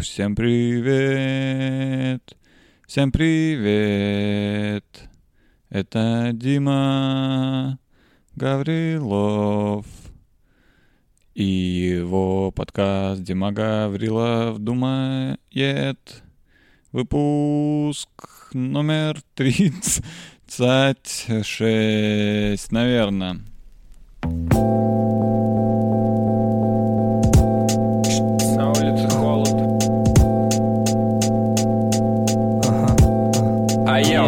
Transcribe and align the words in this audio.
Всем 0.00 0.34
привет! 0.34 2.36
Всем 2.84 3.12
привет! 3.12 4.84
Это 5.70 6.30
Дима 6.32 7.78
Гаврилов 8.34 9.86
и 11.36 11.44
его 11.44 12.50
подкаст 12.50 13.22
Дима 13.22 13.52
Гаврилов 13.52 14.58
думает. 14.58 16.24
Выпуск 16.90 18.08
номер 18.52 19.22
36, 20.48 22.72
наверное. 22.72 23.40
На 28.54 28.70
улице 28.70 29.08
холод. 29.10 29.52
А 33.88 34.00
я 34.00 34.24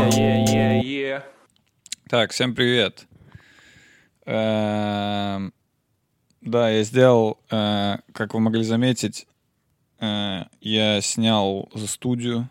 Так, 2.08 2.32
всем 2.32 2.54
привет. 2.54 3.06
Эм, 4.26 5.52
Да, 6.40 6.70
я 6.70 6.82
сделал, 6.82 7.38
э, 7.50 7.96
как 8.12 8.34
вы 8.34 8.40
могли 8.40 8.62
заметить, 8.62 9.26
э, 10.00 10.44
я 10.60 11.00
снял 11.00 11.68
за 11.74 11.86
студию. 11.86 12.48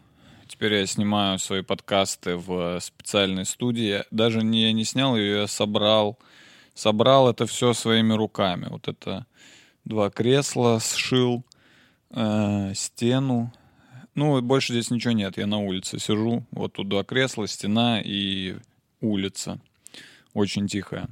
Теперь 0.57 0.73
я 0.73 0.87
снимаю 0.87 1.37
свои 1.37 1.61
подкасты 1.61 2.35
в 2.35 2.79
специальной 2.79 3.45
студии. 3.45 4.03
Даже 4.09 4.41
не 4.41 4.63
я 4.63 4.73
не 4.73 4.85
снял 4.85 5.15
ее, 5.15 5.41
я 5.41 5.47
собрал. 5.47 6.17
Собрал 6.73 7.29
это 7.29 7.45
все 7.45 7.73
своими 7.73 8.13
руками. 8.13 8.65
Вот 8.67 8.87
это 8.87 9.27
два 9.85 10.09
кресла 10.09 10.79
сшил, 10.79 11.43
э, 12.09 12.73
стену. 12.73 13.53
Ну, 14.15 14.41
больше 14.41 14.73
здесь 14.73 14.89
ничего 14.89 15.13
нет. 15.13 15.37
Я 15.37 15.45
на 15.45 15.59
улице 15.59 15.99
сижу. 15.99 16.43
Вот 16.49 16.73
тут 16.73 16.89
два 16.89 17.03
кресла, 17.03 17.47
стена 17.47 18.01
и 18.03 18.55
улица. 18.99 19.59
Очень 20.33 20.67
тихая. 20.67 21.07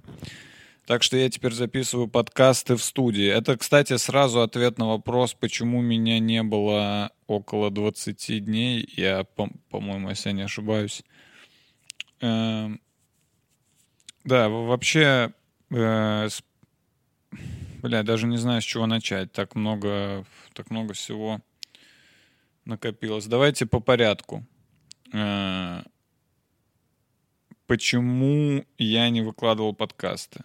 Так 0.85 1.01
что 1.01 1.17
я 1.17 1.29
теперь 1.29 1.51
записываю 1.53 2.07
подкасты 2.07 2.75
в 2.75 2.83
студии. 2.83 3.25
Это, 3.27 3.57
кстати, 3.57 3.97
сразу 3.97 4.41
ответ 4.41 4.77
на 4.77 4.87
вопрос, 4.87 5.33
почему 5.33 5.81
меня 5.81 6.19
не 6.19 6.43
было 6.43 7.11
около 7.25 7.71
20 7.71 8.39
дней. 8.45 8.87
Я, 8.95 9.23
по- 9.23 9.49
по-моему, 9.69 10.09
если 10.09 10.29
я 10.29 10.33
не 10.35 10.43
ошибаюсь. 10.43 11.03
Эм, 12.21 12.79
Да, 14.23 14.49
вообще, 14.49 15.33
э, 15.71 16.27
бля, 17.83 18.03
даже 18.03 18.25
не 18.27 18.37
знаю, 18.37 18.61
с 18.61 18.65
чего 18.65 18.85
начать. 18.87 19.31
Так 19.31 19.53
много, 19.55 20.25
так 20.53 20.69
много 20.71 20.93
всего 20.93 21.41
накопилось. 22.65 23.25
Давайте 23.27 23.65
по 23.65 23.79
порядку. 23.79 24.43
Э, 25.13 25.81
Почему 27.67 28.63
я 28.77 29.09
не 29.09 29.21
выкладывал 29.21 29.73
подкасты? 29.73 30.43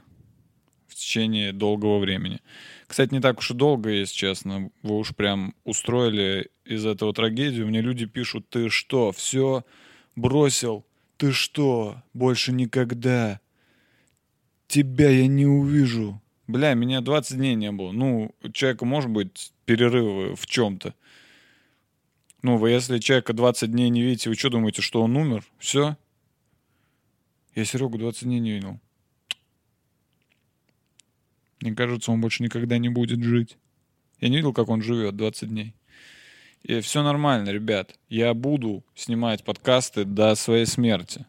Течение 1.01 1.53
долгого 1.53 1.99
времени. 1.99 2.41
Кстати, 2.87 3.13
не 3.13 3.21
так 3.21 3.39
уж 3.39 3.51
и 3.51 3.55
долго, 3.55 3.91
если 3.91 4.15
честно. 4.15 4.71
Вы 4.83 4.99
уж 4.99 5.15
прям 5.15 5.55
устроили 5.65 6.51
из 6.65 6.87
этого 6.87 7.13
трагедию. 7.13 7.67
Мне 7.67 7.81
люди 7.81 8.07
пишут, 8.07 8.49
ты 8.49 8.69
что, 8.69 9.13
все 9.13 9.65
бросил? 10.17 10.85
Ты 11.17 11.33
что, 11.33 12.03
больше 12.15 12.53
никогда? 12.53 13.41
Тебя 14.69 15.11
я 15.11 15.27
не 15.27 15.47
увижу. 15.47 16.21
Бля, 16.47 16.75
меня 16.75 17.01
20 17.01 17.37
дней 17.37 17.55
не 17.55 17.71
было. 17.71 17.93
Ну, 17.93 18.35
у 18.43 18.49
человека 18.51 18.85
может 18.85 19.11
быть 19.11 19.53
перерывы 19.67 20.35
в 20.35 20.47
чем-то. 20.47 20.95
Ну, 22.43 22.57
вы 22.57 22.71
если 22.71 22.99
человека 22.99 23.33
20 23.33 23.71
дней 23.71 23.91
не 23.91 24.03
видите, 24.03 24.31
вы 24.31 24.37
что 24.37 24.49
думаете, 24.49 24.83
что 24.83 25.03
он 25.03 25.17
умер? 25.17 25.45
Все? 25.59 25.97
Я 27.55 27.65
Серегу 27.65 27.99
20 27.99 28.25
дней 28.25 28.41
не 28.41 28.53
видел. 28.53 28.81
Мне 31.61 31.75
кажется, 31.75 32.11
он 32.11 32.21
больше 32.21 32.43
никогда 32.43 32.79
не 32.79 32.89
будет 32.89 33.23
жить. 33.23 33.59
Я 34.21 34.29
не 34.29 34.37
видел, 34.37 34.53
как 34.53 34.69
он 34.69 34.83
живет 34.83 35.17
20 35.17 35.49
дней. 35.49 35.75
И 36.63 36.81
все 36.81 37.03
нормально, 37.03 37.51
ребят. 37.51 37.99
Я 38.09 38.35
буду 38.35 38.85
снимать 38.95 39.45
подкасты 39.45 40.05
до 40.05 40.35
своей 40.35 40.67
смерти. 40.67 41.27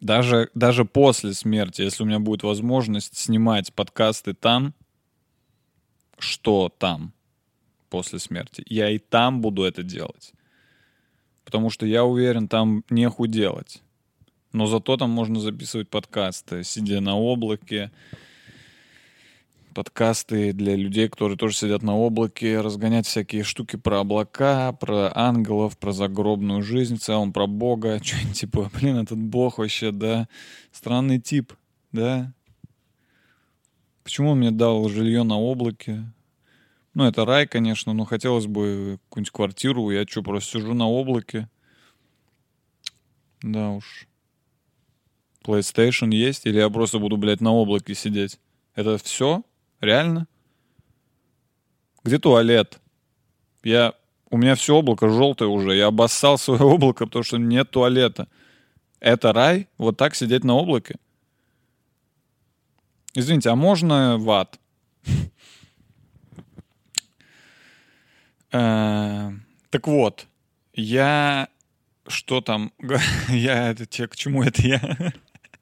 Даже, 0.00 0.50
даже 0.54 0.84
после 0.84 1.32
смерти, 1.32 1.82
если 1.82 2.02
у 2.02 2.06
меня 2.06 2.18
будет 2.18 2.42
возможность 2.42 3.16
снимать 3.16 3.72
подкасты 3.72 4.34
там, 4.34 4.74
что 6.18 6.68
там 6.68 7.12
после 7.88 8.18
смерти, 8.18 8.62
я 8.66 8.90
и 8.90 8.98
там 8.98 9.40
буду 9.40 9.62
это 9.62 9.82
делать. 9.82 10.32
Потому 11.44 11.70
что 11.70 11.86
я 11.86 12.04
уверен, 12.04 12.48
там 12.48 12.84
неху 12.90 13.26
делать. 13.26 13.83
Но 14.54 14.66
зато 14.66 14.96
там 14.96 15.10
можно 15.10 15.40
записывать 15.40 15.88
подкасты, 15.88 16.62
сидя 16.62 17.00
на 17.00 17.16
облаке. 17.16 17.90
Подкасты 19.74 20.52
для 20.52 20.76
людей, 20.76 21.08
которые 21.08 21.36
тоже 21.36 21.56
сидят 21.56 21.82
на 21.82 21.96
облаке, 21.96 22.60
разгонять 22.60 23.04
всякие 23.04 23.42
штуки 23.42 23.74
про 23.74 23.98
облака, 23.98 24.70
про 24.70 25.10
ангелов, 25.12 25.76
про 25.76 25.90
загробную 25.90 26.62
жизнь 26.62 26.98
в 26.98 27.00
целом, 27.00 27.32
про 27.32 27.48
Бога. 27.48 27.98
Что-нибудь 28.02 28.38
типа, 28.38 28.70
блин, 28.72 28.98
этот 28.98 29.18
Бог 29.18 29.58
вообще, 29.58 29.90
да, 29.90 30.28
странный 30.70 31.20
тип, 31.20 31.52
да. 31.90 32.32
Почему 34.04 34.30
он 34.30 34.38
мне 34.38 34.52
дал 34.52 34.88
жилье 34.88 35.24
на 35.24 35.36
облаке? 35.36 36.04
Ну, 36.94 37.06
это 37.06 37.24
рай, 37.24 37.48
конечно, 37.48 37.92
но 37.92 38.04
хотелось 38.04 38.46
бы 38.46 39.00
какую-нибудь 39.08 39.32
квартиру. 39.32 39.90
Я 39.90 40.06
что, 40.06 40.22
просто 40.22 40.60
сижу 40.60 40.74
на 40.74 40.88
облаке? 40.88 41.48
Да 43.42 43.70
уж. 43.70 44.06
PlayStation 45.44 46.12
есть, 46.14 46.46
или 46.46 46.58
я 46.58 46.70
просто 46.70 46.98
буду, 46.98 47.16
блядь, 47.16 47.40
на 47.40 47.52
облаке 47.52 47.94
сидеть? 47.94 48.38
Это 48.74 48.98
все? 48.98 49.42
Реально? 49.80 50.26
Где 52.02 52.18
туалет? 52.18 52.80
Я... 53.62 53.94
У 54.30 54.36
меня 54.36 54.56
все 54.56 54.74
облако 54.74 55.08
желтое 55.08 55.48
уже. 55.50 55.76
Я 55.76 55.86
обоссал 55.86 56.38
свое 56.38 56.62
облако, 56.62 57.06
потому 57.06 57.22
что 57.22 57.38
нет 57.38 57.70
туалета. 57.70 58.28
Это 59.00 59.32
рай? 59.32 59.68
Вот 59.78 59.96
так 59.96 60.14
сидеть 60.14 60.44
на 60.44 60.54
облаке? 60.54 60.96
Извините, 63.14 63.50
а 63.50 63.54
можно 63.54 64.16
в 64.18 64.30
ад? 64.30 64.58
Э, 68.52 69.32
Так 69.70 69.88
вот, 69.88 70.26
я... 70.74 71.48
Что 72.06 72.40
там? 72.40 72.72
Я... 73.28 73.70
Это 73.70 73.84
те, 73.86 74.06
к 74.06 74.14
чему 74.14 74.44
это 74.44 74.62
я? 74.62 75.12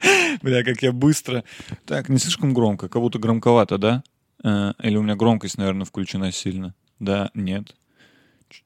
Бля, 0.43 0.65
как 0.65 0.83
я 0.83 0.93
быстро... 0.93 1.45
Так, 1.87 2.09
не 2.09 2.19
слишком 2.19 2.55
громко, 2.55 2.89
как 2.89 3.01
будто 3.03 3.19
громковато, 3.19 3.79
да? 3.79 4.03
Э, 4.45 4.73
Или 4.83 4.97
у 4.97 5.03
меня 5.03 5.17
громкость, 5.17 5.59
наверное, 5.59 5.85
включена 5.85 6.33
сильно. 6.33 6.75
Да, 6.99 7.31
нет. 7.35 7.75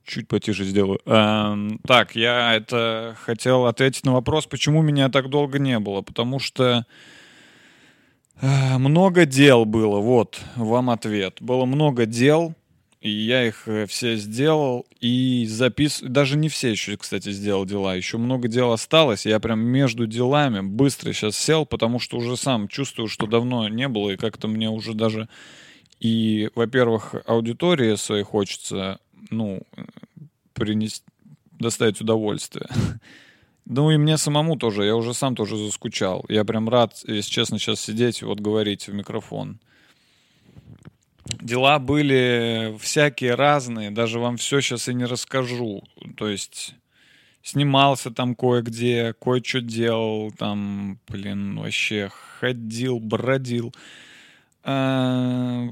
Чуть 0.05 0.27
потише 0.29 0.65
сделаю. 0.65 1.01
Эм, 1.07 1.79
Так, 1.87 2.17
я 2.17 2.55
это 2.55 3.17
хотел 3.21 3.67
ответить 3.67 4.05
на 4.05 4.13
вопрос, 4.13 4.47
почему 4.47 4.83
меня 4.83 5.09
так 5.09 5.29
долго 5.29 5.59
не 5.59 5.79
было. 5.79 6.03
Потому 6.03 6.39
что 6.41 6.85
э, 8.41 8.79
много 8.79 9.27
дел 9.27 9.65
было. 9.65 10.01
Вот 10.01 10.41
вам 10.57 10.91
ответ. 10.91 11.37
Было 11.41 11.67
много 11.67 12.05
дел, 12.07 12.55
и 13.01 13.11
я 13.11 13.47
их 13.47 13.69
э, 13.69 13.87
все 13.87 14.17
сделал 14.17 14.87
и 15.01 15.47
запис... 15.49 16.01
Даже 16.03 16.37
не 16.37 16.49
все 16.49 16.71
еще, 16.71 16.97
кстати, 16.97 17.31
сделал 17.31 17.65
дела. 17.65 17.95
Еще 17.95 18.19
много 18.19 18.49
дел 18.49 18.73
осталось. 18.73 19.27
Я 19.27 19.39
прям 19.39 19.61
между 19.61 20.07
делами 20.07 20.61
быстро 20.61 21.13
сейчас 21.13 21.37
сел, 21.37 21.67
потому 21.67 21.99
что 21.99 22.17
уже 22.17 22.37
сам 22.37 22.69
чувствую, 22.69 23.09
что 23.09 23.27
давно 23.27 23.69
не 23.69 23.89
было, 23.89 24.11
и 24.11 24.17
как-то 24.17 24.49
мне 24.49 24.71
уже 24.71 24.95
даже 24.95 25.29
и, 26.01 26.51
во-первых, 26.55 27.15
аудитории 27.27 27.95
своей 27.97 28.23
хочется, 28.23 28.99
ну, 29.31 29.63
принести, 30.53 31.05
доставить 31.59 32.01
удовольствие. 32.01 32.69
Ну 33.69 33.91
и 33.91 33.97
мне 33.97 34.17
самому 34.17 34.55
тоже, 34.55 34.85
я 34.85 34.95
уже 34.95 35.13
сам 35.13 35.35
тоже 35.35 35.57
заскучал. 35.57 36.25
Я 36.29 36.45
прям 36.45 36.69
рад, 36.69 37.03
если 37.05 37.29
честно, 37.29 37.59
сейчас 37.59 37.81
сидеть 37.81 38.23
и 38.23 38.25
вот 38.25 38.39
говорить 38.39 38.87
в 38.87 38.95
микрофон. 38.95 39.59
Дела 41.41 41.79
были 41.79 42.77
всякие 42.81 43.35
разные, 43.35 43.91
даже 43.91 44.19
вам 44.21 44.37
все 44.37 44.61
сейчас 44.61 44.89
и 44.89 44.95
не 44.95 45.05
расскажу. 45.05 45.83
То 46.17 46.29
есть 46.29 46.75
снимался 47.43 48.11
там 48.11 48.35
кое-где, 48.35 49.15
кое-что 49.21 49.61
делал, 49.61 50.33
там, 50.33 50.99
блин, 51.09 51.59
вообще 51.59 52.11
ходил, 52.41 52.99
бродил. 52.99 53.73
А, 54.69 55.65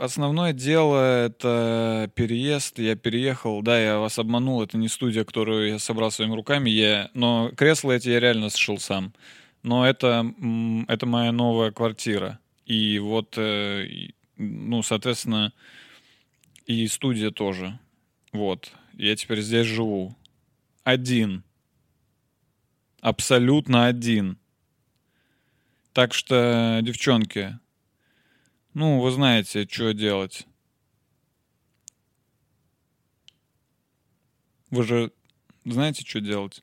Основное 0.00 0.52
дело 0.52 1.26
это 1.26 2.10
переезд. 2.16 2.80
Я 2.80 2.96
переехал, 2.96 3.62
да, 3.62 3.80
я 3.80 3.98
вас 4.00 4.18
обманул, 4.18 4.62
это 4.62 4.76
не 4.76 4.88
студия, 4.88 5.24
которую 5.24 5.68
я 5.68 5.78
собрал 5.78 6.10
своими 6.10 6.34
руками, 6.34 6.68
я, 6.68 7.10
но 7.14 7.52
кресла 7.56 7.92
эти 7.92 8.08
я 8.08 8.18
реально 8.18 8.50
сшил 8.50 8.78
сам. 8.78 9.12
Но 9.62 9.86
это, 9.86 10.26
это 10.88 11.06
моя 11.06 11.30
новая 11.30 11.70
квартира. 11.70 12.40
И 12.66 12.98
вот, 12.98 13.34
э, 13.36 13.86
ну, 14.40 14.82
соответственно, 14.82 15.52
и 16.64 16.86
студия 16.88 17.30
тоже. 17.30 17.78
Вот. 18.32 18.72
Я 18.94 19.14
теперь 19.14 19.42
здесь 19.42 19.66
живу. 19.66 20.16
Один. 20.82 21.44
Абсолютно 23.00 23.86
один. 23.86 24.38
Так 25.92 26.14
что, 26.14 26.80
девчонки, 26.82 27.58
ну, 28.72 29.00
вы 29.00 29.10
знаете, 29.10 29.68
что 29.70 29.92
делать. 29.92 30.46
Вы 34.70 34.84
же 34.84 35.12
знаете, 35.64 36.02
что 36.06 36.20
делать? 36.20 36.62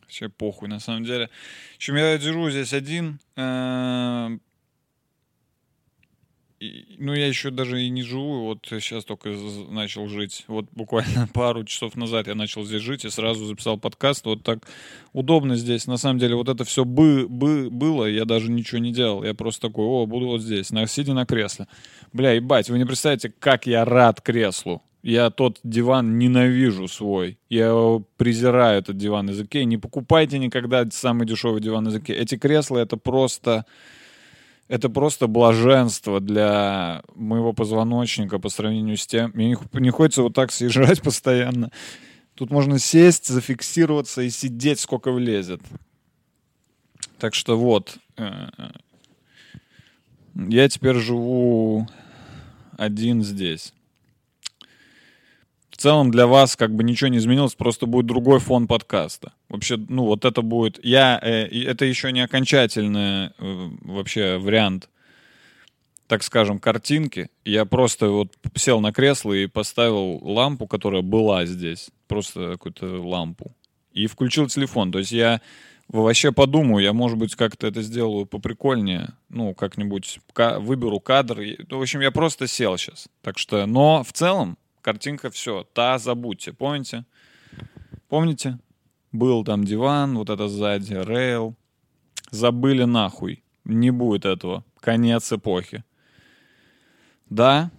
Вообще 0.00 0.28
похуй, 0.28 0.68
на 0.68 0.80
самом 0.80 1.04
деле. 1.04 1.30
В 1.74 1.76
общем, 1.76 1.96
я 1.96 2.18
держу 2.18 2.50
здесь 2.50 2.72
один. 2.72 3.20
э, 3.36 4.38
Ну, 6.98 7.12
я 7.12 7.26
еще 7.26 7.50
даже 7.50 7.82
и 7.82 7.88
не 7.88 8.02
живу, 8.02 8.44
вот 8.44 8.66
сейчас 8.70 9.04
только 9.04 9.30
начал 9.70 10.06
жить. 10.06 10.44
Вот 10.46 10.66
буквально 10.72 11.28
пару 11.34 11.64
часов 11.64 11.96
назад 11.96 12.28
я 12.28 12.34
начал 12.34 12.64
здесь 12.64 12.82
жить 12.82 13.04
и 13.04 13.10
сразу 13.10 13.46
записал 13.46 13.78
подкаст. 13.78 14.24
Вот 14.26 14.42
так 14.44 14.60
удобно 15.12 15.56
здесь. 15.56 15.86
На 15.86 15.96
самом 15.96 16.20
деле, 16.20 16.36
вот 16.36 16.48
это 16.48 16.64
все 16.64 16.84
бы, 16.84 17.26
бы, 17.28 17.68
было, 17.68 18.06
я 18.06 18.24
даже 18.24 18.50
ничего 18.50 18.78
не 18.78 18.92
делал. 18.92 19.24
Я 19.24 19.34
просто 19.34 19.68
такой, 19.68 19.84
о, 19.84 20.06
буду 20.06 20.26
вот 20.26 20.40
здесь, 20.40 20.70
на, 20.70 20.86
сидя 20.86 21.14
на 21.14 21.26
кресле. 21.26 21.66
Бля, 22.12 22.32
ебать, 22.32 22.70
вы 22.70 22.78
не 22.78 22.84
представляете, 22.84 23.32
как 23.36 23.66
я 23.66 23.84
рад 23.84 24.20
креслу. 24.20 24.82
Я 25.02 25.30
тот 25.30 25.58
диван 25.64 26.16
ненавижу 26.16 26.86
свой. 26.86 27.38
Я 27.48 28.00
презираю, 28.16 28.78
этот 28.78 28.96
диван 28.96 29.30
из 29.30 29.40
Икеи. 29.40 29.64
Не 29.64 29.78
покупайте 29.78 30.38
никогда 30.38 30.88
самый 30.92 31.26
дешевый 31.26 31.60
диван 31.60 31.88
из 31.88 31.96
Икеи. 31.96 32.16
Эти 32.16 32.36
кресла, 32.36 32.78
это 32.78 32.96
просто... 32.96 33.66
Это 34.72 34.88
просто 34.88 35.26
блаженство 35.26 36.18
для 36.18 37.02
моего 37.14 37.52
позвоночника 37.52 38.38
по 38.38 38.48
сравнению 38.48 38.96
с 38.96 39.06
тем. 39.06 39.30
Мне 39.34 39.54
не, 39.74 39.90
хочется 39.90 40.22
вот 40.22 40.32
так 40.32 40.50
съезжать 40.50 41.02
постоянно. 41.02 41.70
Тут 42.34 42.50
можно 42.50 42.78
сесть, 42.78 43.26
зафиксироваться 43.26 44.22
и 44.22 44.30
сидеть, 44.30 44.80
сколько 44.80 45.12
влезет. 45.12 45.60
Так 47.18 47.34
что 47.34 47.58
вот. 47.58 47.98
э, 48.16 48.48
э, 48.56 48.70
Я 50.48 50.66
теперь 50.70 50.96
живу 50.96 51.86
один 52.78 53.22
здесь. 53.22 53.74
Целом 55.82 56.12
для 56.12 56.28
вас 56.28 56.54
как 56.54 56.72
бы 56.72 56.84
ничего 56.84 57.08
не 57.08 57.18
изменилось, 57.18 57.56
просто 57.56 57.86
будет 57.86 58.06
другой 58.06 58.38
фон 58.38 58.68
подкаста. 58.68 59.32
Вообще, 59.48 59.76
ну 59.76 60.04
вот 60.04 60.24
это 60.24 60.40
будет... 60.40 60.78
Я... 60.84 61.18
э, 61.20 61.48
это 61.64 61.84
еще 61.84 62.12
не 62.12 62.20
окончательный 62.20 63.30
э, 63.36 63.70
вообще 63.80 64.38
вариант, 64.38 64.88
так 66.06 66.22
скажем, 66.22 66.60
картинки. 66.60 67.30
Я 67.44 67.64
просто 67.64 68.10
вот 68.10 68.32
сел 68.54 68.78
на 68.78 68.92
кресло 68.92 69.32
и 69.32 69.48
поставил 69.48 70.20
лампу, 70.22 70.68
которая 70.68 71.02
была 71.02 71.46
здесь. 71.46 71.90
Просто 72.06 72.52
какую-то 72.52 73.02
лампу. 73.02 73.52
И 73.90 74.06
включил 74.06 74.46
телефон. 74.46 74.92
То 74.92 75.00
есть 75.00 75.10
я 75.10 75.40
вообще 75.88 76.30
подумаю, 76.30 76.84
я, 76.84 76.92
может 76.92 77.18
быть, 77.18 77.34
как-то 77.34 77.66
это 77.66 77.82
сделаю 77.82 78.26
поприкольнее. 78.26 79.14
Ну, 79.30 79.52
как-нибудь 79.52 80.20
ка- 80.32 80.60
выберу 80.60 81.00
кадр. 81.00 81.40
В 81.68 81.82
общем, 81.82 82.02
я 82.02 82.12
просто 82.12 82.46
сел 82.46 82.78
сейчас. 82.78 83.08
Так 83.20 83.36
что, 83.36 83.66
но 83.66 84.04
в 84.04 84.12
целом 84.12 84.58
картинка 84.82 85.30
все. 85.30 85.64
Та 85.72 85.98
забудьте. 85.98 86.52
Помните? 86.52 87.04
Помните? 88.08 88.58
Был 89.12 89.44
там 89.44 89.64
диван, 89.64 90.16
вот 90.16 90.30
это 90.30 90.48
сзади, 90.48 90.94
рейл. 90.94 91.56
Забыли 92.30 92.84
нахуй. 92.84 93.42
Не 93.64 93.90
будет 93.90 94.24
этого. 94.24 94.64
Конец 94.80 95.32
эпохи. 95.32 95.84
Да, 97.30 97.70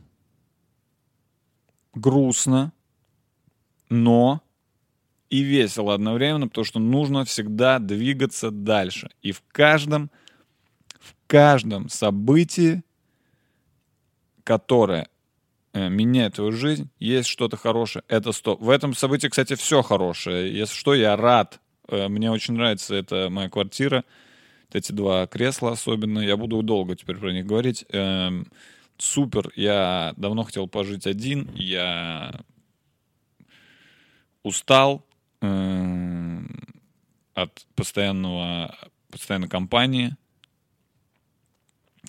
грустно, 1.93 2.73
но 3.89 4.41
и 5.29 5.41
весело 5.41 5.93
одновременно, 5.93 6.47
потому 6.47 6.65
что 6.65 6.79
нужно 6.79 7.25
всегда 7.25 7.79
двигаться 7.79 8.51
дальше. 8.51 9.09
И 9.21 9.31
в 9.31 9.43
каждом, 9.47 10.11
в 10.99 11.15
каждом 11.27 11.89
событии, 11.89 12.83
которое 14.43 15.09
меняет 15.73 16.35
твою 16.35 16.51
жизнь, 16.51 16.89
есть 16.99 17.29
что-то 17.29 17.57
хорошее. 17.57 18.03
Это 18.07 18.31
сто. 18.31 18.55
В 18.55 18.69
этом 18.69 18.93
событии, 18.93 19.27
кстати, 19.27 19.55
все 19.55 19.81
хорошее. 19.81 20.55
Если 20.55 20.75
что, 20.75 20.93
я 20.93 21.15
рад. 21.15 21.59
Э, 21.87 22.07
Мне 22.07 22.31
очень 22.31 22.53
нравится 22.53 22.95
эта 22.95 23.29
моя 23.29 23.49
квартира. 23.49 24.03
Эти 24.71 24.91
два 24.91 25.27
кресла 25.27 25.71
особенно. 25.71 26.19
Я 26.19 26.37
буду 26.37 26.61
долго 26.63 26.95
теперь 26.95 27.17
про 27.17 27.31
них 27.31 27.45
говорить. 27.45 27.85
Эм, 27.89 28.47
Супер. 28.97 29.51
Я 29.55 30.13
давно 30.17 30.43
хотел 30.43 30.67
пожить 30.67 31.07
один. 31.07 31.49
Я 31.55 32.39
устал 34.43 35.05
эм, 35.41 36.49
от 37.33 37.65
постоянного, 37.75 38.75
постоянной 39.09 39.49
компании. 39.49 40.15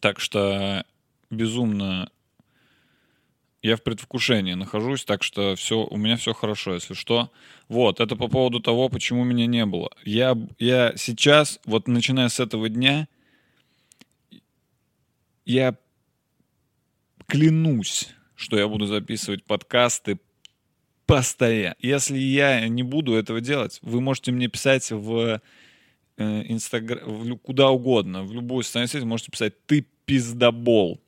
Так 0.00 0.20
что 0.20 0.84
безумно 1.30 2.10
я 3.68 3.76
в 3.76 3.82
предвкушении 3.82 4.52
нахожусь, 4.52 5.06
так 5.06 5.22
что 5.22 5.56
все, 5.56 5.86
у 5.86 5.96
меня 5.96 6.16
все 6.16 6.34
хорошо, 6.34 6.74
если 6.74 6.92
что. 6.92 7.32
Вот, 7.68 7.98
это 7.98 8.14
по 8.14 8.28
поводу 8.28 8.60
того, 8.60 8.90
почему 8.90 9.24
меня 9.24 9.46
не 9.46 9.64
было. 9.64 9.90
Я, 10.04 10.36
я 10.58 10.92
сейчас, 10.96 11.58
вот 11.64 11.88
начиная 11.88 12.28
с 12.28 12.40
этого 12.40 12.68
дня, 12.68 13.08
я 15.46 15.76
клянусь, 17.26 18.10
что 18.36 18.58
я 18.58 18.68
буду 18.68 18.84
записывать 18.84 19.44
подкасты 19.44 20.18
постоянно. 21.06 21.76
Если 21.78 22.18
я 22.18 22.68
не 22.68 22.82
буду 22.82 23.14
этого 23.14 23.40
делать, 23.40 23.78
вы 23.80 24.02
можете 24.02 24.30
мне 24.30 24.48
писать 24.48 24.90
в 24.90 25.40
Инстаграм, 26.18 27.38
куда 27.38 27.70
угодно, 27.70 28.24
в 28.24 28.32
любую 28.34 28.62
социальную 28.62 28.88
сеть 28.88 29.04
можете 29.04 29.30
писать 29.30 29.66
«ты 29.66 29.86
пиздобол». 30.04 31.00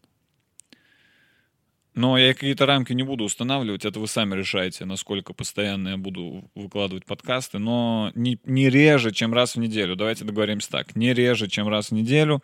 Но 1.96 2.16
я 2.16 2.32
какие-то 2.34 2.66
рамки 2.66 2.92
не 2.92 3.02
буду 3.02 3.24
устанавливать, 3.24 3.84
это 3.84 3.98
вы 3.98 4.06
сами 4.06 4.36
решаете, 4.36 4.84
насколько 4.84 5.32
постоянно 5.32 5.88
я 5.88 5.96
буду 5.96 6.48
выкладывать 6.54 7.04
подкасты, 7.04 7.58
но 7.58 8.12
не, 8.14 8.38
не 8.44 8.70
реже, 8.70 9.10
чем 9.10 9.34
раз 9.34 9.56
в 9.56 9.58
неделю. 9.58 9.96
Давайте 9.96 10.24
договоримся 10.24 10.70
так, 10.70 10.94
не 10.94 11.12
реже, 11.12 11.48
чем 11.48 11.66
раз 11.68 11.88
в 11.88 11.92
неделю, 11.92 12.42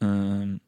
Эм, 0.00 0.60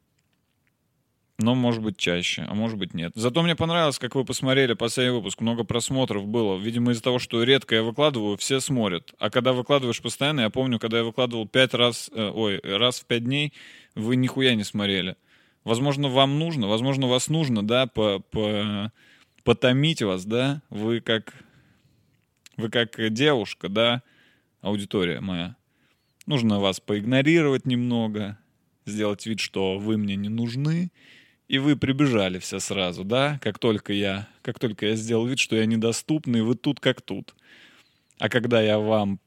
но 1.38 1.54
может 1.54 1.82
быть 1.82 1.96
чаще, 1.96 2.44
а 2.48 2.54
может 2.54 2.78
быть 2.78 2.92
нет. 2.92 3.12
Зато 3.14 3.42
мне 3.42 3.56
понравилось, 3.56 3.98
как 3.98 4.14
вы 4.14 4.24
посмотрели 4.24 4.74
последний 4.74 5.16
выпуск, 5.16 5.40
много 5.40 5.64
просмотров 5.64 6.26
было. 6.26 6.58
Видимо, 6.58 6.92
из-за 6.92 7.02
того, 7.02 7.18
что 7.18 7.42
редко 7.42 7.76
я 7.76 7.82
выкладываю, 7.82 8.36
все 8.36 8.60
смотрят. 8.60 9.14
А 9.18 9.30
когда 9.30 9.54
выкладываешь 9.54 10.02
постоянно, 10.02 10.42
я 10.42 10.50
помню, 10.50 10.78
когда 10.78 10.98
я 10.98 11.04
выкладывал 11.04 11.48
пять 11.48 11.72
раз, 11.72 12.10
э, 12.12 12.30
ой, 12.34 12.60
раз 12.62 13.00
в 13.00 13.06
пять 13.06 13.24
дней, 13.24 13.54
вы 13.94 14.16
нихуя 14.16 14.54
не 14.54 14.64
смотрели. 14.64 15.16
Возможно, 15.64 16.08
вам 16.08 16.38
нужно, 16.38 16.68
возможно, 16.68 17.06
вас 17.06 17.28
нужно, 17.28 17.66
да, 17.66 17.86
по, 17.86 18.20
по, 18.20 18.92
потомить 19.44 20.02
вас, 20.02 20.24
да, 20.24 20.62
вы 20.70 21.00
как, 21.00 21.34
вы 22.56 22.70
как 22.70 23.12
девушка, 23.12 23.68
да, 23.68 24.02
аудитория 24.62 25.20
моя. 25.20 25.56
Нужно 26.26 26.60
вас 26.60 26.80
поигнорировать 26.80 27.66
немного, 27.66 28.38
сделать 28.86 29.26
вид, 29.26 29.40
что 29.40 29.78
вы 29.78 29.98
мне 29.98 30.16
не 30.16 30.28
нужны, 30.28 30.92
и 31.48 31.58
вы 31.58 31.76
прибежали 31.76 32.38
все 32.38 32.58
сразу, 32.58 33.04
да, 33.04 33.38
как 33.42 33.58
только 33.58 33.92
я, 33.92 34.28
как 34.42 34.58
только 34.58 34.86
я 34.86 34.96
сделал 34.96 35.26
вид, 35.26 35.38
что 35.38 35.56
я 35.56 35.66
недоступный, 35.66 36.42
вы 36.42 36.54
тут 36.54 36.80
как 36.80 37.02
тут. 37.02 37.34
А 38.18 38.28
когда 38.28 38.62
я 38.62 38.78
вам 38.78 39.20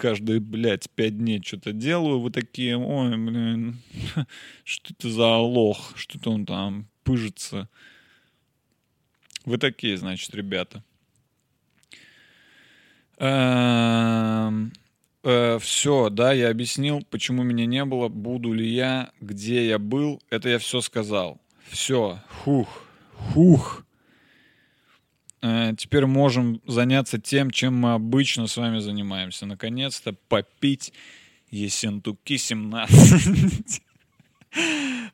каждые, 0.00 0.40
блядь, 0.40 0.88
пять 0.88 1.18
дней 1.18 1.42
что-то 1.44 1.72
делаю, 1.72 2.20
вы 2.20 2.30
такие, 2.30 2.78
ой, 2.78 3.10
блин, 3.18 3.82
что 4.64 4.94
это 4.94 5.10
за 5.10 5.36
лох, 5.36 5.92
что-то 5.94 6.30
он 6.30 6.46
там 6.46 6.88
пыжится. 7.04 7.68
Вы 9.44 9.58
такие, 9.58 9.98
значит, 9.98 10.34
ребята. 10.34 10.82
Все, 15.18 16.08
да, 16.10 16.32
я 16.32 16.48
объяснил, 16.48 17.02
почему 17.10 17.42
меня 17.42 17.66
не 17.66 17.84
было, 17.84 18.08
буду 18.08 18.54
ли 18.54 18.66
я, 18.66 19.10
где 19.20 19.68
я 19.68 19.78
был, 19.78 20.22
это 20.30 20.48
я 20.48 20.58
все 20.58 20.80
сказал. 20.80 21.38
Все, 21.68 22.22
хух, 22.42 22.86
хух. 23.12 23.84
Э, 25.42 25.72
Теперь 25.76 26.06
можем 26.06 26.60
заняться 26.66 27.18
тем, 27.18 27.50
чем 27.50 27.74
мы 27.74 27.94
обычно 27.94 28.46
с 28.46 28.56
вами 28.56 28.78
занимаемся. 28.78 29.46
Наконец-то 29.46 30.14
попить 30.28 30.92
Есентуки 31.50 32.36
17. 32.36 33.82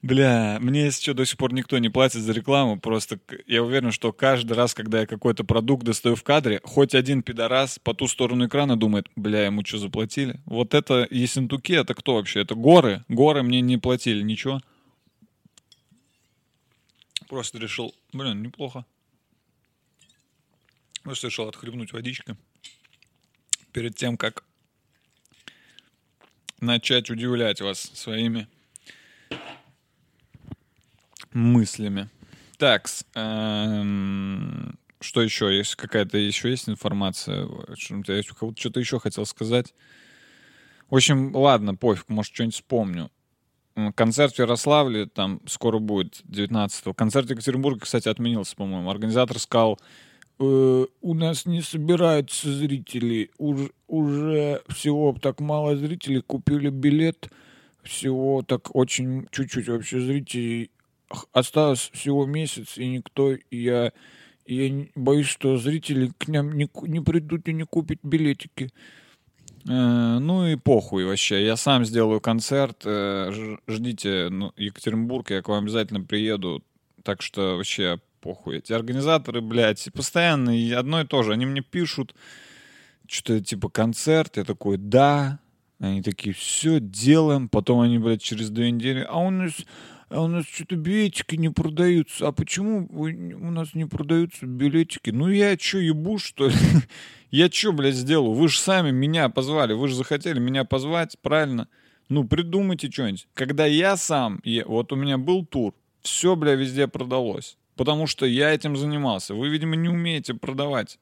Бля, 0.03 0.59
мне 0.61 0.91
что, 0.91 1.15
до 1.15 1.25
сих 1.25 1.37
пор 1.37 1.53
никто 1.53 1.79
не 1.79 1.89
платит 1.89 2.23
за 2.23 2.33
рекламу. 2.33 2.79
Просто 2.79 3.19
я 3.47 3.63
уверен, 3.63 3.93
что 3.93 4.13
каждый 4.13 4.53
раз, 4.53 4.75
когда 4.75 5.01
я 5.01 5.07
какой-то 5.07 5.45
продукт 5.45 5.85
достаю 5.85 6.15
в 6.17 6.23
кадре, 6.23 6.61
хоть 6.63 6.95
один 6.95 7.23
пидорас 7.23 7.79
по 7.79 7.95
ту 7.95 8.07
сторону 8.07 8.47
экрана 8.47 8.77
думает, 8.77 9.09
бля, 9.17 9.47
ему 9.47 9.65
что, 9.65 9.79
заплатили? 9.79 10.41
Вот 10.45 10.75
это 10.75 11.07
Ессентуки, 11.11 11.73
это 11.73 11.95
кто 11.95 12.15
вообще? 12.15 12.41
Это 12.41 12.55
горы? 12.55 13.05
Горы 13.09 13.43
мне 13.43 13.61
не 13.61 13.79
платили, 13.79 14.23
ничего. 14.23 14.61
Просто 17.29 17.59
решил, 17.59 17.95
блин, 18.13 18.43
неплохо. 18.43 18.85
Просто 21.07 21.29
решил 21.29 21.47
отхлебнуть 21.49 21.93
водички 21.93 22.37
перед 23.71 23.95
тем, 23.95 24.17
как 24.17 24.43
начать 26.59 27.11
удивлять 27.11 27.61
вас 27.61 27.79
своими 27.79 28.49
мыслями. 31.33 32.11
Так, 32.59 32.89
что 32.89 33.07
еще? 35.23 35.57
Есть 35.57 35.77
какая-то 35.77 36.19
еще 36.19 36.51
есть 36.51 36.69
информация? 36.69 37.47
Я 38.09 38.23
кого-то 38.37 38.59
что-то 38.59 38.81
еще 38.81 38.99
хотел 38.99 39.27
сказать. 39.27 39.77
В 40.91 40.97
общем, 40.97 41.37
ладно, 41.37 41.77
пофиг, 41.77 42.09
может, 42.09 42.35
что-нибудь 42.35 42.57
вспомню. 42.57 43.13
Концерт 43.95 44.35
в 44.35 44.41
Ярославле 44.41 45.07
там 45.07 45.41
скоро 45.47 45.79
будет, 45.79 46.25
19-го. 46.25 46.95
Концерт 46.95 47.31
Екатеринбурге, 47.31 47.79
кстати, 47.83 48.09
отменился, 48.09 48.57
по-моему. 48.57 48.91
Организатор 48.91 49.39
сказал, 49.39 49.79
«Э, 50.39 50.87
у 51.01 51.15
нас 51.15 51.47
не 51.47 51.63
собираются 51.63 52.53
зрители. 52.53 53.31
Уж- 53.39 53.71
уже 53.89 54.63
всего 54.69 55.15
так 55.21 55.41
мало 55.41 55.77
зрителей. 55.77 56.21
Купили 56.23 56.69
билет. 56.71 57.29
Всего 57.83 58.43
так 58.43 58.75
очень 58.75 59.27
чуть-чуть 59.31 59.69
вообще 59.69 60.01
зрителей. 60.01 60.71
Осталось 61.33 61.91
всего 61.93 62.27
месяц, 62.27 62.77
и 62.79 62.87
никто... 62.89 63.37
Я, 63.51 63.93
я 64.47 64.87
боюсь, 64.97 65.27
что 65.29 65.57
зрители 65.57 66.11
к 66.19 66.27
нам 66.29 66.53
не, 66.53 66.69
не 66.83 67.01
придут 67.01 67.49
и 67.49 67.53
не 67.53 67.65
купят 67.65 67.99
билетики. 68.03 68.71
Э, 69.69 70.19
Ну 70.19 70.47
и 70.49 70.57
похуй 70.57 71.05
вообще. 71.05 71.45
Я 71.47 71.57
сам 71.57 71.85
сделаю 71.85 72.21
концерт. 72.21 72.83
э, 72.85 73.57
Ждите 73.69 74.29
ну, 74.31 74.53
Екатеринбург, 74.57 75.31
я 75.31 75.43
к 75.43 75.49
вам 75.49 75.65
обязательно 75.65 76.01
приеду. 76.03 76.63
Так 77.05 77.23
что 77.23 77.57
вообще 77.57 78.01
похуй. 78.27 78.59
Эти 78.59 78.73
организаторы, 78.73 79.41
блядь, 79.41 79.89
постоянно 79.95 80.53
одно 80.77 81.01
и 81.01 81.07
то 81.07 81.23
же. 81.23 81.33
Они 81.33 81.47
мне 81.47 81.61
пишут, 81.61 82.15
что 83.07 83.41
типа 83.41 83.69
концерт. 83.69 84.37
Я 84.37 84.45
такой, 84.45 84.79
да. 84.79 85.39
Они 85.79 86.03
такие, 86.03 86.35
все, 86.35 86.81
делаем. 86.81 87.49
Потом 87.49 87.81
они, 87.81 87.99
блядь, 87.99 88.23
через 88.23 88.51
две 88.51 88.71
недели, 88.73 89.07
а 89.09 89.19
у 89.19 89.31
нас, 89.31 89.53
а 90.09 90.23
у 90.23 90.27
нас 90.27 90.45
что-то 90.47 90.75
билетики 90.75 91.37
не 91.37 91.51
продаются. 91.51 92.27
А 92.27 92.33
почему 92.33 92.89
у 92.91 93.51
нас 93.51 93.75
не 93.75 93.85
продаются 93.85 94.45
билетики? 94.45 95.11
Ну 95.11 95.29
я 95.29 95.57
что, 95.57 95.79
ебу, 95.79 96.19
что 96.19 96.49
ли? 96.49 96.55
Я 97.31 97.51
что, 97.51 97.73
блядь, 97.73 97.95
сделаю? 97.95 98.33
Вы 98.33 98.49
же 98.49 98.59
сами 98.59 98.93
меня 98.93 99.29
позвали. 99.29 99.73
Вы 99.73 99.89
же 99.89 99.97
захотели 99.97 100.39
меня 100.39 100.65
позвать, 100.65 101.19
правильно? 101.21 101.69
Ну, 102.09 102.25
придумайте 102.25 102.91
что-нибудь. 102.91 103.27
Когда 103.35 103.67
я 103.67 103.97
сам, 103.97 104.41
я- 104.45 104.65
вот 104.65 104.93
у 104.93 104.97
меня 104.97 105.19
был 105.19 105.45
тур, 105.45 105.75
все, 106.03 106.37
бля, 106.37 106.55
везде 106.55 106.87
продалось. 106.87 107.59
Потому 107.77 108.07
что 108.07 108.27
я 108.27 108.53
этим 108.53 108.77
занимался. 108.77 109.35
Вы, 109.35 109.49
видимо, 109.49 109.77
не 109.77 109.89
умеете 109.89 110.35
продавать. 110.35 110.99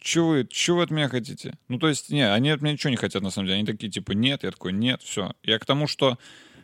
Че 0.00 0.24
вы, 0.24 0.46
че 0.48 0.74
вы 0.74 0.84
от 0.84 0.90
меня 0.90 1.08
хотите? 1.08 1.58
Ну, 1.68 1.78
то 1.78 1.88
есть, 1.88 2.10
не, 2.10 2.22
они 2.22 2.50
от 2.50 2.62
меня 2.62 2.72
ничего 2.72 2.90
не 2.90 2.96
хотят, 2.96 3.22
на 3.22 3.30
самом 3.30 3.48
деле. 3.48 3.58
Они 3.58 3.66
такие, 3.66 3.90
типа, 3.90 4.12
нет. 4.12 4.44
Я 4.44 4.52
такой, 4.52 4.72
нет, 4.72 5.02
все. 5.02 5.34
Я 5.42 5.58
к 5.58 5.66
тому, 5.66 5.86
что 5.86 6.18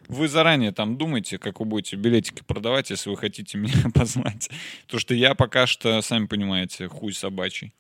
вы 0.09 0.29
заранее 0.29 0.73
там 0.73 0.97
думаете, 0.97 1.39
как 1.39 1.61
вы 1.61 1.67
будете 1.67 1.97
билетики 1.97 2.43
продавать, 2.47 2.91
если 2.91 3.11
вы 3.11 3.17
хотите 3.17 3.59
меня 3.59 3.91
позвать. 3.93 4.49
Потому 4.85 5.01
что 5.01 5.15
я 5.15 5.35
пока 5.35 5.67
что, 5.67 6.01
сами 6.01 6.27
понимаете, 6.27 6.89
хуй 6.89 7.13
собачий. 7.13 7.75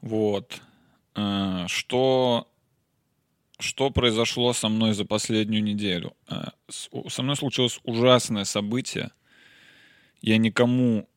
Вот. 0.00 0.60
Э, 1.16 1.64
Что, 1.66 2.46
что 3.58 3.90
произошло 3.90 4.52
со 4.52 4.68
мной 4.68 4.94
за 4.94 5.04
последнюю 5.04 5.62
неделю? 5.62 6.16
Э, 6.28 6.50
Со 7.08 7.22
мной 7.22 7.36
случилось 7.36 7.80
ужасное 7.84 8.44
событие. 8.44 9.10
Я 10.20 10.38
никому 10.38 11.08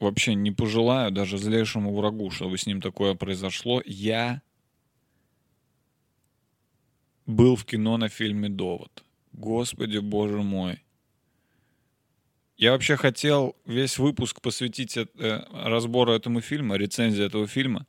вообще 0.00 0.34
не 0.34 0.50
пожелаю, 0.50 1.10
даже 1.10 1.38
злейшему 1.38 1.94
врагу, 1.94 2.30
чтобы 2.30 2.58
с 2.58 2.66
ним 2.66 2.80
такое 2.80 3.14
произошло. 3.14 3.82
Я 3.86 4.42
был 7.26 7.56
в 7.56 7.64
кино 7.64 7.96
на 7.96 8.08
фильме 8.08 8.48
«Довод». 8.48 9.04
Господи, 9.32 9.98
боже 9.98 10.42
мой. 10.42 10.82
Я 12.58 12.72
вообще 12.72 12.96
хотел 12.96 13.56
весь 13.64 13.98
выпуск 13.98 14.40
посвятить 14.40 14.96
э, 14.96 15.06
разбору 15.52 16.12
этому 16.12 16.40
фильма, 16.42 16.76
рецензии 16.76 17.24
этого 17.24 17.46
фильма. 17.46 17.86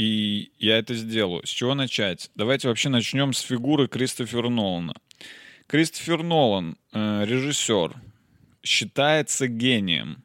И 0.00 0.50
я 0.58 0.78
это 0.78 0.94
сделаю. 0.94 1.46
С 1.46 1.50
чего 1.50 1.74
начать? 1.74 2.30
Давайте 2.34 2.68
вообще 2.68 2.88
начнем 2.88 3.34
с 3.34 3.40
фигуры 3.40 3.86
Кристофера 3.86 4.48
Нолана. 4.48 4.94
Кристофер 5.66 6.22
Нолан, 6.22 6.78
э, 6.94 7.24
режиссер, 7.26 8.00
считается 8.62 9.46
гением 9.46 10.22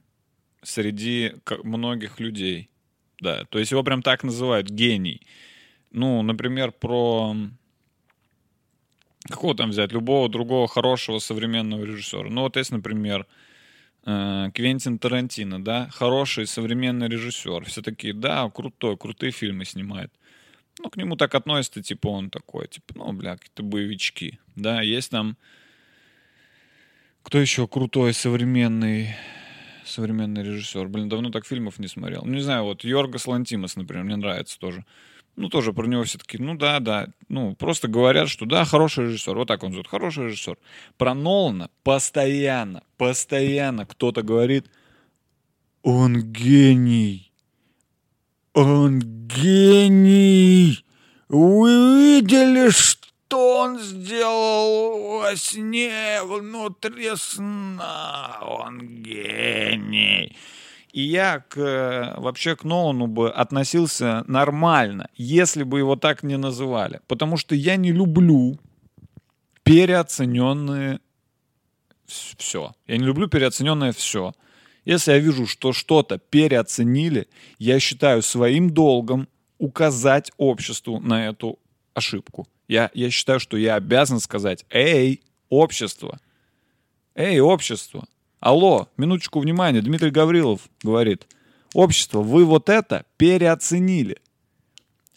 среди 0.64 1.34
многих 1.66 2.22
людей. 2.22 2.70
Да, 3.20 3.44
то 3.50 3.60
есть 3.60 3.72
его 3.72 3.84
прям 3.84 4.02
так 4.02 4.24
называют 4.24 4.70
гений. 4.70 5.28
Ну, 5.92 6.22
например, 6.22 6.72
про 6.72 7.36
какого 9.30 9.56
там 9.56 9.72
взять 9.72 9.92
любого 9.92 10.30
другого 10.30 10.70
хорошего 10.70 11.20
современного 11.20 11.84
режиссера. 11.84 12.30
Ну 12.30 12.44
вот 12.44 12.56
есть, 12.56 12.72
например, 12.72 13.28
Квентин 14.06 15.00
Тарантино, 15.00 15.64
да, 15.64 15.90
хороший 15.92 16.46
современный 16.46 17.08
режиссер. 17.08 17.66
Все 17.66 17.82
такие, 17.82 18.14
да, 18.14 18.48
крутой, 18.52 18.98
крутые 18.98 19.32
фильмы 19.32 19.66
снимает. 19.66 20.12
Ну, 20.80 20.90
к 20.90 20.98
нему 20.98 21.16
так 21.16 21.34
относятся, 21.34 21.82
типа, 21.82 22.10
он 22.10 22.30
такой, 22.30 22.68
типа, 22.68 22.94
ну, 22.96 23.12
бля, 23.14 23.38
какие-то 23.38 23.64
боевички. 23.64 24.40
Да, 24.56 24.82
есть 24.82 25.10
там... 25.10 25.38
Кто 27.24 27.40
еще 27.40 27.68
крутой 27.68 28.14
современный 28.14 29.16
современный 29.84 30.44
режиссер? 30.44 30.88
Блин, 30.88 31.10
давно 31.10 31.32
так 31.32 31.48
фильмов 31.48 31.80
не 31.80 31.88
смотрел. 31.88 32.24
Ну, 32.24 32.34
не 32.34 32.42
знаю, 32.42 32.66
вот 32.66 32.84
Йоргас 32.84 33.26
Лантимос, 33.26 33.76
например, 33.76 34.04
мне 34.04 34.16
нравится 34.18 34.60
тоже. 34.60 34.86
Ну, 35.36 35.50
тоже 35.50 35.74
про 35.74 35.86
него 35.86 36.04
все 36.04 36.18
таки 36.18 36.38
ну 36.38 36.56
да, 36.56 36.80
да. 36.80 37.08
Ну, 37.28 37.56
просто 37.56 37.88
говорят, 37.88 38.30
что 38.30 38.46
да, 38.46 38.64
хороший 38.64 39.06
режиссер. 39.06 39.36
Вот 39.36 39.48
так 39.48 39.64
он 39.64 39.72
зовут, 39.72 39.88
хороший 39.88 40.26
режиссер. 40.26 40.58
Про 40.98 41.14
Нолана 41.14 41.70
постоянно, 41.84 42.84
постоянно 42.98 43.86
кто-то 43.86 44.22
говорит, 44.22 44.70
он 45.84 46.22
гений. 46.32 47.32
Он 48.54 49.00
гений. 49.00 50.86
Вы 51.28 52.22
видели, 52.22 52.70
что 52.70 53.60
он 53.60 53.80
сделал 53.80 55.20
во 55.20 55.36
сне 55.36 56.22
внутри 56.24 57.16
сна? 57.18 58.38
Он 58.42 58.80
гений. 58.80 60.38
И 60.96 61.02
я 61.02 61.40
к, 61.50 62.16
вообще 62.16 62.56
к 62.56 62.64
Нолану 62.64 63.08
бы 63.08 63.30
относился 63.30 64.24
нормально, 64.28 65.10
если 65.18 65.64
бы 65.64 65.80
его 65.80 65.98
так 65.98 66.24
не 66.24 66.38
называли. 66.38 67.02
Потому 67.08 67.36
что 67.36 67.54
я 67.54 67.76
не 67.76 67.92
люблю 67.92 68.58
переоцененные 69.64 71.02
все. 72.06 72.72
Я 72.88 72.96
не 72.96 73.04
люблю 73.04 73.28
переоцененное 73.28 73.92
все. 73.92 74.32
Если 74.86 75.12
я 75.12 75.20
вижу, 75.20 75.48
что 75.48 75.74
что-то 75.74 76.18
переоценили, 76.18 77.28
я 77.60 77.78
считаю 77.82 78.22
своим 78.22 78.70
долгом 78.70 79.28
указать 79.58 80.32
обществу 80.38 81.02
на 81.02 81.28
эту 81.28 81.60
ошибку. 81.94 82.48
Я, 82.70 82.90
я 82.94 83.10
считаю, 83.10 83.42
что 83.42 83.58
я 83.58 83.76
обязан 83.76 84.22
сказать, 84.22 84.66
эй, 84.70 85.22
общество, 85.50 86.22
эй, 87.16 87.42
общество, 87.42 88.08
алло, 88.46 88.90
минуточку 88.96 89.40
внимания, 89.40 89.82
Дмитрий 89.82 90.12
Гаврилов 90.12 90.70
говорит, 90.84 91.26
общество, 91.74 92.22
вы 92.22 92.46
вот 92.46 92.70
это 92.70 93.06
переоценили. 93.18 94.18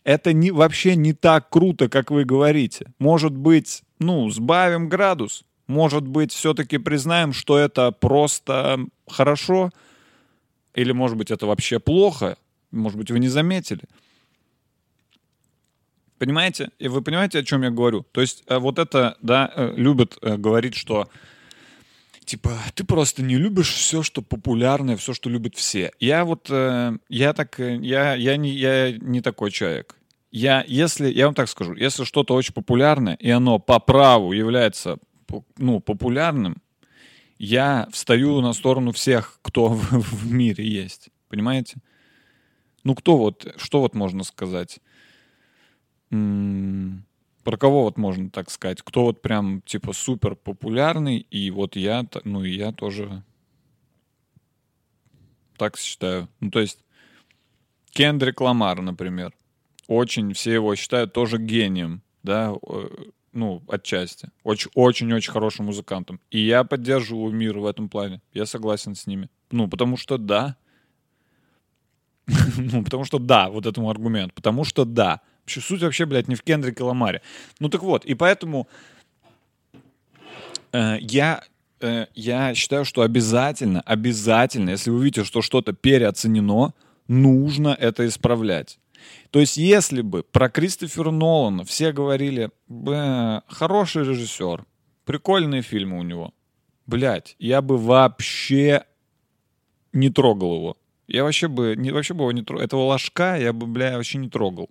Это 0.03 0.33
не, 0.33 0.51
вообще 0.51 0.97
не 0.97 1.13
так 1.13 1.51
круто, 1.51 1.91
как 1.91 2.11
вы 2.11 2.25
говорите. 2.25 2.91
Может 2.99 3.37
быть, 3.37 3.83
ну, 3.99 4.31
сбавим 4.31 4.89
градус. 4.89 5.45
Может 5.67 6.09
быть, 6.09 6.33
все-таки 6.33 6.79
признаем, 6.79 7.35
что 7.35 7.59
это 7.59 7.93
просто 7.93 8.87
хорошо. 9.07 9.73
Или, 10.75 10.93
может 10.93 11.19
быть, 11.19 11.31
это 11.31 11.45
вообще 11.45 11.79
плохо. 11.79 12.39
Может 12.71 12.97
быть, 12.97 13.11
вы 13.11 13.19
не 13.19 13.29
заметили. 13.29 13.83
Понимаете? 16.17 16.71
И 16.79 16.89
вы 16.89 17.03
понимаете, 17.03 17.41
о 17.41 17.45
чем 17.45 17.63
я 17.63 17.71
говорю? 17.71 18.07
То 18.13 18.23
есть 18.23 18.43
э, 18.47 18.57
вот 18.57 18.79
это, 18.79 19.19
да, 19.21 19.53
э, 19.55 19.75
любят 19.77 20.17
э, 20.23 20.39
говорить, 20.39 20.75
что 20.75 21.11
типа 22.29 22.59
ты 22.75 22.85
просто 22.85 23.23
не 23.23 23.37
любишь 23.37 23.73
все, 23.73 24.03
что 24.03 24.23
популярное, 24.23 24.97
все, 24.97 25.15
что 25.15 25.31
любят 25.31 25.57
все. 25.57 25.93
Я 25.99 26.25
вот, 26.25 26.49
э, 26.51 26.99
я 27.09 27.33
так, 27.33 27.59
э, 27.59 27.79
я, 27.83 28.15
я, 28.15 28.37
не, 28.37 28.51
я 28.51 28.93
не 28.93 29.21
такой 29.23 29.51
человек. 29.51 29.97
Я, 30.31 30.63
если, 30.69 31.11
я 31.11 31.25
вам 31.25 31.35
так 31.35 31.49
скажу, 31.49 31.75
если 31.75 32.05
что-то 32.05 32.35
очень 32.35 32.53
популярное, 32.53 33.15
и 33.15 33.31
оно 33.31 33.59
по 33.59 33.79
праву 33.81 34.33
является 34.33 34.99
ну, 35.57 35.81
популярным, 35.81 36.59
я 37.39 37.89
встаю 37.93 38.41
на 38.43 38.53
сторону 38.53 38.93
всех, 38.93 39.39
кто 39.43 39.69
в, 39.69 39.81
в 39.91 40.33
мире 40.33 40.67
есть. 40.69 41.09
Понимаете? 41.29 41.79
Ну, 42.85 42.95
кто 42.95 43.17
вот, 43.17 43.55
что 43.57 43.81
вот 43.81 43.95
можно 43.95 44.23
сказать? 44.23 44.81
Про 47.49 47.57
кого 47.57 47.85
вот 47.85 47.97
можно 47.97 48.29
так 48.29 48.51
сказать? 48.51 48.83
Кто 48.83 49.05
вот 49.05 49.23
прям, 49.23 49.63
типа, 49.63 49.95
супер 49.95 50.37
популярный, 50.37 51.17
и 51.17 51.51
вот 51.51 51.77
я, 51.77 52.05
ну, 52.25 52.45
и 52.45 52.51
я 52.51 52.73
тоже 52.73 53.23
так 55.57 55.79
считаю. 55.79 56.29
Ну, 56.41 56.51
то 56.51 56.61
есть, 56.61 56.85
Кендрик 57.89 58.43
Ламар, 58.43 58.83
например. 58.83 59.33
Очень 59.87 60.35
все 60.35 60.53
его 60.53 60.77
считают 60.77 61.15
тоже 61.15 61.39
гением, 61.39 62.03
да, 62.23 62.53
ну, 63.33 63.63
отчасти. 63.67 64.29
Очень-очень-очень 64.45 65.33
хорошим 65.33 65.65
музыкантом. 65.65 66.21
И 66.31 66.41
я 66.41 66.65
поддерживаю 66.65 67.33
мир 67.33 67.61
в 67.61 67.65
этом 67.65 67.89
плане. 67.89 68.21
Я 68.35 68.45
согласен 68.45 68.95
с 68.95 69.07
ними. 69.07 69.31
Ну, 69.51 69.69
потому 69.69 69.97
что 69.97 70.19
да. 70.19 70.57
Ну, 72.59 72.85
потому 72.85 73.07
что 73.07 73.19
да, 73.19 73.49
вот 73.49 73.65
этому 73.65 73.89
аргумент. 73.89 74.35
Потому 74.35 74.65
что 74.65 74.85
да. 74.85 75.23
Вообще, 75.49 75.63
суть 75.63 75.83
вообще, 75.83 76.05
блядь, 76.05 76.29
не 76.29 76.35
в 76.35 76.43
Кендрике 76.43 76.85
Ламаре. 76.85 77.23
Ну, 77.59 77.71
так 77.71 77.83
вот, 77.83 78.05
и 78.05 78.13
поэтому 78.13 78.69
э, 80.73 80.99
я, 81.01 81.43
э, 81.81 82.05
я 82.15 82.55
считаю, 82.55 82.85
что 82.85 83.01
обязательно, 83.01 83.81
обязательно, 83.81 84.69
если 84.69 84.91
вы 84.91 85.03
видите, 85.03 85.25
что 85.25 85.41
что-то 85.41 85.73
переоценено, 85.73 86.75
нужно 87.09 87.69
это 87.69 88.07
исправлять. 88.07 88.79
То 89.31 89.41
есть, 89.41 89.57
если 89.57 90.03
бы 90.03 90.23
про 90.23 90.51
Кристофера 90.51 91.11
Нолана 91.11 91.65
все 91.65 91.93
говорили, 91.93 92.51
«Бля, 92.67 93.43
хороший 93.49 94.05
режиссер, 94.05 94.67
прикольные 95.07 95.63
фильмы 95.63 95.99
у 95.99 96.03
него, 96.03 96.35
блядь, 96.87 97.37
я 97.39 97.63
бы 97.63 97.79
вообще 97.79 98.85
не 99.95 100.11
трогал 100.11 100.57
его. 100.57 100.77
Я 101.07 101.25
вообще 101.25 101.49
бы, 101.49 101.75
не, 101.75 101.91
вообще 101.91 102.13
бы 102.13 102.25
его 102.25 102.33
не 102.33 102.43
трогал. 102.43 102.63
Этого 102.63 102.83
ложка 102.83 103.39
я 103.39 103.55
бы, 103.55 103.67
бля, 103.67 103.97
вообще 103.97 104.19
не 104.19 104.29
трогал. 104.29 104.69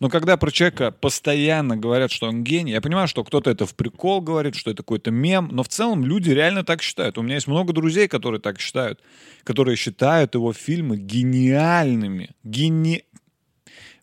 Но 0.00 0.08
когда 0.08 0.36
про 0.36 0.50
человека 0.52 0.92
постоянно 0.92 1.76
говорят, 1.76 2.12
что 2.12 2.28
он 2.28 2.44
гений, 2.44 2.72
я 2.72 2.80
понимаю, 2.80 3.08
что 3.08 3.24
кто-то 3.24 3.50
это 3.50 3.66
в 3.66 3.74
прикол 3.74 4.20
говорит, 4.20 4.54
что 4.54 4.70
это 4.70 4.82
какой-то 4.84 5.10
мем, 5.10 5.48
но 5.50 5.64
в 5.64 5.68
целом 5.68 6.04
люди 6.04 6.30
реально 6.30 6.62
так 6.62 6.82
считают. 6.82 7.18
У 7.18 7.22
меня 7.22 7.34
есть 7.34 7.48
много 7.48 7.72
друзей, 7.72 8.06
которые 8.06 8.40
так 8.40 8.60
считают, 8.60 9.00
которые 9.42 9.76
считают 9.76 10.34
его 10.34 10.52
фильмы 10.52 10.98
гениальными. 10.98 12.30
Гени... 12.44 13.04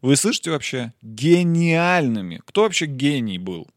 Вы 0.02 0.18
слышите 0.18 0.52
вообще? 0.52 0.94
Гениальными. 1.02 2.42
Кто 2.46 2.64
вообще 2.64 2.88
гений 2.88 3.40
был? 3.40 3.68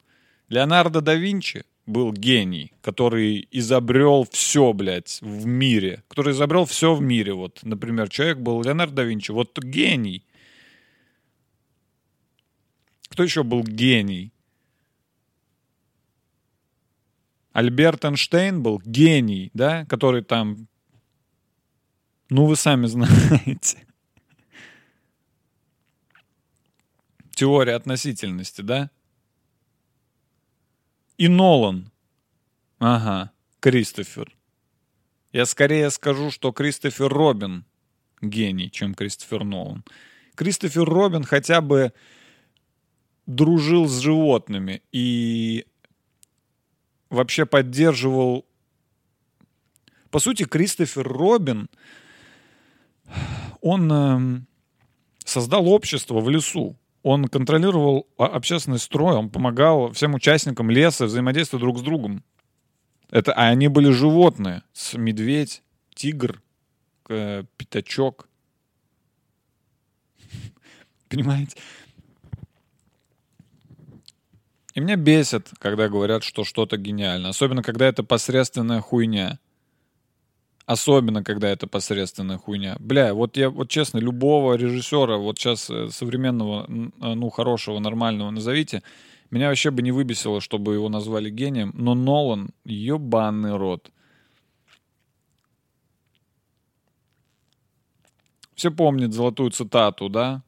Леонардо 0.49 1.01
да 1.01 1.15
Винчи 1.15 1.65
был 1.87 2.13
гений, 2.13 2.73
который 2.83 3.49
изобрел 3.53 4.27
все, 4.31 4.73
блядь, 4.73 5.21
в 5.23 5.47
мире. 5.47 6.03
Который 6.09 6.33
изобрел 6.33 6.65
все 6.65 6.95
в 6.95 7.01
мире. 7.01 7.33
Вот, 7.35 7.61
например, 7.63 8.09
человек 8.09 8.39
был 8.39 8.63
Леонардо 8.63 8.97
да 8.97 9.03
Винчи. 9.05 9.31
Вот 9.31 9.57
гений. 9.59 10.25
Кто 13.19 13.25
еще 13.25 13.43
был 13.43 13.65
гений? 13.65 14.33
Альберт 17.51 18.05
Эйнштейн 18.05 18.63
был 18.63 18.81
гений, 18.85 19.51
да, 19.55 19.85
который 19.87 20.23
там, 20.23 20.69
ну 22.31 22.47
вы 22.47 22.55
сами 22.55 22.87
знаете. 22.87 23.85
Теория 27.33 27.75
относительности, 27.75 28.61
да? 28.61 28.89
И 31.17 31.27
Нолан. 31.27 31.91
Ага, 32.79 33.33
Кристофер. 33.59 34.33
Я 35.33 35.45
скорее 35.47 35.91
скажу, 35.91 36.31
что 36.31 36.53
Кристофер 36.53 37.09
Робин 37.09 37.65
гений, 38.23 38.71
чем 38.71 38.95
Кристофер 38.95 39.43
Нолан. 39.43 39.85
Кристофер 40.37 40.85
Робин 40.85 41.25
хотя 41.25 41.61
бы 41.61 41.93
дружил 43.28 43.86
с 43.86 44.00
животными 44.00 44.82
и 44.91 45.67
вообще 47.10 47.47
поддерживал... 47.47 48.47
По 50.10 50.19
сути, 50.19 50.45
Кристофер 50.45 51.06
Робин, 51.06 51.69
он 53.60 53.93
эм, 53.93 54.47
создал 55.25 55.69
общество 55.69 56.21
в 56.21 56.30
лесу. 56.30 56.76
Он 57.02 57.26
контролировал 57.26 58.08
а, 58.17 58.25
общественный 58.25 58.78
строй, 58.78 59.14
он 59.14 59.28
помогал 59.28 59.93
всем 59.93 60.14
участникам 60.14 60.71
леса 60.71 61.04
взаимодействовать 61.04 61.62
друг 61.62 61.78
с 61.78 61.82
другом. 61.82 62.25
Это, 63.10 63.32
а 63.34 63.49
они 63.49 63.69
были 63.69 63.91
животные. 63.91 64.62
С 64.73 64.95
медведь, 64.95 65.62
тигр, 65.95 66.43
э, 67.10 67.45
пятачок. 67.58 68.26
Понимаете? 71.10 71.56
И 74.78 74.80
меня 74.80 74.95
бесит, 74.95 75.50
когда 75.58 75.88
говорят, 75.88 76.23
что 76.23 76.45
что-то 76.45 76.76
гениально. 76.76 77.30
Особенно, 77.30 77.64
когда 77.64 77.88
это 77.88 78.04
посредственная 78.04 78.80
хуйня. 78.80 79.41
Особенно, 80.67 81.25
когда 81.25 81.49
это 81.49 81.67
посредственная 81.67 82.38
хуйня. 82.38 82.76
Бля, 82.78 83.12
вот 83.12 83.36
я, 83.36 83.50
вот 83.50 83.69
честно, 83.69 83.99
любого 83.99 84.54
режиссера, 84.54 85.17
вот 85.17 85.36
сейчас 85.36 85.69
э, 85.69 85.88
современного, 85.91 86.67
э, 86.69 87.14
ну, 87.14 87.28
хорошего, 87.28 87.80
нормального 87.80 88.30
назовите, 88.30 88.84
меня 89.32 89.49
вообще 89.49 89.73
бы 89.73 89.82
не 89.82 89.91
выбесило, 89.91 90.41
чтобы 90.41 90.75
его 90.75 90.88
назвали 90.88 91.28
гением, 91.28 91.73
но 91.75 91.97
Нолан, 91.97 92.50
ебаный 92.64 93.56
рот. 93.56 93.91
Все 98.54 98.71
помнят 98.71 99.12
золотую 99.12 99.50
цитату, 99.50 100.08
да? 100.08 100.45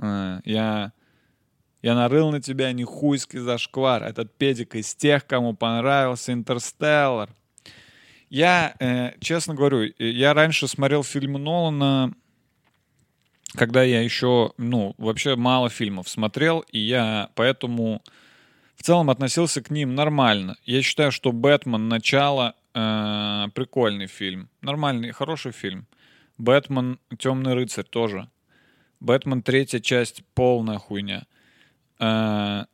Я, 0.00 0.92
я 1.82 1.94
нарыл 1.94 2.30
на 2.30 2.40
тебя 2.40 2.72
нехуйский 2.72 3.38
зашквар. 3.38 4.02
Этот 4.02 4.36
педик 4.36 4.74
из 4.74 4.94
тех, 4.94 5.26
кому 5.26 5.54
понравился 5.54 6.32
Интерстеллар. 6.32 7.30
Я, 8.30 8.74
э, 8.78 9.12
честно 9.20 9.54
говорю, 9.54 9.84
э, 9.84 9.92
я 9.98 10.34
раньше 10.34 10.68
смотрел 10.68 11.02
фильмы 11.02 11.38
Нолана, 11.38 12.12
когда 13.54 13.82
я 13.82 14.02
еще, 14.02 14.52
ну, 14.58 14.94
вообще 14.98 15.34
мало 15.34 15.70
фильмов 15.70 16.08
смотрел, 16.08 16.60
и 16.70 16.78
я 16.78 17.30
поэтому 17.34 18.02
в 18.76 18.82
целом 18.82 19.08
относился 19.08 19.62
к 19.62 19.70
ним 19.70 19.94
нормально. 19.94 20.56
Я 20.64 20.82
считаю, 20.82 21.10
что 21.10 21.32
«Бэтмен. 21.32 21.88
Начало» 21.88 22.54
э, 22.74 23.46
прикольный 23.54 24.06
фильм. 24.06 24.50
Нормальный, 24.60 25.12
хороший 25.12 25.52
фильм. 25.52 25.86
«Бэтмен. 26.36 26.98
Темный 27.18 27.54
рыцарь» 27.54 27.86
тоже. 27.86 28.28
Бэтмен 29.00 29.42
третья 29.42 29.80
часть 29.80 30.22
полная 30.34 30.78
хуйня. 30.78 31.24
Э, 31.98 32.64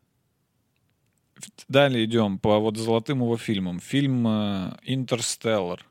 Далее 1.69 2.05
идем 2.05 2.39
по 2.39 2.59
вот 2.59 2.77
золотым 2.77 3.21
его 3.21 3.37
фильмам. 3.37 3.81
Фильм 3.81 4.27
э, 4.27 4.77
«Интерстеллар». 4.83 5.85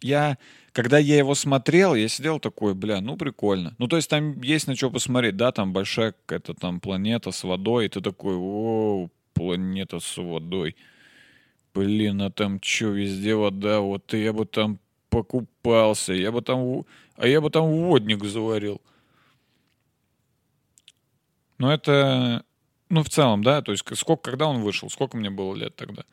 Я, 0.00 0.38
когда 0.72 0.98
я 0.98 1.18
его 1.18 1.34
смотрел, 1.34 1.94
я 1.94 2.08
сидел 2.08 2.40
такой, 2.40 2.74
бля, 2.74 3.00
ну 3.00 3.16
прикольно. 3.16 3.74
Ну 3.78 3.86
то 3.86 3.96
есть 3.96 4.10
там 4.10 4.40
есть 4.40 4.66
на 4.66 4.74
что 4.74 4.90
посмотреть, 4.90 5.36
да, 5.36 5.52
там 5.52 5.72
большая 5.72 6.12
какая-то 6.12 6.54
там 6.54 6.80
планета 6.80 7.30
с 7.30 7.44
водой, 7.44 7.86
и 7.86 7.88
ты 7.88 8.00
такой, 8.00 8.34
о, 8.36 9.08
планета 9.34 10.00
с 10.00 10.16
водой. 10.16 10.74
Блин, 11.74 12.20
а 12.22 12.30
там 12.30 12.60
что, 12.62 12.86
везде 12.86 13.34
вода, 13.34 13.80
вот 13.80 14.12
и 14.14 14.22
я 14.22 14.32
бы 14.32 14.44
там 14.44 14.78
покупался, 15.12 16.14
я 16.14 16.32
бы 16.32 16.40
там, 16.40 16.84
а 17.16 17.26
я 17.26 17.42
бы 17.42 17.50
там 17.50 17.70
водник 17.70 18.24
заварил. 18.24 18.80
Но 21.58 21.70
это, 21.72 22.44
ну, 22.88 23.02
в 23.02 23.10
целом, 23.10 23.44
да, 23.44 23.60
то 23.60 23.72
есть 23.72 23.84
сколько, 23.94 24.30
когда 24.30 24.48
он 24.48 24.62
вышел, 24.62 24.88
сколько 24.88 25.18
мне 25.18 25.28
было 25.28 25.54
лет 25.54 25.76
тогда? 25.76 26.04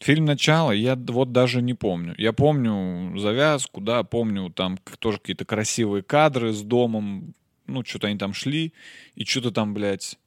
Фильм 0.00 0.24
«Начало» 0.24 0.72
я 0.72 0.96
вот 0.96 1.30
даже 1.30 1.62
не 1.62 1.74
помню. 1.74 2.16
Я 2.18 2.32
помню 2.32 3.16
завязку, 3.18 3.80
да, 3.80 4.02
помню 4.02 4.50
там 4.50 4.78
тоже 4.98 5.18
какие-то 5.18 5.44
красивые 5.44 6.02
кадры 6.02 6.52
с 6.52 6.62
домом, 6.62 7.34
ну, 7.68 7.84
что-то 7.84 8.08
они 8.08 8.18
там 8.18 8.34
шли, 8.34 8.72
и 9.14 9.24
что-то 9.24 9.52
там, 9.52 9.74
блядь. 9.74 10.18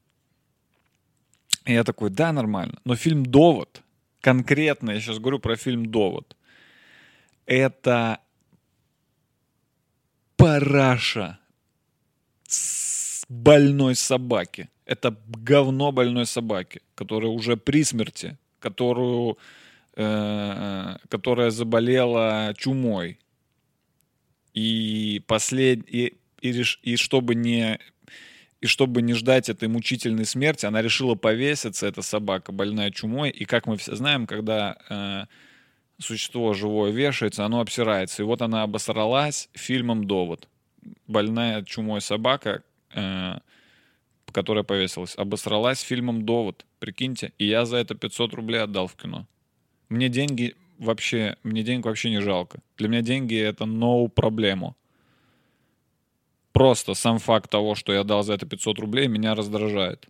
И 1.66 1.74
я 1.74 1.84
такой, 1.84 2.10
да, 2.10 2.32
нормально. 2.32 2.80
Но 2.86 2.96
фильм 2.96 3.26
«Довод», 3.26 3.82
конкретно, 4.22 4.92
я 4.92 5.02
сейчас 5.02 5.20
говорю 5.20 5.40
про 5.40 5.58
фильм 5.58 5.88
«Довод», 5.88 6.38
это 7.46 8.20
параша 10.38 11.40
больной 13.30 13.96
собаки. 13.96 14.70
Это 14.86 15.18
говно 15.28 15.92
больной 15.92 16.26
собаки, 16.26 16.82
которая 16.94 17.32
уже 17.32 17.58
при 17.58 17.84
смерти, 17.84 18.38
которую, 18.60 19.38
э, 19.96 20.98
которая 21.10 21.50
заболела 21.50 22.54
чумой. 22.58 23.20
И 24.54 25.24
послед... 25.28 25.88
и, 25.88 26.18
и, 26.42 26.52
реш- 26.52 26.80
и 26.84 26.96
чтобы 26.96 27.36
не 27.36 27.80
и 28.62 28.68
чтобы 28.68 29.02
не 29.04 29.14
ждать 29.14 29.50
этой 29.50 29.68
мучительной 29.68 30.26
смерти, 30.26 30.66
она 30.66 30.82
решила 30.82 31.14
повеситься, 31.14 31.86
эта 31.86 32.02
собака, 32.02 32.52
больная 32.52 32.90
чумой. 32.90 33.30
И 33.30 33.46
как 33.46 33.68
мы 33.68 33.78
все 33.78 33.96
знаем, 33.96 34.26
когда 34.26 34.78
э, 34.90 35.26
существо 35.98 36.54
живое 36.54 36.92
вешается, 36.92 37.46
оно 37.46 37.60
обсирается. 37.60 38.22
И 38.24 38.26
вот 38.26 38.42
она 38.42 38.64
обосралась 38.64 39.50
фильмом 39.54 40.06
«Довод». 40.06 40.48
Больная 41.08 41.64
чумой 41.64 42.02
собака, 42.02 42.64
э, 42.94 43.38
которая 44.32 44.64
повесилась, 44.64 45.18
обосралась 45.18 45.82
фильмом 45.82 46.26
«Довод». 46.26 46.66
Прикиньте. 46.80 47.34
И 47.38 47.48
я 47.48 47.66
за 47.66 47.78
это 47.78 47.96
500 47.96 48.34
рублей 48.34 48.62
отдал 48.62 48.88
в 48.88 48.96
кино. 48.96 49.28
Мне 49.90 50.10
деньги 50.10 50.56
вообще, 50.78 51.38
мне 51.44 51.64
денег 51.64 51.86
вообще 51.86 52.10
не 52.10 52.22
жалко. 52.22 52.60
Для 52.78 52.90
меня 52.90 53.02
деньги— 53.02 53.36
это 53.40 53.64
no 53.64 54.08
проблему. 54.10 54.76
Просто 56.52 56.94
сам 56.94 57.20
факт 57.20 57.50
того, 57.50 57.76
что 57.76 57.94
я 57.94 58.04
дал 58.04 58.24
за 58.24 58.34
это 58.34 58.46
500 58.46 58.80
рублей, 58.80 59.08
меня 59.08 59.36
раздражает. 59.36 60.08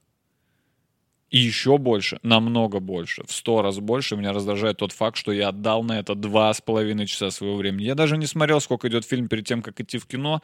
И 1.36 1.40
еще 1.40 1.78
больше, 1.78 2.18
намного 2.24 2.80
больше, 2.80 3.26
в 3.28 3.34
сто 3.34 3.62
раз 3.62 3.80
больше 3.80 4.16
меня 4.16 4.32
раздражает 4.32 4.78
тот 4.78 4.94
факт, 4.94 5.18
что 5.18 5.34
я 5.34 5.50
отдал 5.50 5.84
на 5.84 6.00
это 6.00 6.16
два 6.16 6.54
с 6.54 6.62
половиной 6.62 7.08
часа 7.08 7.30
своего 7.30 7.58
времени. 7.58 7.84
Я 7.84 7.94
даже 7.94 8.16
не 8.16 8.26
смотрел, 8.26 8.62
сколько 8.62 8.88
идет 8.88 9.04
фильм 9.04 9.28
перед 9.28 9.46
тем, 9.46 9.62
как 9.62 9.82
идти 9.82 9.98
в 9.98 10.06
кино, 10.06 10.42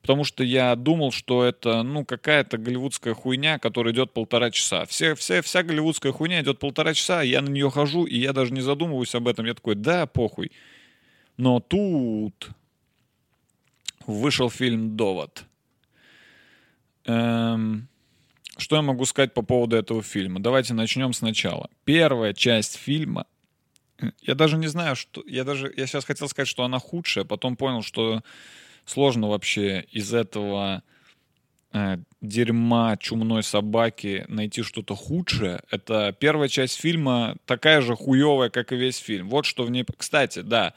потому 0.00 0.24
что 0.24 0.42
я 0.42 0.74
думал, 0.74 1.12
что 1.12 1.44
это, 1.44 1.84
ну, 1.84 2.04
какая-то 2.04 2.58
голливудская 2.58 3.14
хуйня, 3.14 3.60
которая 3.60 3.94
идет 3.94 4.12
полтора 4.12 4.50
часа. 4.50 4.84
Все, 4.86 5.14
все, 5.14 5.42
вся 5.42 5.62
голливудская 5.62 6.10
хуйня 6.10 6.40
идет 6.40 6.58
полтора 6.58 6.92
часа, 6.92 7.22
я 7.22 7.40
на 7.40 7.48
нее 7.48 7.70
хожу, 7.70 8.02
и 8.02 8.18
я 8.18 8.32
даже 8.32 8.52
не 8.52 8.62
задумываюсь 8.62 9.14
об 9.14 9.28
этом. 9.28 9.46
Я 9.46 9.54
такой, 9.54 9.76
да, 9.76 10.06
похуй. 10.06 10.50
Но 11.36 11.60
тут 11.60 12.50
вышел 14.08 14.50
фильм 14.50 14.96
«Довод». 14.96 15.44
Эм, 17.04 17.86
что 18.62 18.76
я 18.76 18.82
могу 18.82 19.04
сказать 19.04 19.34
по 19.34 19.42
поводу 19.42 19.76
этого 19.76 20.02
фильма? 20.02 20.40
Давайте 20.40 20.72
начнем 20.72 21.12
сначала. 21.12 21.68
Первая 21.84 22.32
часть 22.32 22.76
фильма, 22.76 23.26
э, 23.98 24.12
я 24.22 24.34
даже 24.34 24.56
не 24.56 24.68
знаю, 24.68 24.96
что... 24.96 25.22
Я 25.26 25.44
даже... 25.44 25.72
Я 25.76 25.86
сейчас 25.86 26.04
хотел 26.04 26.28
сказать, 26.28 26.48
что 26.48 26.64
она 26.64 26.78
худшая, 26.78 27.24
потом 27.24 27.56
понял, 27.56 27.82
что 27.82 28.22
сложно 28.84 29.28
вообще 29.28 29.84
из 29.90 30.14
этого 30.14 30.82
э, 31.72 31.98
дерьма 32.20 32.96
чумной 32.96 33.42
собаки 33.42 34.24
найти 34.28 34.62
что-то 34.62 34.94
худшее. 34.94 35.62
Это 35.70 36.16
первая 36.18 36.48
часть 36.48 36.80
фильма 36.80 37.36
такая 37.46 37.80
же 37.80 37.96
хуевая, 37.96 38.48
как 38.48 38.72
и 38.72 38.76
весь 38.76 38.98
фильм. 38.98 39.28
Вот 39.28 39.44
что 39.44 39.64
в 39.64 39.70
ней... 39.70 39.84
Кстати, 39.96 40.38
да, 40.38 40.74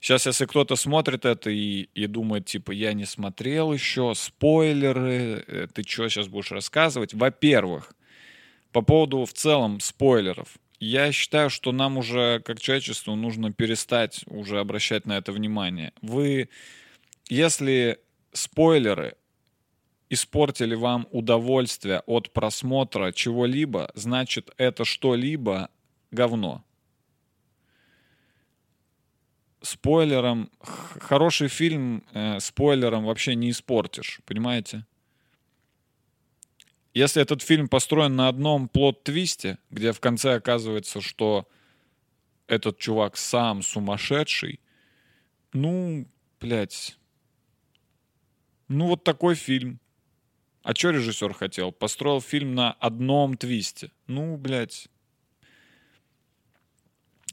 Сейчас, 0.00 0.26
если 0.26 0.46
кто-то 0.46 0.76
смотрит 0.76 1.24
это 1.24 1.50
и, 1.50 1.88
и 1.94 2.06
думает, 2.06 2.46
типа, 2.46 2.70
я 2.70 2.92
не 2.92 3.04
смотрел 3.04 3.72
еще, 3.72 4.12
спойлеры, 4.14 5.44
э, 5.46 5.66
ты 5.72 5.82
что 5.82 6.08
сейчас 6.08 6.28
будешь 6.28 6.52
рассказывать? 6.52 7.14
Во-первых, 7.14 7.92
по 8.72 8.82
поводу 8.82 9.24
в 9.24 9.32
целом 9.32 9.80
спойлеров. 9.80 10.58
Я 10.78 11.10
считаю, 11.10 11.50
что 11.50 11.72
нам 11.72 11.98
уже, 11.98 12.40
как 12.44 12.60
человечеству, 12.60 13.16
нужно 13.16 13.52
перестать 13.52 14.24
уже 14.28 14.60
обращать 14.60 15.06
на 15.06 15.18
это 15.18 15.32
внимание. 15.32 15.92
Вы, 16.00 16.48
если 17.28 17.98
спойлеры 18.32 19.16
испортили 20.10 20.76
вам 20.76 21.08
удовольствие 21.10 22.02
от 22.06 22.32
просмотра 22.32 23.10
чего-либо, 23.10 23.90
значит, 23.94 24.50
это 24.56 24.84
что-либо 24.84 25.70
говно 26.12 26.64
спойлером, 29.60 30.50
хороший 30.60 31.48
фильм 31.48 32.04
э, 32.12 32.40
спойлером 32.40 33.04
вообще 33.04 33.34
не 33.34 33.50
испортишь, 33.50 34.20
понимаете? 34.24 34.84
Если 36.94 37.22
этот 37.22 37.42
фильм 37.42 37.68
построен 37.68 38.16
на 38.16 38.28
одном 38.28 38.68
плод-твисте, 38.68 39.58
где 39.70 39.92
в 39.92 40.00
конце 40.00 40.34
оказывается, 40.34 41.00
что 41.00 41.48
этот 42.46 42.78
чувак 42.78 43.16
сам 43.16 43.62
сумасшедший, 43.62 44.60
ну, 45.52 46.06
блядь, 46.40 46.98
ну 48.68 48.86
вот 48.86 49.04
такой 49.04 49.34
фильм. 49.34 49.80
А 50.62 50.74
что 50.74 50.90
режиссер 50.90 51.32
хотел? 51.32 51.72
Построил 51.72 52.20
фильм 52.20 52.54
на 52.54 52.72
одном 52.72 53.36
твисте. 53.36 53.90
Ну, 54.06 54.36
блядь. 54.36 54.88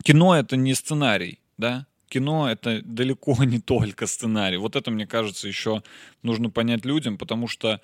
Кино 0.03 0.35
это 0.35 0.55
не 0.55 0.73
сценарий, 0.73 1.39
да? 1.57 1.87
Кино 2.09 2.49
это 2.49 2.81
далеко 2.83 3.35
не 3.43 3.59
только 3.59 4.07
сценарий. 4.07 4.57
Вот 4.57 4.75
это, 4.75 4.91
мне 4.91 5.07
кажется, 5.07 5.47
еще 5.47 5.83
нужно 6.23 6.49
понять 6.49 6.85
людям, 6.85 7.17
потому 7.17 7.47
что 7.47 7.81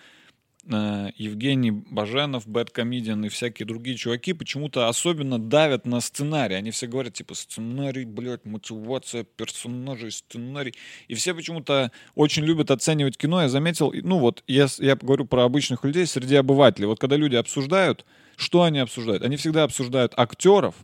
э, 0.65 1.09
Евгений 1.15 1.71
Баженов, 1.71 2.47
Бэт 2.47 2.71
Комедиан 2.71 3.25
и 3.25 3.29
всякие 3.29 3.65
другие 3.65 3.97
чуваки 3.97 4.33
почему-то 4.33 4.87
особенно 4.87 5.39
давят 5.39 5.85
на 5.85 6.01
сценарий. 6.01 6.55
Они 6.55 6.71
все 6.71 6.87
говорят, 6.87 7.13
типа, 7.13 7.35
сценарий, 7.35 8.05
блядь, 8.05 8.45
мотивация 8.45 9.23
персонажей, 9.23 10.11
сценарий. 10.11 10.73
И 11.07 11.13
все 11.15 11.33
почему-то 11.33 11.91
очень 12.15 12.43
любят 12.43 12.71
оценивать 12.71 13.17
кино. 13.17 13.41
Я 13.41 13.49
заметил, 13.49 13.91
ну 14.03 14.19
вот, 14.19 14.43
я, 14.47 14.67
я 14.77 14.95
говорю 14.95 15.25
про 15.25 15.43
обычных 15.43 15.83
людей 15.83 16.05
среди 16.05 16.35
обывателей. 16.35 16.87
Вот 16.87 16.99
когда 16.99 17.15
люди 17.15 17.35
обсуждают, 17.35 18.05
что 18.35 18.63
они 18.63 18.79
обсуждают? 18.79 19.23
Они 19.23 19.35
всегда 19.35 19.63
обсуждают 19.63 20.13
актеров 20.17 20.75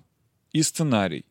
и 0.53 0.61
сценарий. 0.61 1.25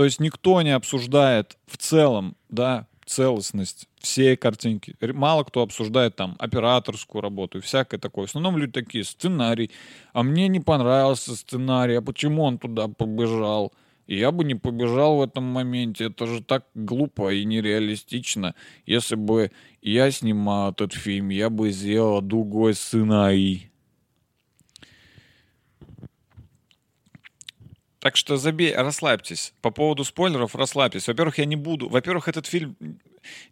То 0.00 0.04
есть 0.04 0.18
никто 0.18 0.62
не 0.62 0.70
обсуждает 0.70 1.58
в 1.66 1.76
целом, 1.76 2.34
да, 2.48 2.86
целостность 3.04 3.86
всей 3.98 4.34
картинки. 4.34 4.96
Мало 5.12 5.44
кто 5.44 5.60
обсуждает 5.60 6.16
там 6.16 6.36
операторскую 6.38 7.20
работу 7.20 7.58
и 7.58 7.60
всякое 7.60 7.98
такое. 7.98 8.24
В 8.24 8.30
основном 8.30 8.56
люди 8.56 8.72
такие, 8.72 9.04
сценарий. 9.04 9.70
А 10.14 10.22
мне 10.22 10.48
не 10.48 10.58
понравился 10.58 11.36
сценарий, 11.36 11.96
а 11.96 12.00
почему 12.00 12.44
он 12.44 12.56
туда 12.56 12.88
побежал? 12.88 13.74
И 14.06 14.16
я 14.16 14.32
бы 14.32 14.42
не 14.42 14.54
побежал 14.54 15.18
в 15.18 15.22
этом 15.22 15.44
моменте. 15.44 16.06
Это 16.06 16.26
же 16.26 16.42
так 16.42 16.64
глупо 16.74 17.34
и 17.34 17.44
нереалистично. 17.44 18.54
Если 18.86 19.16
бы 19.16 19.50
я 19.82 20.10
снимал 20.10 20.70
этот 20.70 20.94
фильм, 20.94 21.28
я 21.28 21.50
бы 21.50 21.72
сделал 21.72 22.22
другой 22.22 22.72
сценарий. 22.72 23.69
Так 28.00 28.16
что 28.16 28.38
забей, 28.38 28.74
расслабьтесь. 28.74 29.52
По 29.60 29.70
поводу 29.70 30.04
спойлеров 30.04 30.56
расслабьтесь. 30.56 31.06
Во-первых, 31.06 31.38
я 31.38 31.44
не 31.44 31.56
буду. 31.56 31.88
Во-первых, 31.88 32.28
этот 32.28 32.46
фильм 32.46 32.76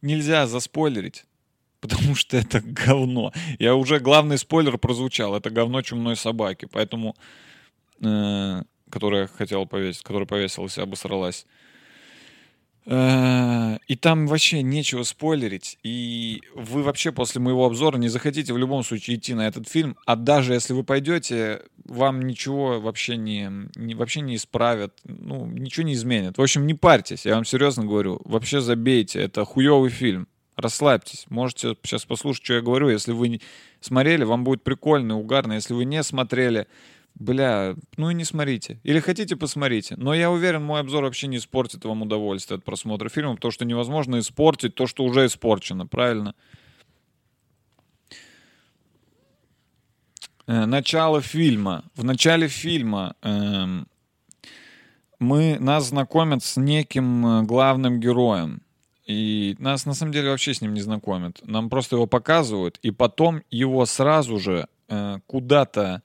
нельзя 0.00 0.46
заспойлерить. 0.46 1.26
Потому 1.80 2.14
что 2.14 2.36
это 2.38 2.60
говно. 2.60 3.32
Я 3.58 3.74
уже 3.74 4.00
главный 4.00 4.38
спойлер 4.38 4.78
прозвучал. 4.78 5.36
Это 5.36 5.50
говно 5.50 5.82
чумной 5.82 6.16
собаки. 6.16 6.66
Поэтому, 6.72 7.14
э, 8.02 8.62
которая 8.90 9.26
хотела 9.28 9.66
повесить, 9.66 10.02
которая 10.02 10.26
повесилась 10.26 10.78
и 10.78 10.80
обосралась. 10.80 11.46
Э, 12.90 13.76
и 13.86 13.96
там 13.96 14.26
вообще 14.26 14.62
нечего 14.62 15.02
спойлерить. 15.02 15.78
И 15.82 16.40
вы 16.54 16.82
вообще 16.82 17.12
после 17.12 17.40
моего 17.40 17.66
обзора 17.66 17.98
не 17.98 18.08
захотите 18.08 18.54
в 18.54 18.58
любом 18.58 18.82
случае 18.82 19.16
идти 19.16 19.34
на 19.34 19.46
этот 19.46 19.68
фильм. 19.68 19.96
А 20.06 20.16
даже 20.16 20.54
если 20.54 20.72
вы 20.72 20.84
пойдете, 20.84 21.62
вам 21.84 22.22
ничего 22.22 22.80
вообще 22.80 23.18
не, 23.18 23.50
не, 23.76 23.94
вообще 23.94 24.22
не 24.22 24.36
исправят. 24.36 24.98
Ну, 25.04 25.44
ничего 25.46 25.84
не 25.84 25.92
изменят. 25.92 26.38
В 26.38 26.42
общем, 26.42 26.66
не 26.66 26.72
парьтесь, 26.72 27.26
я 27.26 27.34
вам 27.34 27.44
серьезно 27.44 27.84
говорю. 27.84 28.22
Вообще 28.24 28.62
забейте. 28.62 29.20
Это 29.20 29.44
хуевый 29.44 29.90
фильм. 29.90 30.26
Расслабьтесь. 30.56 31.26
Можете 31.28 31.76
сейчас 31.84 32.06
послушать, 32.06 32.44
что 32.44 32.54
я 32.54 32.62
говорю. 32.62 32.88
Если 32.88 33.12
вы 33.12 33.40
смотрели, 33.80 34.24
вам 34.24 34.44
будет 34.44 34.64
прикольно, 34.64 35.18
угарно. 35.18 35.52
Если 35.52 35.74
вы 35.74 35.84
не 35.84 36.02
смотрели, 36.02 36.66
Бля, 37.18 37.74
ну 37.96 38.10
и 38.10 38.14
не 38.14 38.24
смотрите. 38.24 38.78
Или 38.84 39.00
хотите, 39.00 39.34
посмотрите. 39.34 39.96
Но 39.96 40.14
я 40.14 40.30
уверен, 40.30 40.62
мой 40.62 40.80
обзор 40.80 41.02
вообще 41.02 41.26
не 41.26 41.38
испортит 41.38 41.84
вам 41.84 42.02
удовольствие 42.02 42.58
от 42.58 42.64
просмотра 42.64 43.08
фильма, 43.08 43.34
потому 43.34 43.50
что 43.50 43.64
невозможно 43.64 44.20
испортить 44.20 44.74
то, 44.74 44.86
что 44.86 45.04
уже 45.04 45.26
испорчено, 45.26 45.86
правильно? 45.86 46.34
Э, 50.46 50.64
начало 50.66 51.20
фильма. 51.20 51.84
В 51.96 52.04
начале 52.04 52.46
фильма 52.46 53.16
э, 53.22 53.84
мы, 55.18 55.58
нас 55.58 55.88
знакомят 55.88 56.44
с 56.44 56.56
неким 56.56 57.26
э, 57.26 57.42
главным 57.42 57.98
героем. 57.98 58.62
И 59.06 59.56
нас 59.58 59.86
на 59.86 59.94
самом 59.94 60.12
деле 60.12 60.30
вообще 60.30 60.54
с 60.54 60.60
ним 60.60 60.74
не 60.74 60.82
знакомят. 60.82 61.40
Нам 61.42 61.68
просто 61.68 61.96
его 61.96 62.06
показывают, 62.06 62.78
и 62.82 62.92
потом 62.92 63.42
его 63.50 63.86
сразу 63.86 64.38
же 64.38 64.68
э, 64.88 65.18
куда-то 65.26 66.02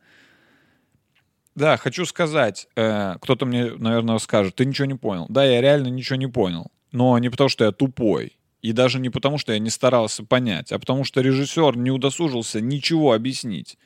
да, 1.56 1.78
хочу 1.78 2.06
сказать, 2.06 2.68
э, 2.76 3.16
кто-то 3.22 3.46
мне, 3.46 3.72
наверное, 3.78 4.18
скажет, 4.18 4.56
ты 4.56 4.66
ничего 4.66 4.86
не 4.86 4.96
понял. 4.96 5.28
Да, 5.30 5.46
я 5.46 5.62
реально 5.62 5.88
ничего 5.88 6.16
не 6.16 6.28
понял. 6.28 6.68
Но 6.92 7.18
не 7.20 7.30
потому, 7.30 7.50
что 7.50 7.66
я 7.66 7.72
тупой. 7.72 8.38
И 8.62 8.72
даже 8.72 9.00
не 9.00 9.10
потому, 9.10 9.38
что 9.38 9.54
я 9.54 9.60
не 9.60 9.70
старался 9.70 10.24
понять, 10.24 10.72
а 10.72 10.80
потому 10.80 11.04
что 11.04 11.22
режиссер 11.22 11.76
не 11.78 11.92
удосужился 11.92 12.62
ничего 12.62 13.14
объяснить. 13.14 13.78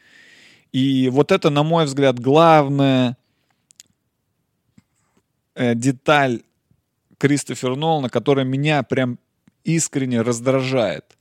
И 0.71 1.09
вот 1.09 1.31
это, 1.31 1.49
на 1.49 1.63
мой 1.63 1.85
взгляд, 1.85 2.19
главная 2.19 3.17
э, 5.55 5.73
деталь 5.73 6.43
Кристофера 7.17 7.75
Нолана, 7.75 8.09
которая 8.09 8.45
меня 8.45 8.83
прям 8.83 9.17
искренне 9.63 10.21
раздражает. 10.21 11.16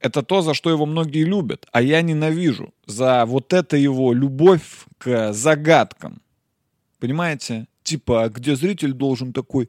Это 0.00 0.22
то, 0.22 0.42
за 0.42 0.54
что 0.54 0.70
его 0.70 0.86
многие 0.86 1.24
любят, 1.24 1.66
а 1.72 1.82
я 1.82 2.02
ненавижу. 2.02 2.72
За 2.86 3.24
вот 3.26 3.52
это 3.52 3.76
его 3.76 4.12
любовь 4.12 4.86
к 4.98 5.32
загадкам. 5.32 6.22
Понимаете? 7.00 7.66
Типа, 7.82 8.28
где 8.28 8.54
зритель 8.54 8.92
должен 8.92 9.32
такой, 9.32 9.68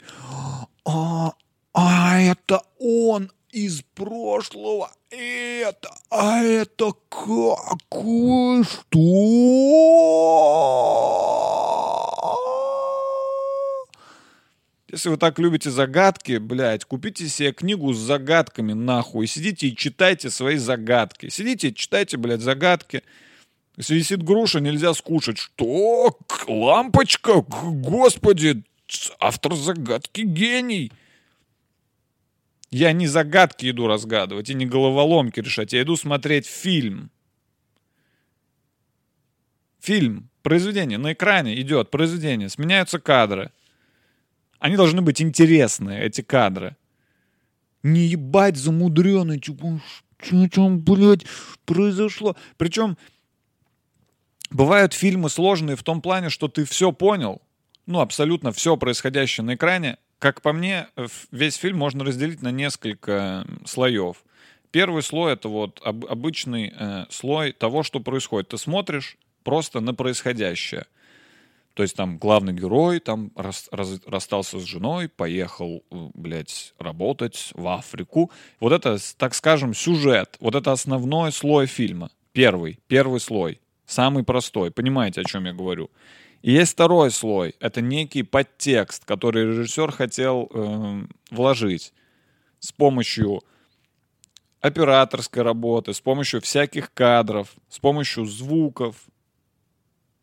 а, 0.86 1.34
а 1.74 2.20
это 2.20 2.62
он 2.80 3.32
из 3.52 3.82
прошлого, 3.96 4.92
это, 5.10 5.90
а 6.10 6.44
это 6.44 6.94
какой, 7.10 8.64
что? 8.64 9.00
Если 14.92 15.10
вы 15.10 15.18
так 15.18 15.38
любите 15.38 15.70
загадки, 15.70 16.38
блядь, 16.38 16.84
купите 16.84 17.28
себе 17.28 17.52
книгу 17.52 17.94
с 17.94 17.98
загадками, 17.98 18.74
нахуй, 18.74 19.28
сидите 19.28 19.68
и 19.68 19.76
читайте 19.76 20.32
свои 20.32 20.58
загадки. 20.58 21.30
Сидите 21.30 21.70
и 21.70 21.76
читайте, 21.76 22.18
блядь, 22.18 22.42
загадки. 22.42 23.04
Если 23.78 23.96
висит 23.96 24.24
груша, 24.24 24.60
нельзя 24.60 24.96
скушать. 24.96 25.38
Что? 25.38 26.18
Лампочка? 26.48 27.42
Господи, 27.42 28.64
автор 29.20 29.54
загадки 29.54 30.22
гений. 30.22 30.92
Я 32.72 32.92
не 32.92 33.06
загадки 33.06 33.70
иду 33.70 33.86
разгадывать 33.86 34.50
и 34.50 34.56
не 34.56 34.66
головоломки 34.66 35.40
решать. 35.40 35.72
Я 35.72 35.84
иду 35.84 35.98
смотреть 35.98 36.48
фильм. 36.48 37.12
Фильм, 39.80 40.30
произведение 40.42 40.98
на 40.98 41.14
экране 41.14 41.60
идет, 41.62 41.92
произведение, 41.92 42.50
сменяются 42.50 43.00
кадры. 43.00 43.52
Они 44.60 44.76
должны 44.76 45.02
быть 45.02 45.22
интересные, 45.22 46.04
эти 46.04 46.22
кадры. 46.22 46.76
Не 47.82 48.02
ебать 48.02 48.58
замудренный, 48.58 49.40
типа, 49.40 49.82
что 50.22 50.48
там, 50.50 50.80
блядь, 50.80 51.26
произошло. 51.66 52.36
Причем 52.58 52.98
бывают 54.50 54.94
фильмы 54.94 55.30
сложные 55.30 55.76
в 55.78 55.84
том 55.84 56.02
плане, 56.02 56.30
что 56.30 56.48
ты 56.50 56.66
все 56.66 56.92
понял, 56.92 57.42
ну, 57.86 58.02
абсолютно 58.02 58.52
все 58.52 58.76
происходящее 58.76 59.46
на 59.46 59.56
экране, 59.56 59.98
как 60.20 60.42
по 60.42 60.52
мне, 60.52 60.88
весь 61.32 61.56
фильм 61.56 61.78
можно 61.78 62.04
разделить 62.04 62.42
на 62.42 62.52
несколько 62.52 63.48
слоев. 63.66 64.24
Первый 64.72 65.02
слой 65.02 65.34
это 65.34 65.48
вот 65.48 65.82
об, 65.84 66.06
обычный 66.06 66.74
э, 66.78 67.06
слой 67.10 67.54
того, 67.54 67.82
что 67.82 68.02
происходит. 68.02 68.50
Ты 68.50 68.58
смотришь 68.58 69.18
просто 69.44 69.80
на 69.80 69.96
происходящее. 69.96 70.86
То 71.80 71.84
есть 71.84 71.96
там 71.96 72.18
главный 72.18 72.52
герой 72.52 73.00
там 73.00 73.32
рас, 73.38 73.70
раз, 73.72 74.02
расстался 74.06 74.60
с 74.60 74.64
женой, 74.64 75.08
поехал, 75.08 75.82
э, 75.90 76.10
блядь, 76.14 76.74
работать 76.78 77.52
в 77.54 77.66
Африку. 77.70 78.32
Вот 78.60 78.74
это, 78.74 78.98
так 79.16 79.34
скажем, 79.34 79.74
сюжет. 79.74 80.36
Вот 80.42 80.56
это 80.56 80.74
основной 80.74 81.32
слой 81.32 81.68
фильма. 81.68 82.12
Первый, 82.34 82.82
первый 82.88 83.22
слой. 83.22 83.62
Самый 83.86 84.26
простой. 84.26 84.72
Понимаете, 84.72 85.22
о 85.22 85.24
чем 85.24 85.46
я 85.46 85.54
говорю? 85.54 85.90
И 86.42 86.52
есть 86.52 86.74
второй 86.74 87.12
слой. 87.12 87.56
Это 87.62 87.80
некий 87.80 88.24
подтекст, 88.24 89.06
который 89.06 89.46
режиссер 89.46 89.94
хотел 89.94 90.50
э, 90.52 91.06
вложить 91.32 91.94
с 92.60 92.74
помощью 92.74 93.40
операторской 94.60 95.44
работы, 95.44 95.94
с 95.94 96.02
помощью 96.02 96.42
всяких 96.42 96.94
кадров, 96.94 97.56
с 97.70 97.80
помощью 97.80 98.26
звуков, 98.26 98.98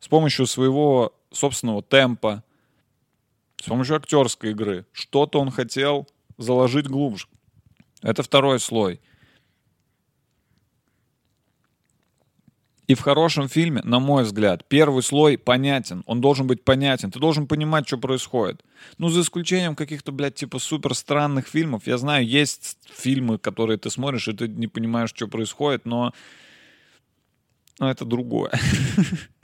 с 0.00 0.08
помощью 0.08 0.44
своего 0.44 1.14
собственного 1.36 1.82
темпа, 1.82 2.42
с 3.60 3.66
помощью 3.66 3.96
актерской 3.96 4.50
игры. 4.50 4.86
Что-то 4.92 5.40
он 5.40 5.50
хотел 5.50 6.06
заложить 6.38 6.86
глубже. 6.86 7.26
Это 8.02 8.22
второй 8.22 8.60
слой. 8.60 9.00
И 12.86 12.94
в 12.94 13.00
хорошем 13.00 13.48
фильме, 13.48 13.80
на 13.82 13.98
мой 13.98 14.22
взгляд, 14.22 14.64
первый 14.68 15.02
слой 15.02 15.36
понятен. 15.36 16.04
Он 16.06 16.20
должен 16.20 16.46
быть 16.46 16.62
понятен. 16.62 17.10
Ты 17.10 17.18
должен 17.18 17.48
понимать, 17.48 17.88
что 17.88 17.98
происходит. 17.98 18.62
Ну, 18.98 19.08
за 19.08 19.22
исключением 19.22 19.74
каких-то, 19.74 20.12
блядь, 20.12 20.36
типа 20.36 20.60
супер 20.60 20.94
странных 20.94 21.48
фильмов. 21.48 21.86
Я 21.86 21.98
знаю, 21.98 22.24
есть 22.24 22.78
фильмы, 22.84 23.38
которые 23.38 23.78
ты 23.78 23.90
смотришь, 23.90 24.28
и 24.28 24.32
ты 24.34 24.46
не 24.46 24.68
понимаешь, 24.68 25.10
что 25.10 25.26
происходит, 25.26 25.84
но... 25.84 26.12
Но 27.78 27.90
это 27.90 28.04
другое. 28.04 28.52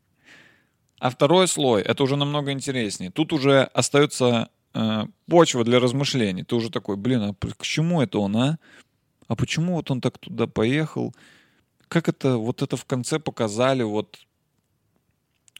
А 1.02 1.10
второй 1.10 1.48
слой, 1.48 1.82
это 1.82 2.02
уже 2.04 2.16
намного 2.16 2.52
интереснее. 2.52 3.10
Тут 3.10 3.32
уже 3.32 3.62
остается 3.62 4.50
э, 4.74 5.06
почва 5.28 5.64
для 5.64 5.80
размышлений. 5.80 6.44
Ты 6.44 6.54
уже 6.54 6.70
такой, 6.70 6.96
блин, 6.96 7.22
а 7.22 7.34
к 7.34 7.62
чему 7.62 8.02
это 8.02 8.18
он, 8.18 8.36
а? 8.36 8.58
А 9.28 9.36
почему 9.36 9.74
вот 9.74 9.90
он 9.90 10.00
так 10.00 10.18
туда 10.18 10.46
поехал? 10.46 11.12
как 11.92 12.08
это, 12.08 12.38
вот 12.38 12.62
это 12.62 12.78
в 12.78 12.86
конце 12.86 13.18
показали, 13.18 13.82
вот 13.82 14.18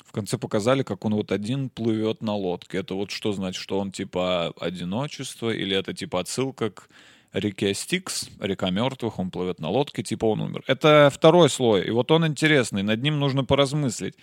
в 0.02 0.12
конце 0.12 0.38
показали, 0.38 0.82
как 0.82 1.04
он 1.04 1.14
вот 1.14 1.30
один 1.30 1.68
плывет 1.68 2.22
на 2.22 2.34
лодке. 2.34 2.78
Это 2.78 2.94
вот 2.94 3.10
что 3.10 3.32
значит, 3.32 3.60
что 3.60 3.78
он 3.78 3.92
типа 3.92 4.54
одиночество, 4.58 5.50
или 5.50 5.76
это 5.76 5.92
типа 5.92 6.20
отсылка 6.20 6.70
к 6.70 6.88
реке 7.34 7.74
Стикс, 7.74 8.30
река 8.40 8.70
мертвых, 8.70 9.18
он 9.18 9.30
плывет 9.30 9.60
на 9.60 9.68
лодке, 9.68 10.02
типа 10.02 10.24
он 10.24 10.40
умер. 10.40 10.64
Это 10.66 11.10
второй 11.12 11.50
слой, 11.50 11.86
и 11.86 11.90
вот 11.90 12.10
он 12.10 12.26
интересный, 12.26 12.82
над 12.82 13.02
ним 13.02 13.18
нужно 13.18 13.44
поразмыслить. 13.44 14.14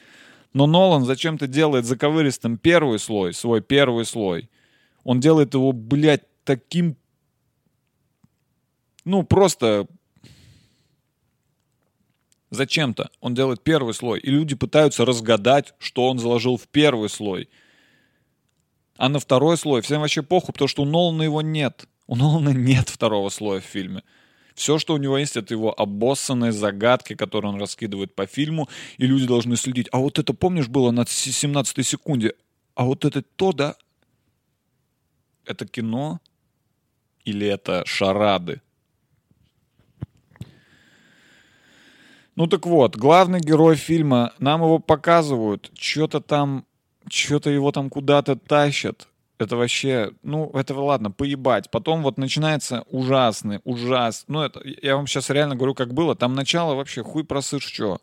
Но 0.54 0.68
Нолан 0.68 1.06
зачем-то 1.06 1.48
делает 1.48 1.86
заковыристым 1.86 2.58
первый 2.58 3.00
слой, 3.00 3.34
свой 3.34 3.62
первый 3.62 4.06
слой. 4.06 4.50
Он 5.04 5.20
делает 5.20 5.54
его, 5.54 5.72
блядь, 5.72 6.24
таким... 6.44 6.96
Ну, 9.06 9.24
просто 9.24 9.88
Зачем-то 12.52 13.12
он 13.20 13.36
делает 13.36 13.64
первый 13.64 13.94
слой, 13.94 14.20
и 14.20 14.32
люди 14.32 14.56
пытаются 14.56 15.06
разгадать, 15.06 15.74
что 15.78 16.10
он 16.10 16.18
заложил 16.18 16.58
в 16.58 16.68
первый 16.68 17.10
слой. 17.10 17.48
А 18.98 19.08
на 19.08 19.20
второй 19.20 19.56
слой 19.56 19.82
всем 19.82 20.02
вообще 20.02 20.24
похуй, 20.24 20.54
потому 20.54 20.68
что 20.68 20.82
у 20.82 20.86
Нолана 20.86 21.22
его 21.22 21.42
нет. 21.42 21.86
У 22.08 22.16
Нолана 22.16 22.50
нет 22.50 22.90
второго 22.90 23.30
слоя 23.30 23.62
в 23.62 23.66
фильме. 23.66 24.04
Все, 24.60 24.78
что 24.78 24.94
у 24.94 24.98
него 24.98 25.18
есть, 25.18 25.38
это 25.38 25.54
его 25.54 25.74
обоссанные 25.74 26.52
загадки, 26.52 27.16
которые 27.16 27.54
он 27.54 27.62
раскидывает 27.62 28.14
по 28.14 28.26
фильму, 28.26 28.68
и 28.98 29.08
люди 29.08 29.26
должны 29.26 29.56
следить. 29.56 29.88
А 29.94 30.00
вот 30.00 30.20
это, 30.20 30.34
помнишь, 30.34 30.68
было 30.68 30.92
на 30.92 31.06
17 31.08 31.88
секунде? 31.88 32.34
А 32.76 32.84
вот 32.84 33.06
это 33.06 33.22
то, 33.22 33.54
да? 33.54 33.76
Это 35.46 35.66
кино? 35.66 36.20
Или 37.24 37.48
это 37.48 37.84
шарады? 37.86 38.62
Ну 42.36 42.48
так 42.48 42.66
вот, 42.66 42.98
главный 42.98 43.40
герой 43.40 43.78
фильма, 43.78 44.34
нам 44.40 44.62
его 44.62 44.80
показывают, 44.80 45.72
что-то 45.74 46.20
там, 46.20 46.66
что-то 47.08 47.50
его 47.50 47.72
там 47.72 47.90
куда-то 47.90 48.36
тащат. 48.36 49.08
Это 49.40 49.56
вообще, 49.56 50.12
ну, 50.22 50.52
это 50.54 50.76
ладно, 50.76 51.12
поебать. 51.12 51.72
Потом 51.72 52.04
вот 52.04 52.18
начинается 52.18 52.84
ужасный, 52.90 53.62
ужас. 53.64 54.26
Ну, 54.28 54.42
это, 54.42 54.62
я 54.84 54.98
вам 54.98 55.08
сейчас 55.08 55.30
реально 55.30 55.56
говорю, 55.56 55.74
как 55.74 55.94
было. 55.94 56.14
Там 56.14 56.36
начало 56.36 56.76
вообще 56.76 57.04
хуй 57.04 57.24
просышь 57.24 57.64
что. 57.64 58.00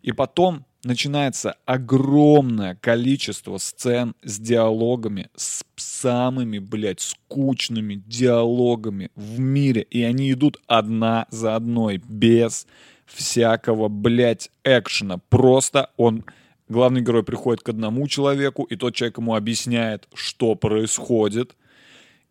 И 0.00 0.12
потом 0.12 0.64
начинается 0.84 1.56
огромное 1.66 2.74
количество 2.76 3.58
сцен 3.58 4.14
с 4.22 4.38
диалогами, 4.38 5.28
с 5.36 5.62
самыми, 5.76 6.58
блядь, 6.58 7.00
скучными 7.00 7.96
диалогами 8.06 9.10
в 9.14 9.38
мире. 9.38 9.82
И 9.82 10.02
они 10.02 10.32
идут 10.32 10.56
одна 10.66 11.26
за 11.30 11.54
одной, 11.54 12.00
без 12.08 12.66
всякого, 13.04 13.88
блядь, 13.88 14.50
экшена. 14.64 15.18
Просто 15.28 15.90
он, 15.98 16.24
главный 16.68 17.00
герой 17.00 17.22
приходит 17.22 17.62
к 17.62 17.68
одному 17.68 18.06
человеку, 18.08 18.64
и 18.64 18.76
тот 18.76 18.94
человек 18.94 19.18
ему 19.18 19.34
объясняет, 19.34 20.08
что 20.14 20.54
происходит. 20.54 21.56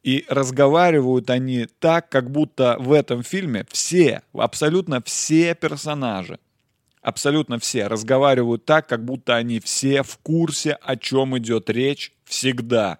И 0.03 0.25
разговаривают 0.29 1.29
они 1.29 1.67
так, 1.79 2.09
как 2.09 2.31
будто 2.31 2.77
в 2.79 2.93
этом 2.93 3.23
фильме 3.23 3.65
все, 3.69 4.21
абсолютно 4.33 5.01
все 5.01 5.53
персонажи, 5.55 6.39
абсолютно 7.01 7.59
все 7.59 7.87
разговаривают 7.87 8.63
так, 8.63 8.87
как 8.87 9.03
будто 9.03 9.35
они 9.35 9.59
все 9.59 10.03
в 10.03 10.17
курсе, 10.19 10.73
о 10.73 10.95
чем 10.95 11.37
идет 11.37 11.69
речь 11.69 12.13
всегда. 12.23 12.99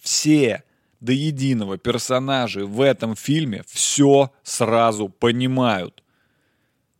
Все 0.00 0.62
до 1.00 1.12
единого 1.12 1.78
персонажи 1.78 2.64
в 2.64 2.80
этом 2.80 3.16
фильме 3.16 3.64
все 3.66 4.30
сразу 4.44 5.08
понимают 5.08 6.01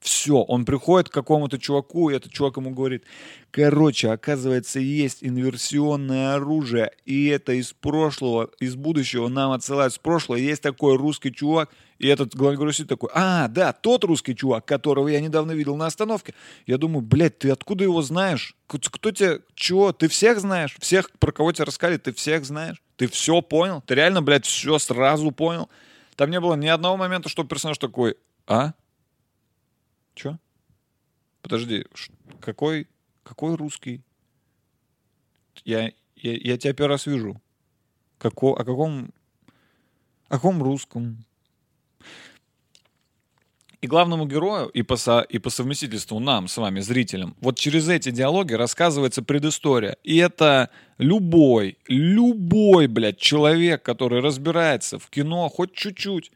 Все, 0.03 0.39
он 0.39 0.65
приходит 0.65 1.09
к 1.09 1.13
какому-то 1.13 1.61
чуваку, 1.61 2.11
и 2.11 2.17
этот 2.17 2.33
чувак 2.33 2.57
ему 2.57 2.71
говорит, 2.71 3.05
короче, 3.53 4.11
оказывается, 4.11 4.81
есть 4.81 5.19
инверсионное 5.23 6.35
оружие, 6.35 6.91
и 7.05 7.27
это 7.29 7.53
из 7.53 7.73
прошлого, 7.73 8.51
из 8.59 8.75
будущего 8.75 9.29
нам 9.29 9.53
отсылают 9.53 9.95
с 9.95 9.99
прошлого. 9.99 10.39
Есть 10.39 10.61
такой 10.61 10.97
русский 10.97 11.33
чувак, 11.33 11.71
и 12.01 12.09
этот 12.09 12.35
грузин 12.35 12.89
такой, 12.89 13.11
а, 13.15 13.47
да, 13.47 13.73
тот 13.73 14.03
русский 14.03 14.35
чувак, 14.35 14.65
которого 14.65 15.07
я 15.07 15.21
недавно 15.21 15.53
видел 15.53 15.77
на 15.77 15.87
остановке. 15.87 16.35
Я 16.67 16.79
думаю, 16.79 17.03
блядь, 17.03 17.39
ты 17.39 17.51
откуда 17.51 17.85
его 17.85 18.03
знаешь? 18.03 18.57
Кто 18.67 19.13
тебе, 19.13 19.43
чего? 19.55 19.93
Ты 19.93 20.09
всех 20.09 20.41
знаешь? 20.41 20.75
Всех, 20.81 21.13
про 21.21 21.31
кого 21.31 21.53
тебе 21.53 21.67
рассказали, 21.67 21.99
ты 21.99 22.13
всех 22.13 22.45
знаешь? 22.45 22.83
Ты 22.97 23.07
все 23.07 23.41
понял? 23.41 23.81
Ты 23.87 23.95
реально, 23.95 24.21
блядь, 24.21 24.47
все 24.47 24.81
сразу 24.81 25.31
понял? 25.31 25.69
Там 26.17 26.29
не 26.31 26.41
было 26.41 26.55
ни 26.55 26.67
одного 26.67 26.97
момента, 26.97 27.29
что 27.29 27.45
персонаж 27.45 27.79
такой, 27.79 28.17
а? 28.49 28.73
Че? 30.15 30.39
Подожди, 31.43 31.87
какой, 32.41 32.89
какой 33.23 33.57
русский? 33.57 34.03
Я, 35.65 35.93
я, 36.17 36.33
я 36.37 36.59
тебя 36.59 36.73
первый 36.73 36.93
раз 36.93 37.07
вижу. 37.07 37.41
Како, 38.19 38.53
о 38.53 38.65
каком, 38.65 39.13
о 40.29 40.35
каком 40.35 40.63
русском? 40.63 41.25
И 43.81 43.89
главному 43.89 44.27
герою, 44.27 44.69
и 44.69 44.83
по, 44.83 44.95
со- 44.97 45.27
и 45.29 45.39
по 45.39 45.51
совместительству 45.51 46.21
нам 46.21 46.47
с 46.47 46.57
вами, 46.57 46.79
зрителям, 46.79 47.35
вот 47.41 47.59
через 47.59 47.89
эти 47.89 48.13
диалоги 48.13 48.53
рассказывается 48.53 49.23
предыстория. 49.23 49.97
И 50.05 50.19
это 50.19 50.71
любой, 50.99 51.79
любой, 51.89 52.87
блядь, 52.87 53.19
человек, 53.19 53.83
который 53.83 54.21
разбирается 54.21 55.01
в 55.01 55.11
кино 55.11 55.49
хоть 55.49 55.75
чуть-чуть, 55.75 56.31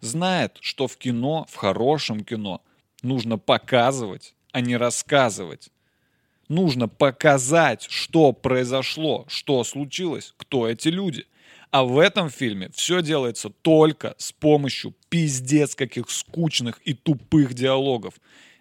знает, 0.00 0.58
что 0.60 0.88
в 0.88 0.96
кино, 0.96 1.46
в 1.48 1.54
хорошем 1.54 2.24
кино, 2.24 2.62
нужно 3.02 3.38
показывать, 3.38 4.34
а 4.52 4.60
не 4.60 4.76
рассказывать. 4.76 5.70
Нужно 6.48 6.88
показать, 6.88 7.86
что 7.88 8.32
произошло, 8.32 9.26
что 9.28 9.62
случилось, 9.64 10.34
кто 10.38 10.68
эти 10.68 10.88
люди. 10.88 11.26
А 11.70 11.84
в 11.84 11.98
этом 11.98 12.30
фильме 12.30 12.70
все 12.70 13.02
делается 13.02 13.50
только 13.50 14.14
с 14.16 14.32
помощью 14.32 14.94
пиздец 15.10 15.74
каких 15.74 16.10
скучных 16.10 16.80
и 16.84 16.94
тупых 16.94 17.52
диалогов, 17.52 18.14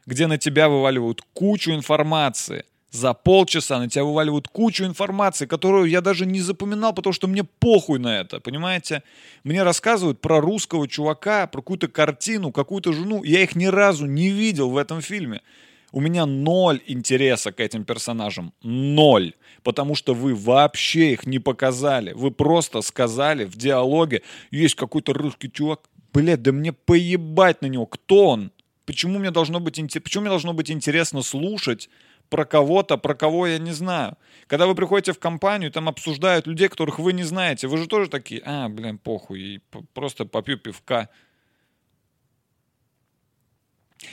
где 0.06 0.28
на 0.28 0.38
тебя 0.38 0.68
вываливают 0.68 1.22
кучу 1.34 1.72
информации. 1.72 2.66
За 2.90 3.14
полчаса 3.14 3.80
на 3.80 3.90
тебя 3.90 4.06
вываливают 4.06 4.48
кучу 4.48 4.86
информации, 4.86 5.46
которую 5.46 5.90
я 5.90 6.00
даже 6.00 6.26
не 6.26 6.40
запоминал, 6.40 6.94
потому 6.94 7.14
что 7.14 7.28
мне 7.28 7.44
похуй 7.44 8.00
на 8.00 8.20
это, 8.20 8.40
понимаете? 8.40 9.04
Мне 9.44 9.64
рассказывают 9.64 10.22
про 10.22 10.40
русского 10.40 10.88
чувака, 10.88 11.48
про 11.48 11.62
какую-то 11.62 11.90
картину, 11.90 12.52
какую-то 12.52 12.94
жену. 12.94 13.24
Я 13.24 13.44
их 13.44 13.56
ни 13.56 13.66
разу 13.66 14.06
не 14.06 14.30
видел 14.30 14.70
в 14.70 14.78
этом 14.78 15.02
фильме. 15.02 15.42
У 15.92 16.00
меня 16.00 16.26
ноль 16.26 16.82
интереса 16.88 17.52
к 17.52 17.60
этим 17.60 17.84
персонажам. 17.84 18.54
Ноль. 18.62 19.34
Потому 19.64 19.96
что 19.96 20.14
вы 20.14 20.34
вообще 20.34 21.14
их 21.14 21.26
не 21.26 21.40
показали. 21.40 22.14
Вы 22.14 22.32
просто 22.32 22.82
сказали 22.82 23.44
в 23.44 23.58
диалоге, 23.58 24.22
есть 24.50 24.76
какой-то 24.76 25.12
русский 25.12 25.52
чувак. 25.52 25.82
Блядь, 26.14 26.42
да 26.42 26.54
мне 26.54 26.72
поебать 26.72 27.62
на 27.62 27.68
него. 27.68 27.86
Кто 27.86 28.30
он? 28.30 28.52
Почему 28.86 29.20
мне 29.20 29.32
должно 29.32 29.60
быть, 29.60 29.76
почему 30.02 30.22
мне 30.22 30.30
должно 30.30 30.54
быть 30.54 30.72
интересно 30.72 31.22
слушать 31.22 31.90
про 32.30 32.46
кого-то, 32.46 32.98
про 32.98 33.16
кого 33.16 33.48
я 33.48 33.58
не 33.58 33.72
знаю? 33.72 34.18
Когда 34.48 34.68
вы 34.68 34.76
приходите 34.76 35.14
в 35.14 35.20
компанию, 35.20 35.72
там 35.72 35.90
обсуждают 35.90 36.48
людей, 36.48 36.70
которых 36.70 37.00
вы 37.00 37.14
не 37.14 37.24
знаете. 37.24 37.68
Вы 37.68 37.78
же 37.78 37.88
тоже 37.88 38.10
такие, 38.10 38.42
а, 38.46 38.70
блин, 38.70 38.98
похуй, 38.98 39.62
просто 39.94 40.26
попью 40.26 40.58
пивка. 40.58 41.10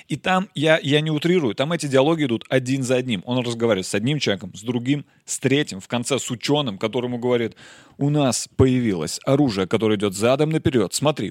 И 0.09 0.17
там, 0.17 0.49
я, 0.55 0.79
я 0.83 1.01
не 1.01 1.11
утрирую, 1.11 1.55
там 1.55 1.73
эти 1.73 1.87
диалоги 1.87 2.25
идут 2.25 2.45
один 2.49 2.83
за 2.83 2.97
одним. 2.97 3.23
Он 3.27 3.45
разговаривает 3.45 3.87
с 3.87 3.95
одним 3.95 4.19
человеком, 4.19 4.55
с 4.55 4.63
другим, 4.63 5.05
с 5.25 5.39
третьим, 5.39 5.81
в 5.81 5.89
конце 5.89 6.19
с 6.19 6.31
ученым, 6.31 6.79
которому 6.79 7.19
говорит, 7.19 7.55
у 7.99 8.11
нас 8.11 8.49
появилось 8.57 9.21
оружие, 9.25 9.67
которое 9.67 9.97
идет 9.97 10.15
задом 10.15 10.51
наперед, 10.51 10.95
смотри. 10.95 11.31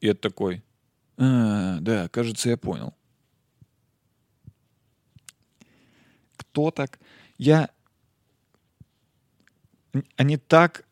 И 0.00 0.06
это 0.06 0.20
такой, 0.20 0.62
«А, 1.16 1.78
да, 1.80 2.08
кажется, 2.08 2.50
я 2.50 2.56
понял. 2.56 2.94
Кто 6.50 6.70
так? 6.70 6.98
Я... 7.38 7.70
Они 10.16 10.36
так... 10.36 10.84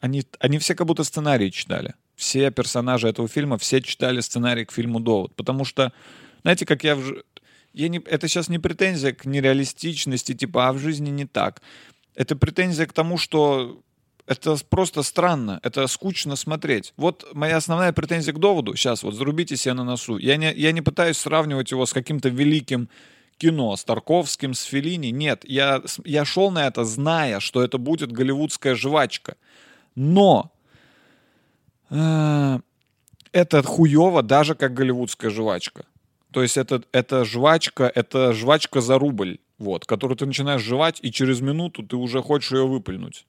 Они, 0.00 0.22
они 0.38 0.58
все 0.58 0.74
как 0.74 0.86
будто 0.86 1.04
сценарий 1.04 1.50
читали 1.50 1.94
все 2.16 2.50
персонажи 2.50 3.08
этого 3.08 3.28
фильма, 3.28 3.58
все 3.58 3.80
читали 3.80 4.20
сценарий 4.20 4.64
к 4.64 4.72
фильму 4.72 5.00
«Довод». 5.00 5.34
Потому 5.34 5.64
что, 5.64 5.92
знаете, 6.42 6.66
как 6.66 6.84
я... 6.84 6.96
В... 6.96 7.22
я 7.72 7.88
не... 7.88 7.98
Это 7.98 8.28
сейчас 8.28 8.48
не 8.48 8.58
претензия 8.58 9.12
к 9.12 9.24
нереалистичности, 9.24 10.34
типа, 10.34 10.68
а 10.68 10.72
в 10.72 10.78
жизни 10.78 11.10
не 11.10 11.26
так. 11.26 11.60
Это 12.14 12.36
претензия 12.36 12.86
к 12.86 12.92
тому, 12.92 13.18
что 13.18 13.80
это 14.26 14.56
просто 14.70 15.02
странно, 15.02 15.60
это 15.62 15.86
скучно 15.86 16.36
смотреть. 16.36 16.94
Вот 16.96 17.28
моя 17.34 17.56
основная 17.56 17.92
претензия 17.92 18.32
к 18.32 18.38
«Доводу», 18.38 18.74
сейчас 18.76 19.02
вот 19.02 19.14
зарубите 19.14 19.56
себе 19.56 19.74
на 19.74 19.84
носу, 19.84 20.16
я 20.18 20.36
не, 20.36 20.52
я 20.54 20.72
не 20.72 20.80
пытаюсь 20.80 21.18
сравнивать 21.18 21.72
его 21.72 21.84
с 21.84 21.92
каким-то 21.92 22.28
великим 22.28 22.88
кино, 23.34 23.76
с 23.76 23.84
Тарковским, 23.84 24.54
с 24.54 24.62
Феллини. 24.62 25.08
Нет, 25.08 25.44
я, 25.44 25.82
я 26.04 26.24
шел 26.24 26.50
на 26.50 26.66
это, 26.66 26.84
зная, 26.84 27.40
что 27.40 27.62
это 27.62 27.78
будет 27.78 28.12
голливудская 28.12 28.74
жвачка. 28.74 29.36
Но 29.94 30.52
э, 31.90 32.58
это 33.32 33.62
хуево 33.62 34.22
даже 34.22 34.54
как 34.54 34.74
голливудская 34.74 35.30
жвачка. 35.30 35.84
То 36.32 36.42
есть 36.42 36.56
это, 36.56 36.82
это 36.92 37.24
жвачка, 37.24 37.90
это 37.94 38.32
жвачка 38.32 38.80
за 38.80 38.98
рубль, 38.98 39.38
вот, 39.58 39.86
которую 39.86 40.16
ты 40.16 40.26
начинаешь 40.26 40.62
жевать, 40.62 40.98
и 41.02 41.12
через 41.12 41.40
минуту 41.40 41.84
ты 41.84 41.96
уже 41.96 42.22
хочешь 42.22 42.52
ее 42.52 42.66
выплюнуть. 42.66 43.26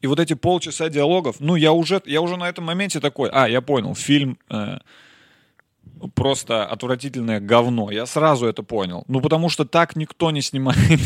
И 0.00 0.06
вот 0.06 0.18
эти 0.18 0.34
полчаса 0.34 0.88
диалогов, 0.88 1.40
ну, 1.40 1.56
я 1.56 1.72
уже, 1.72 2.00
я 2.06 2.20
уже 2.20 2.36
на 2.36 2.48
этом 2.48 2.64
моменте 2.64 3.00
такой, 3.00 3.28
а, 3.30 3.48
я 3.48 3.60
понял, 3.60 3.94
фильм 3.94 4.38
э, 4.48 4.78
просто 6.14 6.64
отвратительное 6.64 7.40
говно. 7.40 7.90
Я 7.90 8.06
сразу 8.06 8.46
это 8.46 8.62
понял. 8.62 9.04
Ну, 9.08 9.20
потому 9.20 9.48
что 9.48 9.64
так 9.64 9.96
никто 9.96 10.30
не 10.30 10.42
снимает. 10.42 10.78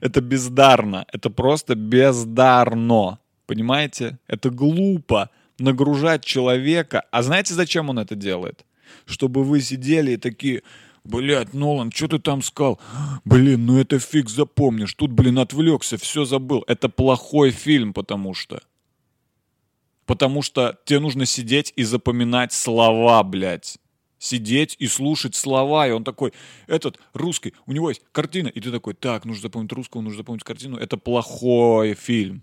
Это 0.00 0.20
бездарно. 0.20 1.04
Это 1.12 1.30
просто 1.30 1.74
бездарно. 1.74 3.18
Понимаете? 3.46 4.18
Это 4.26 4.50
глупо 4.50 5.30
нагружать 5.58 6.24
человека. 6.24 7.04
А 7.10 7.22
знаете, 7.22 7.54
зачем 7.54 7.90
он 7.90 7.98
это 7.98 8.14
делает? 8.16 8.64
Чтобы 9.06 9.44
вы 9.44 9.60
сидели 9.60 10.12
и 10.12 10.16
такие, 10.16 10.62
блядь, 11.04 11.54
Нолан, 11.54 11.92
что 11.92 12.08
ты 12.08 12.18
там 12.18 12.42
сказал? 12.42 12.80
Блин, 13.24 13.66
ну 13.66 13.78
это 13.78 13.98
фиг 13.98 14.28
запомнишь. 14.28 14.94
Тут, 14.94 15.12
блин, 15.12 15.38
отвлекся, 15.38 15.96
все 15.96 16.24
забыл. 16.24 16.64
Это 16.66 16.88
плохой 16.88 17.50
фильм, 17.50 17.92
потому 17.92 18.34
что. 18.34 18.60
Потому 20.06 20.42
что 20.42 20.78
тебе 20.84 21.00
нужно 21.00 21.26
сидеть 21.26 21.72
и 21.76 21.84
запоминать 21.84 22.52
слова, 22.52 23.22
блядь. 23.22 23.78
Сидеть 24.18 24.76
и 24.78 24.86
слушать 24.86 25.34
слова. 25.34 25.88
И 25.88 25.90
он 25.90 26.04
такой, 26.04 26.32
этот 26.66 26.98
русский, 27.12 27.54
у 27.66 27.72
него 27.72 27.88
есть 27.88 28.02
картина. 28.12 28.48
И 28.48 28.60
ты 28.60 28.70
такой, 28.70 28.94
так, 28.94 29.24
нужно 29.24 29.42
запомнить 29.42 29.72
русского, 29.72 30.00
нужно 30.00 30.18
запомнить 30.18 30.44
картину. 30.44 30.76
Это 30.76 30.96
плохой 30.96 31.94
фильм. 31.94 32.42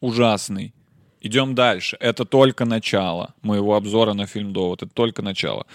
Ужасный. 0.00 0.74
Идем 1.20 1.54
дальше. 1.54 1.96
Это 2.00 2.26
только 2.26 2.66
начало 2.66 3.34
моего 3.40 3.74
обзора 3.76 4.12
на 4.12 4.26
фильм 4.26 4.52
«Довод». 4.52 4.82
Это 4.82 4.92
только 4.92 5.22
начало. 5.22 5.66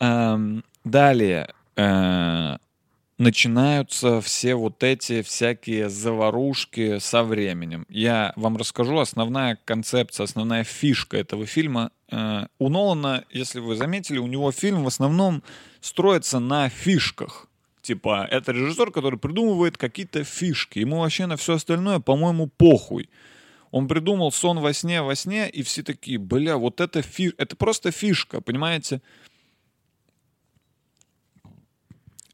Эм, 0.00 0.64
далее. 0.82 1.54
э, 1.76 2.56
начинаются 3.18 4.20
все 4.20 4.54
вот 4.54 4.82
эти 4.82 5.22
всякие 5.22 5.88
заварушки 5.88 6.98
со 6.98 7.22
временем. 7.22 7.86
Я 7.88 8.32
вам 8.36 8.56
расскажу 8.56 8.98
основная 8.98 9.58
концепция, 9.64 10.24
основная 10.24 10.64
фишка 10.64 11.16
этого 11.16 11.46
фильма. 11.46 11.90
Э, 12.10 12.46
у 12.58 12.68
Нолана, 12.68 13.24
если 13.30 13.60
вы 13.60 13.76
заметили, 13.76 14.18
у 14.18 14.26
него 14.26 14.50
фильм 14.52 14.84
в 14.84 14.88
основном 14.88 15.42
строится 15.80 16.38
на 16.38 16.68
фишках. 16.68 17.48
Типа, 17.82 18.28
это 18.30 18.52
режиссер, 18.52 18.92
который 18.92 19.18
придумывает 19.18 19.76
какие-то 19.76 20.22
фишки. 20.22 20.78
Ему 20.78 21.00
вообще 21.00 21.26
на 21.26 21.36
все 21.36 21.54
остальное, 21.54 21.98
по-моему, 21.98 22.46
похуй. 22.46 23.08
Он 23.72 23.88
придумал 23.88 24.30
сон 24.30 24.60
во 24.60 24.72
сне, 24.72 25.02
во 25.02 25.16
сне, 25.16 25.48
и 25.48 25.62
все 25.62 25.82
такие, 25.82 26.18
бля, 26.18 26.58
вот 26.58 26.80
это 26.80 27.02
фи... 27.02 27.32
это 27.38 27.56
просто 27.56 27.90
фишка, 27.90 28.40
понимаете? 28.40 29.00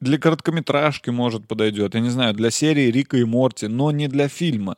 Для 0.01 0.19
короткометражки, 0.19 1.11
может, 1.11 1.49
подойдет, 1.49 1.95
я 1.95 2.01
не 2.01 2.11
знаю, 2.11 2.35
для 2.35 2.51
серии 2.51 2.91
Рика 2.91 3.17
и 3.17 3.25
Морти, 3.25 3.67
но 3.67 3.91
не 3.91 4.07
для 4.07 4.29
фильма. 4.29 4.77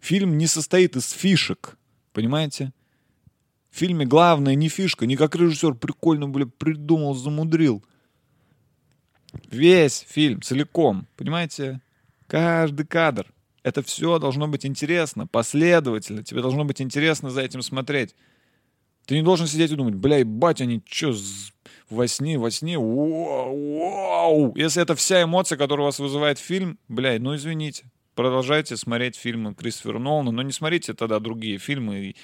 Фильм 0.00 0.36
не 0.36 0.46
состоит 0.46 0.96
из 0.96 1.10
фишек, 1.10 1.78
понимаете? 2.12 2.72
В 3.70 3.78
фильме 3.78 4.04
главное 4.04 4.54
не 4.54 4.68
фишка, 4.68 5.06
не 5.06 5.16
как 5.16 5.34
режиссер 5.34 5.74
прикольно, 5.74 6.28
бля, 6.28 6.44
придумал, 6.46 7.14
замудрил. 7.14 7.82
Весь 9.50 10.04
фильм 10.06 10.42
целиком, 10.42 11.06
понимаете? 11.16 11.80
Каждый 12.26 12.86
кадр 12.86 13.26
Это 13.62 13.82
все 13.82 14.18
должно 14.18 14.48
быть 14.48 14.66
интересно, 14.66 15.26
последовательно. 15.26 16.22
Тебе 16.22 16.42
должно 16.42 16.64
быть 16.64 16.82
интересно 16.82 17.30
за 17.30 17.40
этим 17.40 17.62
смотреть. 17.62 18.14
Ты 19.06 19.14
не 19.14 19.22
должен 19.22 19.46
сидеть 19.46 19.70
и 19.70 19.76
думать, 19.76 19.94
бля, 19.94 20.18
ебать, 20.18 20.60
они 20.60 20.82
что, 20.86 21.14
во 21.92 22.08
сне, 22.08 22.38
во 22.38 22.50
сне, 22.50 22.78
вау. 22.78 24.52
Если 24.56 24.82
это 24.82 24.94
вся 24.94 25.22
эмоция, 25.22 25.56
которая 25.58 25.84
у 25.84 25.86
вас 25.88 25.98
вызывает 25.98 26.38
фильм, 26.38 26.78
бля, 26.88 27.18
ну 27.18 27.36
извините. 27.36 27.84
Продолжайте 28.14 28.76
смотреть 28.76 29.16
фильмы 29.16 29.54
Кристофера 29.54 29.98
Нолана, 29.98 30.32
но 30.32 30.42
не 30.42 30.52
смотрите 30.52 30.92
тогда 30.92 31.18
другие 31.18 31.58
фильмы. 31.58 32.14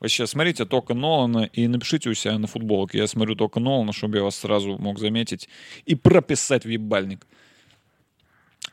Вообще, 0.00 0.26
смотрите 0.26 0.64
только 0.64 0.94
Нолана 0.94 1.48
и 1.52 1.68
напишите 1.68 2.10
у 2.10 2.14
себя 2.14 2.38
на 2.38 2.46
футболке. 2.46 2.98
Я 2.98 3.06
смотрю 3.06 3.36
только 3.36 3.60
Нолана, 3.60 3.92
чтобы 3.92 4.18
я 4.18 4.24
вас 4.24 4.36
сразу 4.36 4.76
мог 4.78 4.98
заметить 4.98 5.48
и 5.84 5.94
прописать 5.94 6.64
в 6.64 6.68
ебальник. 6.68 7.26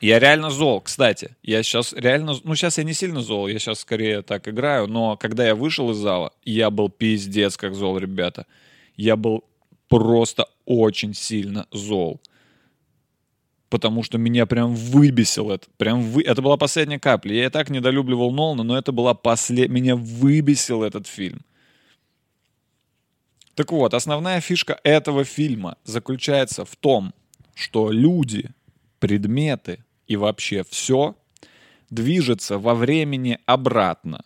Я 0.02 0.20
реально 0.20 0.50
зол, 0.50 0.82
кстати. 0.82 1.36
Я 1.44 1.64
сейчас 1.64 1.94
реально... 1.94 2.36
Ну, 2.44 2.56
сейчас 2.56 2.78
я 2.78 2.84
не 2.84 2.94
сильно 2.94 3.22
зол, 3.22 3.48
я 3.48 3.58
сейчас 3.60 3.80
скорее 3.80 4.22
так 4.22 4.48
играю, 4.50 4.88
но 4.88 5.16
когда 5.16 5.46
я 5.46 5.56
вышел 5.56 5.92
из 5.92 5.98
зала, 5.98 6.34
я 6.44 6.70
был 6.72 6.90
пиздец 6.90 7.56
как 7.56 7.74
зол, 7.76 7.98
ребята. 7.98 8.46
Я 8.98 9.16
был 9.16 9.46
просто 10.00 10.48
очень 10.66 11.14
сильно 11.14 11.68
зол. 11.72 12.20
Потому 13.70 14.04
что 14.04 14.18
меня 14.18 14.46
прям 14.46 14.76
выбесил 14.76 15.52
это. 15.52 15.68
Прям 15.78 16.02
вы... 16.02 16.24
Это 16.24 16.42
была 16.42 16.58
последняя 16.58 17.00
капля. 17.00 17.36
Я 17.36 17.46
и 17.46 17.50
так 17.50 17.70
недолюбливал 17.70 18.32
Нолана, 18.32 18.64
но 18.64 18.78
это 18.78 18.92
была 18.92 19.14
послед... 19.14 19.70
Меня 19.70 19.96
выбесил 19.96 20.84
этот 20.84 21.08
фильм. 21.08 21.42
Так 23.56 23.72
вот, 23.72 23.94
основная 23.94 24.42
фишка 24.42 24.80
этого 24.84 25.24
фильма 25.24 25.78
заключается 25.84 26.66
в 26.66 26.76
том, 26.76 27.14
что 27.54 27.92
люди, 27.92 28.50
предметы, 29.00 29.84
и 30.08 30.16
вообще 30.16 30.64
все 30.64 31.16
движется 31.90 32.58
во 32.58 32.74
времени 32.74 33.38
обратно 33.46 34.26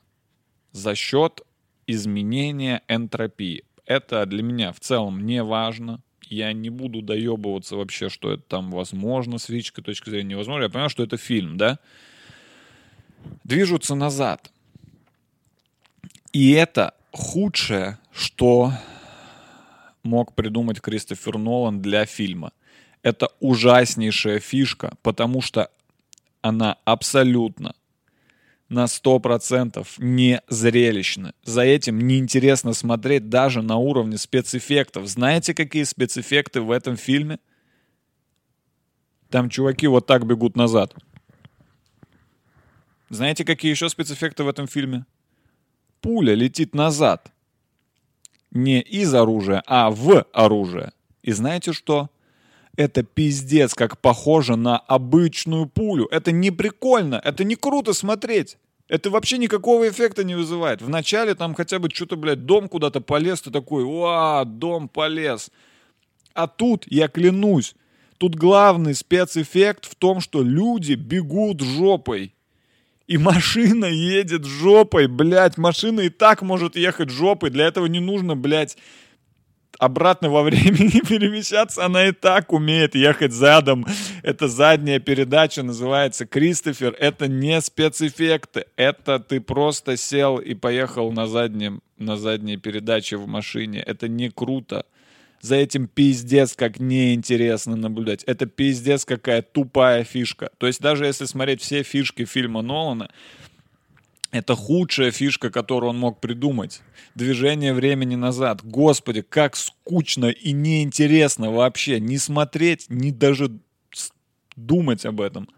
за 0.71 0.95
счет 0.95 1.41
изменения 1.87 2.83
энтропии. 2.87 3.66
Это 3.87 4.25
для 4.27 4.43
меня 4.43 4.71
в 4.71 4.79
целом 4.79 5.25
не 5.25 5.41
важно. 5.41 6.01
Я 6.29 6.53
не 6.53 6.69
буду 6.69 7.01
доебываться 7.01 7.75
вообще, 7.75 8.09
что 8.09 8.33
это 8.33 8.43
там 8.43 8.69
возможно 8.69 9.39
с 9.39 9.45
физической 9.45 9.81
точки 9.81 10.11
зрения 10.11 10.31
невозможно. 10.31 10.63
Я 10.63 10.69
понимаю, 10.69 10.89
что 10.89 11.03
это 11.03 11.17
фильм, 11.17 11.57
да? 11.57 11.79
Движутся 13.43 13.95
назад. 13.95 14.51
И 16.33 16.51
это 16.51 16.93
худшее, 17.11 17.97
что 18.13 18.71
мог 20.03 20.35
придумать 20.35 20.81
Кристофер 20.81 21.39
Нолан 21.39 21.81
для 21.81 22.05
фильма 22.05 22.51
это 23.07 23.29
ужаснейшая 23.39 24.39
фишка, 24.39 24.93
потому 25.01 25.41
что 25.41 25.71
она 26.41 26.77
абсолютно 26.83 27.73
на 28.69 28.85
100% 28.85 29.85
не 29.99 30.41
зрелищна. 30.47 31.33
За 31.43 31.61
этим 31.61 31.99
неинтересно 31.99 32.73
смотреть 32.73 33.29
даже 33.29 33.61
на 33.61 33.77
уровне 33.77 34.17
спецэффектов. 34.17 35.07
Знаете, 35.07 35.53
какие 35.53 35.83
спецэффекты 35.83 36.61
в 36.61 36.71
этом 36.71 36.97
фильме? 36.97 37.39
Там 39.29 39.49
чуваки 39.49 39.87
вот 39.87 40.05
так 40.05 40.25
бегут 40.25 40.55
назад. 40.55 40.95
Знаете, 43.09 43.45
какие 43.45 43.71
еще 43.71 43.89
спецэффекты 43.89 44.43
в 44.43 44.49
этом 44.49 44.67
фильме? 44.67 45.05
Пуля 46.01 46.33
летит 46.33 46.75
назад. 46.75 47.31
Не 48.51 48.81
из 48.81 49.13
оружия, 49.13 49.63
а 49.65 49.89
в 49.89 50.25
оружие. 50.33 50.91
И 51.21 51.31
знаете 51.31 51.73
что? 51.73 52.09
Это 52.77 53.03
пиздец, 53.03 53.73
как 53.73 53.99
похоже 53.99 54.55
на 54.55 54.77
обычную 54.77 55.65
пулю. 55.65 56.07
Это 56.11 56.31
не 56.31 56.51
прикольно, 56.51 57.19
это 57.23 57.43
не 57.43 57.55
круто 57.55 57.91
смотреть. 57.93 58.57
Это 58.87 59.09
вообще 59.09 59.37
никакого 59.37 59.89
эффекта 59.89 60.23
не 60.23 60.35
вызывает. 60.35 60.81
Вначале 60.81 61.35
там 61.35 61.55
хотя 61.55 61.79
бы 61.79 61.89
что-то, 61.89 62.15
блядь, 62.15 62.45
дом 62.45 62.69
куда-то 62.69 63.01
полез, 63.01 63.41
ты 63.41 63.51
такой, 63.51 63.83
ва, 63.83 64.43
дом 64.45 64.87
полез. 64.87 65.51
А 66.33 66.47
тут, 66.47 66.85
я 66.87 67.09
клянусь, 67.09 67.75
тут 68.17 68.35
главный 68.35 68.93
спецэффект 68.93 69.85
в 69.85 69.95
том, 69.95 70.21
что 70.21 70.41
люди 70.41 70.93
бегут 70.93 71.61
жопой. 71.61 72.33
И 73.07 73.17
машина 73.17 73.85
едет 73.85 74.45
жопой, 74.45 75.07
блядь, 75.07 75.57
машина 75.57 76.01
и 76.01 76.09
так 76.09 76.41
может 76.41 76.75
ехать 76.75 77.09
жопой. 77.09 77.49
Для 77.49 77.65
этого 77.65 77.87
не 77.87 77.99
нужно, 77.99 78.35
блядь, 78.35 78.77
обратно 79.77 80.29
во 80.29 80.43
времени 80.43 81.01
перемещаться, 81.07 81.85
она 81.85 82.07
и 82.07 82.11
так 82.11 82.53
умеет 82.53 82.95
ехать 82.95 83.33
задом. 83.33 83.85
Это 84.23 84.47
задняя 84.47 84.99
передача, 84.99 85.63
называется 85.63 86.25
Кристофер. 86.25 86.95
Это 86.99 87.27
не 87.27 87.59
спецэффекты. 87.61 88.65
Это 88.75 89.19
ты 89.19 89.39
просто 89.41 89.97
сел 89.97 90.37
и 90.37 90.53
поехал 90.53 91.11
на, 91.11 91.27
заднем, 91.27 91.81
на 91.97 92.17
задней 92.17 92.57
передаче 92.57 93.17
в 93.17 93.27
машине. 93.27 93.79
Это 93.79 94.07
не 94.07 94.29
круто. 94.29 94.85
За 95.39 95.55
этим 95.55 95.87
пиздец 95.87 96.55
как 96.55 96.79
неинтересно 96.79 97.75
наблюдать. 97.75 98.23
Это 98.23 98.47
пиздец 98.47 99.05
какая 99.05 99.43
тупая 99.43 100.03
фишка. 100.03 100.49
То 100.57 100.65
есть 100.65 100.81
даже 100.81 101.05
если 101.05 101.25
смотреть 101.25 101.61
все 101.61 101.83
фишки 101.83 102.25
фильма 102.25 102.63
Нолана, 102.63 103.09
это 104.31 104.55
худшая 104.55 105.11
фишка, 105.11 105.49
которую 105.49 105.91
он 105.91 105.99
мог 105.99 106.19
придумать. 106.19 106.81
Движение 107.15 107.73
времени 107.73 108.15
назад. 108.15 108.63
Господи, 108.63 109.21
как 109.21 109.55
скучно 109.55 110.25
и 110.25 110.51
неинтересно 110.51 111.51
вообще. 111.51 111.99
Не 111.99 112.17
смотреть, 112.17 112.87
не 112.89 113.11
даже 113.11 113.51
думать 114.55 115.05
об 115.05 115.21
этом. 115.21 115.49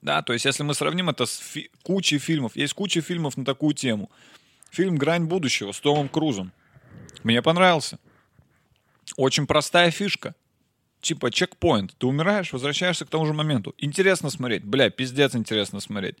Да, 0.00 0.22
то 0.22 0.32
есть 0.32 0.44
если 0.44 0.62
мы 0.62 0.74
сравним 0.74 1.10
это 1.10 1.26
с 1.26 1.36
фи- 1.36 1.70
кучей 1.82 2.18
фильмов, 2.18 2.56
есть 2.56 2.72
куча 2.72 3.00
фильмов 3.00 3.36
на 3.36 3.44
такую 3.44 3.74
тему. 3.74 4.10
Фильм 4.70 4.96
«Грань 4.96 5.24
будущего» 5.24 5.72
с 5.72 5.80
Томом 5.80 6.08
Крузом. 6.08 6.52
Мне 7.24 7.42
понравился. 7.42 7.98
Очень 9.16 9.46
простая 9.46 9.90
фишка 9.90 10.34
типа 11.00 11.30
чекпоинт. 11.30 11.94
Ты 11.98 12.06
умираешь, 12.06 12.52
возвращаешься 12.52 13.04
к 13.04 13.10
тому 13.10 13.26
же 13.26 13.32
моменту. 13.32 13.74
Интересно 13.78 14.30
смотреть. 14.30 14.64
Бля, 14.64 14.90
пиздец 14.90 15.34
интересно 15.34 15.80
смотреть. 15.80 16.16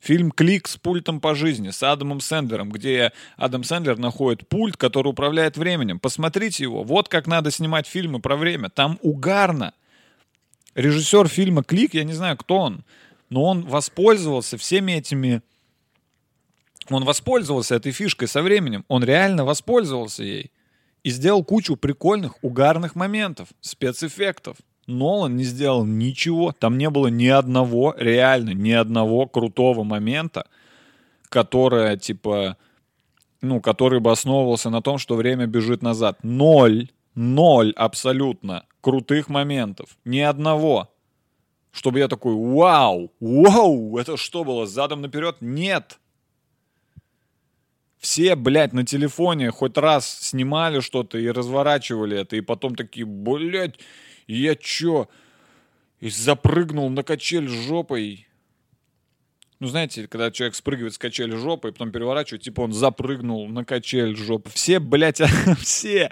Фильм 0.00 0.30
«Клик» 0.30 0.66
с 0.66 0.78
пультом 0.78 1.20
по 1.20 1.34
жизни, 1.34 1.70
с 1.70 1.82
Адамом 1.82 2.20
Сэндлером, 2.20 2.70
где 2.70 3.12
Адам 3.36 3.64
Сэндлер 3.64 3.98
находит 3.98 4.48
пульт, 4.48 4.78
который 4.78 5.08
управляет 5.08 5.58
временем. 5.58 6.00
Посмотрите 6.00 6.62
его. 6.62 6.84
Вот 6.84 7.08
как 7.08 7.26
надо 7.26 7.50
снимать 7.50 7.86
фильмы 7.86 8.18
про 8.18 8.36
время. 8.36 8.70
Там 8.70 8.98
угарно. 9.02 9.74
Режиссер 10.74 11.28
фильма 11.28 11.62
«Клик», 11.62 11.94
я 11.94 12.04
не 12.04 12.14
знаю, 12.14 12.38
кто 12.38 12.56
он, 12.56 12.84
но 13.28 13.44
он 13.44 13.66
воспользовался 13.66 14.56
всеми 14.56 14.92
этими... 14.92 15.42
Он 16.88 17.04
воспользовался 17.04 17.74
этой 17.74 17.92
фишкой 17.92 18.26
со 18.26 18.42
временем. 18.42 18.84
Он 18.88 19.04
реально 19.04 19.44
воспользовался 19.44 20.24
ей 20.24 20.50
и 21.02 21.10
сделал 21.10 21.44
кучу 21.44 21.76
прикольных, 21.76 22.42
угарных 22.42 22.94
моментов, 22.94 23.48
спецэффектов. 23.60 24.56
Нолан 24.86 25.36
не 25.36 25.44
сделал 25.44 25.84
ничего. 25.84 26.52
Там 26.52 26.76
не 26.76 26.90
было 26.90 27.08
ни 27.08 27.26
одного, 27.26 27.94
реально, 27.96 28.50
ни 28.50 28.72
одного 28.72 29.26
крутого 29.26 29.84
момента, 29.84 30.46
которое, 31.28 31.96
типа, 31.96 32.56
ну, 33.40 33.60
который 33.60 34.00
бы 34.00 34.10
основывался 34.10 34.70
на 34.70 34.82
том, 34.82 34.98
что 34.98 35.14
время 35.14 35.46
бежит 35.46 35.82
назад. 35.82 36.18
Ноль, 36.22 36.90
ноль 37.14 37.72
абсолютно 37.76 38.64
крутых 38.80 39.28
моментов. 39.28 39.96
Ни 40.04 40.20
одного. 40.20 40.90
Чтобы 41.70 42.00
я 42.00 42.08
такой, 42.08 42.34
вау, 42.34 43.12
вау, 43.20 43.96
это 43.96 44.16
что 44.16 44.42
было, 44.42 44.66
задом 44.66 45.02
наперед? 45.02 45.36
Нет. 45.40 46.00
Все, 48.00 48.34
блядь, 48.34 48.72
на 48.72 48.84
телефоне 48.84 49.50
хоть 49.50 49.76
раз 49.76 50.08
снимали 50.08 50.80
что-то 50.80 51.18
и 51.18 51.28
разворачивали 51.28 52.18
это, 52.18 52.34
и 52.34 52.40
потом 52.40 52.74
такие, 52.74 53.04
блядь, 53.04 53.78
я 54.26 54.56
чё? 54.56 55.08
И 56.00 56.08
запрыгнул 56.08 56.88
на 56.88 57.02
качель 57.02 57.46
жопой. 57.46 58.26
Ну, 59.58 59.66
знаете, 59.66 60.08
когда 60.08 60.30
человек 60.30 60.54
спрыгивает 60.54 60.94
с 60.94 60.98
качели 60.98 61.36
жопой, 61.36 61.72
потом 61.72 61.92
переворачивает, 61.92 62.42
типа 62.42 62.62
он 62.62 62.72
запрыгнул 62.72 63.46
на 63.48 63.66
качель 63.66 64.16
жопы. 64.16 64.48
Все, 64.54 64.78
блядь, 64.78 65.20
все, 65.60 66.08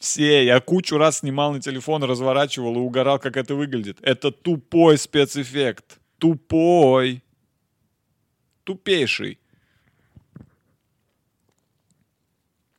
все. 0.00 0.44
Я 0.44 0.58
кучу 0.58 0.98
раз 0.98 1.20
снимал 1.20 1.52
на 1.52 1.60
телефон, 1.60 2.02
разворачивал 2.02 2.74
и 2.74 2.80
угорал, 2.80 3.20
как 3.20 3.36
это 3.36 3.54
выглядит. 3.54 3.98
Это 4.02 4.32
тупой 4.32 4.98
спецэффект. 4.98 6.00
Тупой. 6.18 7.22
Тупейший. 8.64 9.38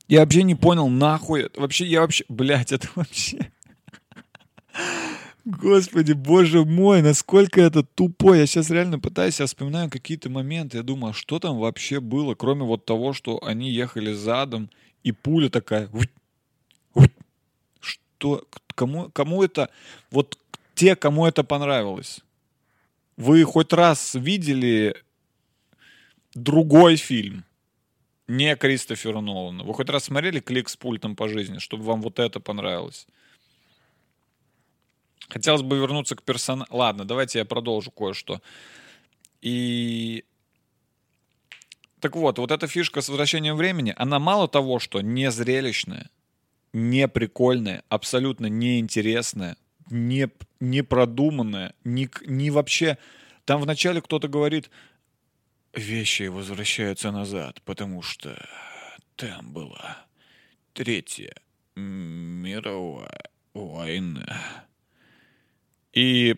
Я 0.10 0.22
вообще 0.22 0.42
не 0.42 0.56
понял, 0.56 0.90
нахуй. 0.90 1.50
Вообще, 1.56 1.86
я 1.86 2.02
вообще, 2.02 2.26
блядь, 2.28 2.72
это 2.74 2.88
вообще... 2.96 3.52
Господи, 5.46 6.14
боже 6.14 6.66
мой, 6.66 7.02
насколько 7.02 7.62
это 7.62 7.84
тупо. 7.84 8.34
Я 8.34 8.46
сейчас 8.46 8.70
реально 8.70 9.00
пытаюсь, 9.00 9.40
я 9.40 9.46
вспоминаю 9.46 9.90
какие-то 9.90 10.30
моменты. 10.30 10.78
Я 10.78 10.84
думаю, 10.84 11.12
а 11.12 11.14
что 11.14 11.40
там 11.40 11.58
вообще 11.58 12.00
было, 12.00 12.36
кроме 12.36 12.64
вот 12.64 12.86
того, 12.86 13.14
что 13.14 13.44
они 13.44 13.72
ехали 13.72 14.14
задом, 14.14 14.70
и 15.04 15.12
пуля 15.12 15.50
такая... 15.50 15.90
Что? 17.80 18.46
Кому, 18.76 19.10
кому 19.10 19.44
это... 19.44 19.70
Вот 20.12 20.38
те, 20.76 20.96
кому 20.96 21.26
это 21.26 21.44
понравилось. 21.44 22.22
Вы 23.16 23.44
хоть 23.44 23.74
раз 23.74 24.16
видели 24.16 24.96
другой 26.34 26.96
фильм, 26.96 27.44
не 28.30 28.56
Кристофера 28.56 29.20
Нолана? 29.20 29.64
Вы 29.64 29.74
хоть 29.74 29.90
раз 29.90 30.06
смотрели 30.06 30.40
«Клик 30.40 30.70
с 30.70 30.78
пультом 30.78 31.16
по 31.16 31.28
жизни», 31.28 31.58
чтобы 31.58 31.84
вам 31.84 32.02
вот 32.02 32.20
это 32.20 32.40
понравилось? 32.40 33.08
Хотелось 35.30 35.62
бы 35.62 35.78
вернуться 35.78 36.16
к 36.16 36.24
персонажу. 36.24 36.70
Ладно, 36.72 37.06
давайте 37.06 37.40
я 37.40 37.46
продолжу 37.46 37.92
кое-что. 37.92 38.42
И 39.42 40.24
так 42.00 42.16
вот, 42.16 42.40
вот 42.40 42.52
эта 42.52 42.68
фишка 42.68 43.02
с 43.02 43.10
возвращением 43.10 43.56
времени, 43.56 43.94
она 43.98 44.20
мало 44.20 44.48
того, 44.48 44.80
что 44.80 45.02
не 45.02 45.30
зрелищная, 45.32 46.10
не 46.72 47.08
прикольная, 47.08 47.84
абсолютно 47.90 48.46
неинтересная, 48.48 49.58
не, 49.90 50.30
не 50.60 50.82
продуманная, 50.82 51.74
не, 51.84 52.10
не 52.26 52.52
вообще... 52.52 52.98
Там 53.46 53.62
вначале 53.62 54.00
кто-то 54.00 54.28
говорит, 54.28 54.70
вещи 55.74 56.24
возвращаются 56.24 57.12
назад, 57.12 57.62
потому 57.64 58.02
что 58.02 58.38
там 59.16 59.52
была 59.54 60.06
Третья 60.74 61.34
мировая 61.76 63.30
война. 63.54 64.66
И 65.94 66.36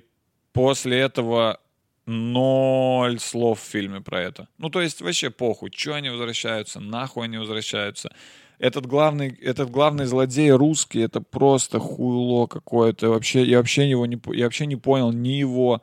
после 0.53 0.99
этого 0.99 1.59
ноль 2.05 3.19
слов 3.19 3.61
в 3.61 3.63
фильме 3.63 4.01
про 4.01 4.21
это. 4.21 4.47
Ну, 4.57 4.69
то 4.69 4.81
есть 4.81 5.01
вообще 5.01 5.29
похуй, 5.29 5.71
что 5.75 5.93
они 5.93 6.09
возвращаются, 6.09 6.79
нахуй 6.79 7.25
они 7.25 7.37
возвращаются. 7.37 8.13
Этот 8.59 8.85
главный, 8.85 9.29
этот 9.41 9.71
главный 9.71 10.05
злодей 10.05 10.51
русский, 10.51 11.01
это 11.01 11.19
просто 11.21 11.79
хуйло 11.79 12.45
какое-то. 12.47 13.09
Вообще, 13.09 13.43
я 13.43 13.57
вообще 13.57 13.89
его 13.89 14.05
не, 14.05 14.19
я 14.35 14.45
вообще 14.45 14.67
не 14.67 14.75
понял 14.75 15.11
ни 15.11 15.29
его, 15.29 15.81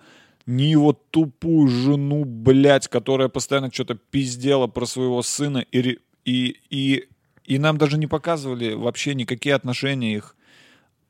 ни 0.49 0.62
его 0.62 0.94
тупую 0.94 1.68
жену, 1.68 2.24
блядь, 2.24 2.88
которая 2.88 3.28
постоянно 3.28 3.70
что-то 3.70 3.96
пиздела 3.96 4.66
про 4.66 4.86
своего 4.86 5.20
сына 5.20 5.59
и, 5.59 5.99
и, 6.24 6.57
и, 6.70 7.09
и 7.44 7.59
нам 7.59 7.76
даже 7.76 7.99
не 7.99 8.07
показывали 8.07 8.72
вообще 8.72 9.14
никакие 9.14 9.55
отношения 9.55 10.14
их. 10.14 10.34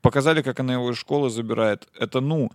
Показали, 0.02 0.42
как 0.42 0.58
она 0.58 0.72
его 0.72 0.90
из 0.90 0.98
школы 0.98 1.30
забирает. 1.30 1.86
Это, 1.96 2.20
ну, 2.20 2.50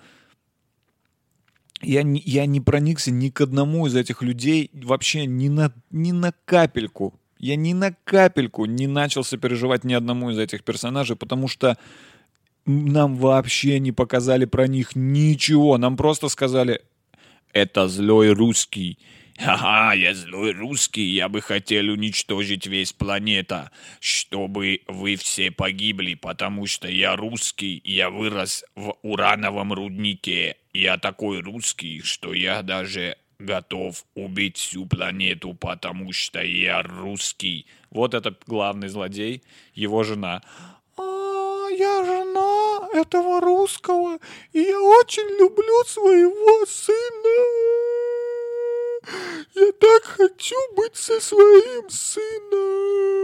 я 1.81 2.01
я 2.05 2.45
не 2.45 2.59
проникся 2.59 3.11
ни 3.11 3.29
к 3.29 3.39
одному 3.39 3.87
из 3.87 3.95
этих 3.95 4.21
людей 4.21 4.69
вообще 4.73 5.25
ни 5.25 5.47
на, 5.47 5.73
ни 5.89 6.11
на 6.11 6.33
капельку. 6.43 7.17
Я 7.39 7.55
ни 7.55 7.71
на 7.71 7.93
капельку 8.03 8.65
не 8.65 8.87
начал 8.87 9.23
сопереживать 9.23 9.85
ни 9.85 9.93
одному 9.93 10.31
из 10.31 10.37
этих 10.37 10.65
персонажей, 10.65 11.15
потому 11.15 11.47
что 11.47 11.77
нам 12.65 13.15
вообще 13.15 13.79
не 13.79 13.91
показали 13.91 14.45
про 14.45 14.67
них 14.67 14.95
ничего. 14.95 15.77
Нам 15.77 15.97
просто 15.97 16.29
сказали, 16.29 16.81
это 17.51 17.87
злой 17.87 18.31
русский. 18.33 18.97
Ага, 19.39 19.93
я 19.95 20.13
злой 20.13 20.51
русский, 20.53 21.03
я 21.03 21.27
бы 21.27 21.41
хотел 21.41 21.89
уничтожить 21.89 22.67
весь 22.67 22.93
планета, 22.93 23.71
чтобы 23.99 24.81
вы 24.87 25.15
все 25.15 25.49
погибли, 25.49 26.13
потому 26.13 26.67
что 26.67 26.87
я 26.87 27.15
русский, 27.15 27.81
я 27.83 28.09
вырос 28.11 28.63
в 28.75 28.95
урановом 29.01 29.73
руднике. 29.73 30.57
Я 30.71 30.97
такой 30.97 31.39
русский, 31.41 32.01
что 32.01 32.33
я 32.33 32.61
даже 32.61 33.17
готов 33.39 34.05
убить 34.15 34.57
всю 34.57 34.85
планету, 34.85 35.53
потому 35.53 36.13
что 36.13 36.41
я 36.41 36.83
русский. 36.83 37.65
Вот 37.89 38.13
это 38.13 38.35
главный 38.45 38.87
злодей, 38.87 39.41
его 39.73 40.03
жена. 40.03 40.41
А, 40.97 41.69
я 41.71 42.03
жена 42.05 42.32
этого 42.93 43.41
русского, 43.41 44.19
и 44.51 44.61
я 44.61 44.79
очень 44.79 45.27
люблю 45.39 45.83
своего 45.85 46.65
сына. 46.65 47.93
Я 49.55 49.71
так 49.73 50.03
хочу 50.03 50.55
быть 50.75 50.95
со 50.95 51.19
своим 51.19 51.89
сыном. 51.89 53.23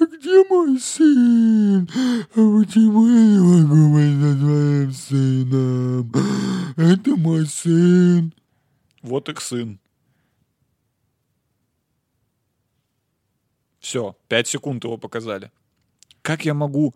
А 0.00 0.06
где 0.06 0.44
мой 0.48 0.78
сын? 0.80 1.88
А 2.32 2.34
почему 2.34 3.06
я 3.06 3.20
не 3.24 3.38
могу 3.38 3.94
быть 3.94 4.16
со 4.20 4.32
своим 4.40 4.92
сыном? 4.92 6.12
Это 6.76 7.16
мой 7.16 7.46
сын. 7.46 8.32
Вот 9.02 9.28
их 9.28 9.40
сын. 9.40 9.78
Все, 13.78 14.16
пять 14.28 14.48
секунд 14.48 14.84
его 14.84 14.96
показали. 14.98 15.50
Как 16.22 16.44
я 16.44 16.52
могу 16.52 16.94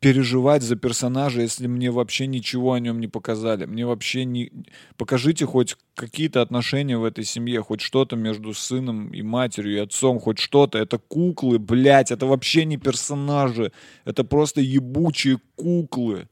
переживать 0.00 0.62
за 0.62 0.76
персонажа, 0.76 1.40
если 1.40 1.66
мне 1.66 1.90
вообще 1.90 2.26
ничего 2.26 2.74
о 2.74 2.80
нем 2.80 3.00
не 3.00 3.08
показали. 3.08 3.64
Мне 3.64 3.86
вообще 3.86 4.24
не... 4.24 4.52
Покажите 4.96 5.46
хоть 5.46 5.76
какие-то 5.94 6.42
отношения 6.42 6.98
в 6.98 7.04
этой 7.04 7.24
семье, 7.24 7.62
хоть 7.62 7.80
что-то 7.80 8.16
между 8.16 8.52
сыном 8.52 9.08
и 9.14 9.22
матерью, 9.22 9.74
и 9.76 9.78
отцом, 9.78 10.20
хоть 10.20 10.38
что-то. 10.38 10.78
Это 10.78 10.98
куклы, 10.98 11.58
блядь, 11.58 12.10
это 12.10 12.26
вообще 12.26 12.64
не 12.64 12.76
персонажи. 12.76 13.72
Это 14.04 14.24
просто 14.24 14.60
ебучие 14.60 15.38
куклы. 15.56 16.28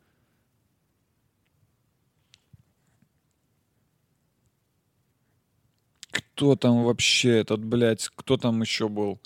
Кто 6.11 6.57
там 6.57 6.85
вообще 6.85 7.39
этот, 7.39 7.65
блядь, 7.65 8.11
кто 8.15 8.37
там 8.37 8.61
еще 8.61 8.89
был? 8.89 9.19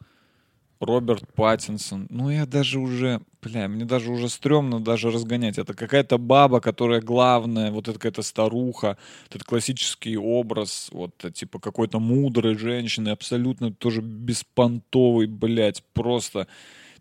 Роберт 0.81 1.33
Паттинсон. 1.35 2.07
Ну, 2.11 2.31
я 2.31 2.47
даже 2.47 2.79
уже, 2.79 3.21
бля, 3.43 3.69
мне 3.69 3.85
даже 3.85 4.11
уже 4.11 4.29
стрёмно 4.29 4.81
даже 4.81 5.11
разгонять. 5.11 5.59
Это 5.59 5.75
какая-то 5.75 6.19
баба, 6.19 6.61
которая 6.61 7.01
главная, 7.01 7.71
вот 7.71 7.89
это 7.89 7.99
какая-то 7.99 8.23
старуха, 8.23 8.99
этот 9.29 9.45
классический 9.45 10.17
образ, 10.17 10.89
вот, 10.93 11.13
типа, 11.35 11.59
какой-то 11.59 11.99
мудрой 11.99 12.57
женщины, 12.57 13.09
абсолютно 13.09 13.73
тоже 13.73 14.03
беспонтовый, 14.03 15.27
блядь, 15.27 15.83
просто... 15.95 16.47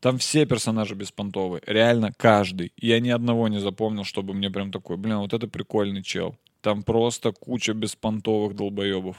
Там 0.02 0.20
все 0.20 0.46
персонажи 0.46 0.94
беспонтовые, 0.94 1.64
реально 1.66 2.12
каждый. 2.16 2.74
Я 2.78 3.00
ни 3.00 3.10
одного 3.10 3.48
не 3.48 3.60
запомнил, 3.60 4.04
чтобы 4.04 4.36
мне 4.36 4.52
прям 4.52 4.72
такой, 4.72 4.98
блин, 4.98 5.18
вот 5.18 5.34
это 5.34 5.48
прикольный 5.48 6.04
чел. 6.04 6.36
Там 6.62 6.84
просто 6.84 7.32
куча 7.32 7.74
беспонтовых 7.74 8.56
долбоебов, 8.56 9.18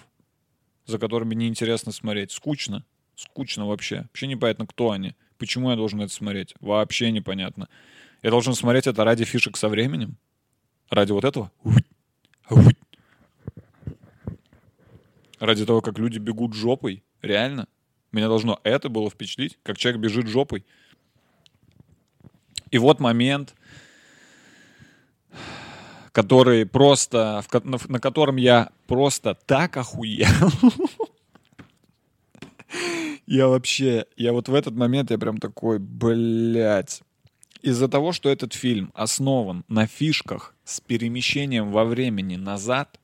за 0.85 0.99
которыми 1.01 1.35
неинтересно 1.35 1.91
смотреть. 1.91 2.31
Скучно. 2.31 2.85
Скучно 3.17 3.67
вообще. 3.67 4.03
Вообще 4.03 4.27
непонятно, 4.27 4.67
кто 4.67 4.91
они. 4.91 5.15
Почему 5.39 5.71
я 5.71 5.77
должен 5.77 6.01
это 6.03 6.13
смотреть? 6.13 6.55
Вообще 6.61 7.11
непонятно. 7.11 7.69
Я 8.23 8.31
должен 8.31 8.55
смотреть 8.55 8.87
это 8.87 9.05
ради 9.05 9.25
фишек 9.25 9.57
со 9.57 9.69
временем? 9.69 10.17
Ради 10.91 11.13
вот 11.13 11.25
этого? 11.25 11.51
Ради 15.39 15.67
того, 15.67 15.81
как 15.81 15.99
люди 15.99 16.19
бегут 16.19 16.55
жопой? 16.55 17.03
Реально? 17.23 17.69
Меня 18.13 18.29
должно 18.29 18.61
это 18.65 18.89
было 18.89 19.11
впечатлить, 19.11 19.59
как 19.63 19.79
человек 19.79 20.01
бежит 20.01 20.27
жопой. 20.27 20.65
И 22.71 22.79
вот 22.79 23.01
момент, 23.01 23.55
который 26.13 26.67
просто, 26.67 27.43
на 27.87 28.01
котором 28.01 28.37
я 28.37 28.71
просто 28.87 29.35
так 29.47 29.77
охуел. 29.77 30.27
Я 33.27 33.49
вообще, 33.49 34.07
я 34.17 34.33
вот 34.33 34.49
в 34.49 34.55
этот 34.55 34.75
момент 34.75 35.11
я 35.11 35.19
прям 35.19 35.39
такой, 35.39 35.79
блядь. 35.79 37.03
Из-за 37.61 37.89
того, 37.89 38.13
что 38.13 38.29
этот 38.29 38.53
фильм 38.53 38.93
основан 38.95 39.65
на 39.67 39.87
фишках 39.87 40.55
с 40.65 40.81
перемещением 40.81 41.73
во 41.73 41.85
времени 41.85 42.37
назад, 42.37 43.01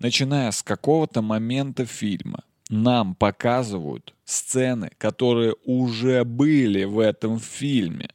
начиная 0.00 0.50
с 0.50 0.62
какого-то 0.62 1.22
момента 1.22 1.86
фильма, 1.86 2.42
нам 2.68 3.14
показывают 3.14 4.14
сцены, 4.24 4.90
которые 4.98 5.54
уже 5.64 6.24
были 6.24 6.84
в 6.84 6.98
этом 6.98 7.38
фильме. 7.38 8.10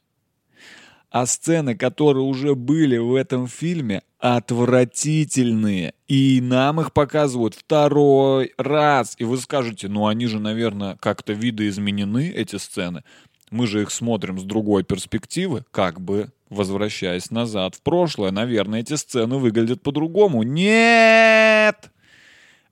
А 1.16 1.26
сцены, 1.28 1.76
которые 1.76 2.26
уже 2.26 2.56
были 2.56 2.98
в 2.98 3.16
этом 3.16 3.48
фильме, 3.48 4.02
отвратительные. 4.20 5.94
И 6.10 6.42
нам 6.42 6.82
их 6.82 6.92
показывают 6.92 7.56
второй 7.56 8.52
раз. 8.58 9.16
И 9.18 9.24
вы 9.24 9.38
скажете, 9.38 9.88
ну 9.88 10.08
они 10.08 10.26
же, 10.26 10.42
наверное, 10.42 10.98
как-то 10.98 11.32
видоизменены, 11.32 12.32
эти 12.36 12.58
сцены. 12.58 13.06
Мы 13.50 13.66
же 13.66 13.84
их 13.84 13.92
смотрим 13.92 14.38
с 14.38 14.44
другой 14.44 14.84
перспективы, 14.84 15.64
как 15.72 16.02
бы 16.02 16.34
возвращаясь 16.50 17.32
назад 17.32 17.76
в 17.76 17.82
прошлое. 17.82 18.32
Наверное, 18.32 18.82
эти 18.82 18.96
сцены 18.96 19.38
выглядят 19.38 19.82
по-другому. 19.82 20.44
Нет! 20.44 21.92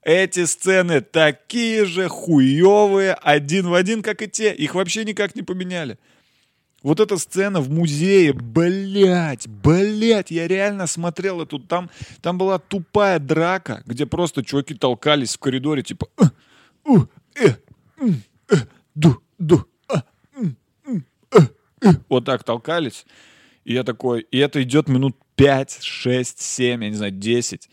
Эти 0.02 0.44
сцены 0.44 1.00
такие 1.00 1.86
же 1.86 2.10
хуевые, 2.10 3.14
один 3.14 3.70
в 3.70 3.74
один, 3.74 4.04
как 4.04 4.22
и 4.22 4.28
те. 4.28 4.54
Их 4.54 4.76
вообще 4.76 5.06
никак 5.06 5.34
не 5.34 5.44
поменяли. 5.44 5.98
Вот 6.84 7.00
эта 7.00 7.18
сцена 7.18 7.62
в 7.62 7.70
музее, 7.72 8.34
блядь, 8.34 9.48
блядь, 9.48 10.32
я 10.32 10.48
реально 10.48 10.86
смотрел 10.86 11.42
эту, 11.42 11.58
там, 11.60 11.90
там 12.22 12.38
была 12.38 12.60
тупая 12.60 13.20
драка, 13.20 13.82
где 13.86 14.06
просто 14.06 14.44
чуваки 14.44 14.76
толкались 14.76 15.36
в 15.36 15.40
коридоре, 15.40 15.82
типа, 15.82 16.08
вот 22.10 22.26
так 22.26 22.44
толкались. 22.44 23.06
И 23.64 23.74
я 23.74 23.84
такой, 23.84 24.28
и 24.30 24.38
это 24.38 24.62
идет 24.62 24.90
минут 24.90 25.16
5, 25.36 25.80
6, 25.82 26.42
7, 26.42 26.84
я 26.84 26.90
не 26.90 26.96
знаю, 26.96 27.14
10. 27.14 27.70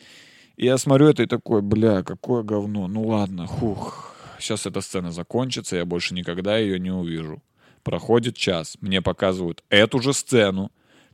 И 0.57 0.67
я 0.67 0.79
смотрю 0.79 1.09
это 1.09 1.25
и 1.25 1.27
такой, 1.27 1.63
бля, 1.63 2.05
какое 2.05 2.45
говно. 2.45 2.87
Ну 2.87 3.09
ладно, 3.09 3.47
хух. 3.47 4.15
Сейчас 4.39 4.67
эта 4.67 4.81
сцена 4.81 5.11
закончится, 5.11 5.77
я 5.77 5.85
больше 5.85 6.15
никогда 6.15 6.59
ее 6.59 6.79
не 6.79 6.91
увижу. 6.93 7.43
Проходит 7.83 8.37
час, 8.37 8.77
мне 8.81 9.01
показывают 9.01 9.65
эту 9.71 10.01
же 10.01 10.13
сцену. 10.13 10.71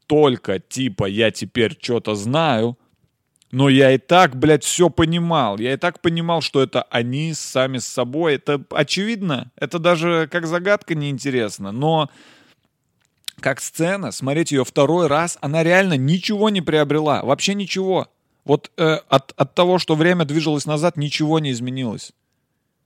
Только 0.07 0.59
типа 0.59 1.07
я 1.07 1.31
теперь 1.31 1.77
что-то 1.81 2.15
знаю, 2.15 2.79
но 3.53 3.69
я 3.69 3.93
и 3.93 3.99
так, 3.99 4.37
блядь, 4.37 4.65
все 4.65 4.91
понимал. 4.91 5.59
Я 5.59 5.75
и 5.75 5.77
так 5.77 6.01
понимал, 6.01 6.41
что 6.41 6.63
это 6.63 6.83
они 6.83 7.33
сами 7.33 7.79
с 7.79 7.87
собой. 7.87 8.35
Это 8.35 8.63
очевидно. 8.71 9.51
Это 9.57 9.79
даже 9.79 10.29
как 10.31 10.47
загадка 10.47 10.95
неинтересно. 10.95 11.73
Но 11.73 12.11
как 13.41 13.61
сцена, 13.61 14.11
смотреть 14.11 14.53
ее 14.53 14.65
второй 14.65 15.07
раз, 15.07 15.39
она 15.41 15.63
реально 15.63 15.97
ничего 15.97 16.51
не 16.51 16.61
приобрела. 16.61 17.23
Вообще 17.23 17.55
ничего. 17.55 18.09
Вот 18.45 18.71
э, 18.77 18.99
от, 19.09 19.33
от 19.37 19.55
того, 19.55 19.79
что 19.79 19.95
время 19.95 20.25
двигалось 20.25 20.67
назад, 20.67 20.97
ничего 20.97 21.39
не 21.39 21.53
изменилось. 21.53 22.13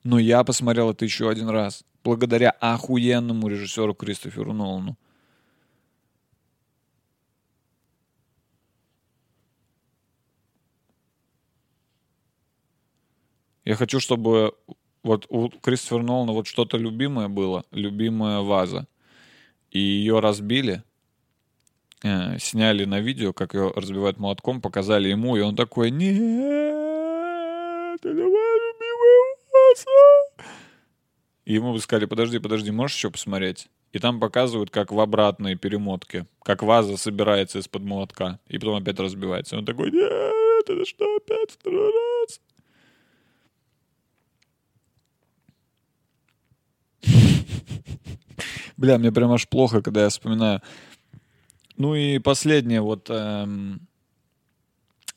Но 0.05 0.19
я 0.19 0.45
посмотрел 0.45 0.91
это 0.91 1.05
еще 1.05 1.29
один 1.29 1.49
раз. 1.49 1.85
Благодаря 2.03 2.51
охуенному 2.51 3.49
режиссеру 3.49 3.95
Кристоферу 3.95 4.53
Нолану. 4.53 4.97
Я 13.65 13.77
хочу, 13.77 14.01
чтобы 14.01 14.55
вот 15.03 15.27
у 15.29 15.49
Кристофера 15.49 16.03
Нолана 16.03 16.33
вот 16.33 16.47
что-то 16.47 16.79
любимое 16.79 17.29
было, 17.29 17.65
любимая 17.71 18.41
ваза. 18.41 18.87
И 19.71 19.79
ее 19.79 20.19
разбили, 20.21 20.83
э, 22.03 22.39
сняли 22.39 22.85
на 22.87 23.01
видео, 23.01 23.33
как 23.33 23.55
ее 23.55 23.73
разбивают 23.77 24.19
молотком, 24.19 24.61
показали 24.61 25.09
ему, 25.11 25.37
и 25.37 25.41
он 25.41 25.55
такой, 25.55 25.91
нет, 25.91 26.11
это. 28.03 28.50
И 31.45 31.55
ему 31.55 31.73
бы 31.73 31.81
сказали, 31.81 32.07
подожди, 32.07 32.39
подожди, 32.39 32.71
можешь 32.71 32.97
еще 32.97 33.11
посмотреть? 33.11 33.69
И 33.93 33.99
там 33.99 34.21
показывают, 34.21 34.71
как 34.71 34.93
в 34.93 35.01
обратной 35.01 35.57
перемотке, 35.57 36.27
как 36.45 36.63
ваза 36.63 36.97
собирается 36.97 37.59
из-под 37.59 37.83
молотка, 37.83 38.39
и 38.47 38.59
потом 38.59 38.77
опять 38.77 39.01
разбивается. 39.01 39.57
Он 39.57 39.65
такой, 39.65 39.91
нет, 39.91 40.69
это 40.69 40.85
что, 40.85 41.17
опять 41.17 41.51
второй 41.51 41.93
раз? 41.93 42.41
Бля, 48.77 48.99
мне 48.99 49.11
прям 49.11 49.33
аж 49.33 49.49
плохо, 49.49 49.83
когда 49.83 50.05
я 50.05 50.09
вспоминаю. 50.09 50.63
Ну 51.77 51.95
и 51.95 52.19
последнее, 52.19 52.81
вот... 52.81 53.11
эм, 53.11 53.89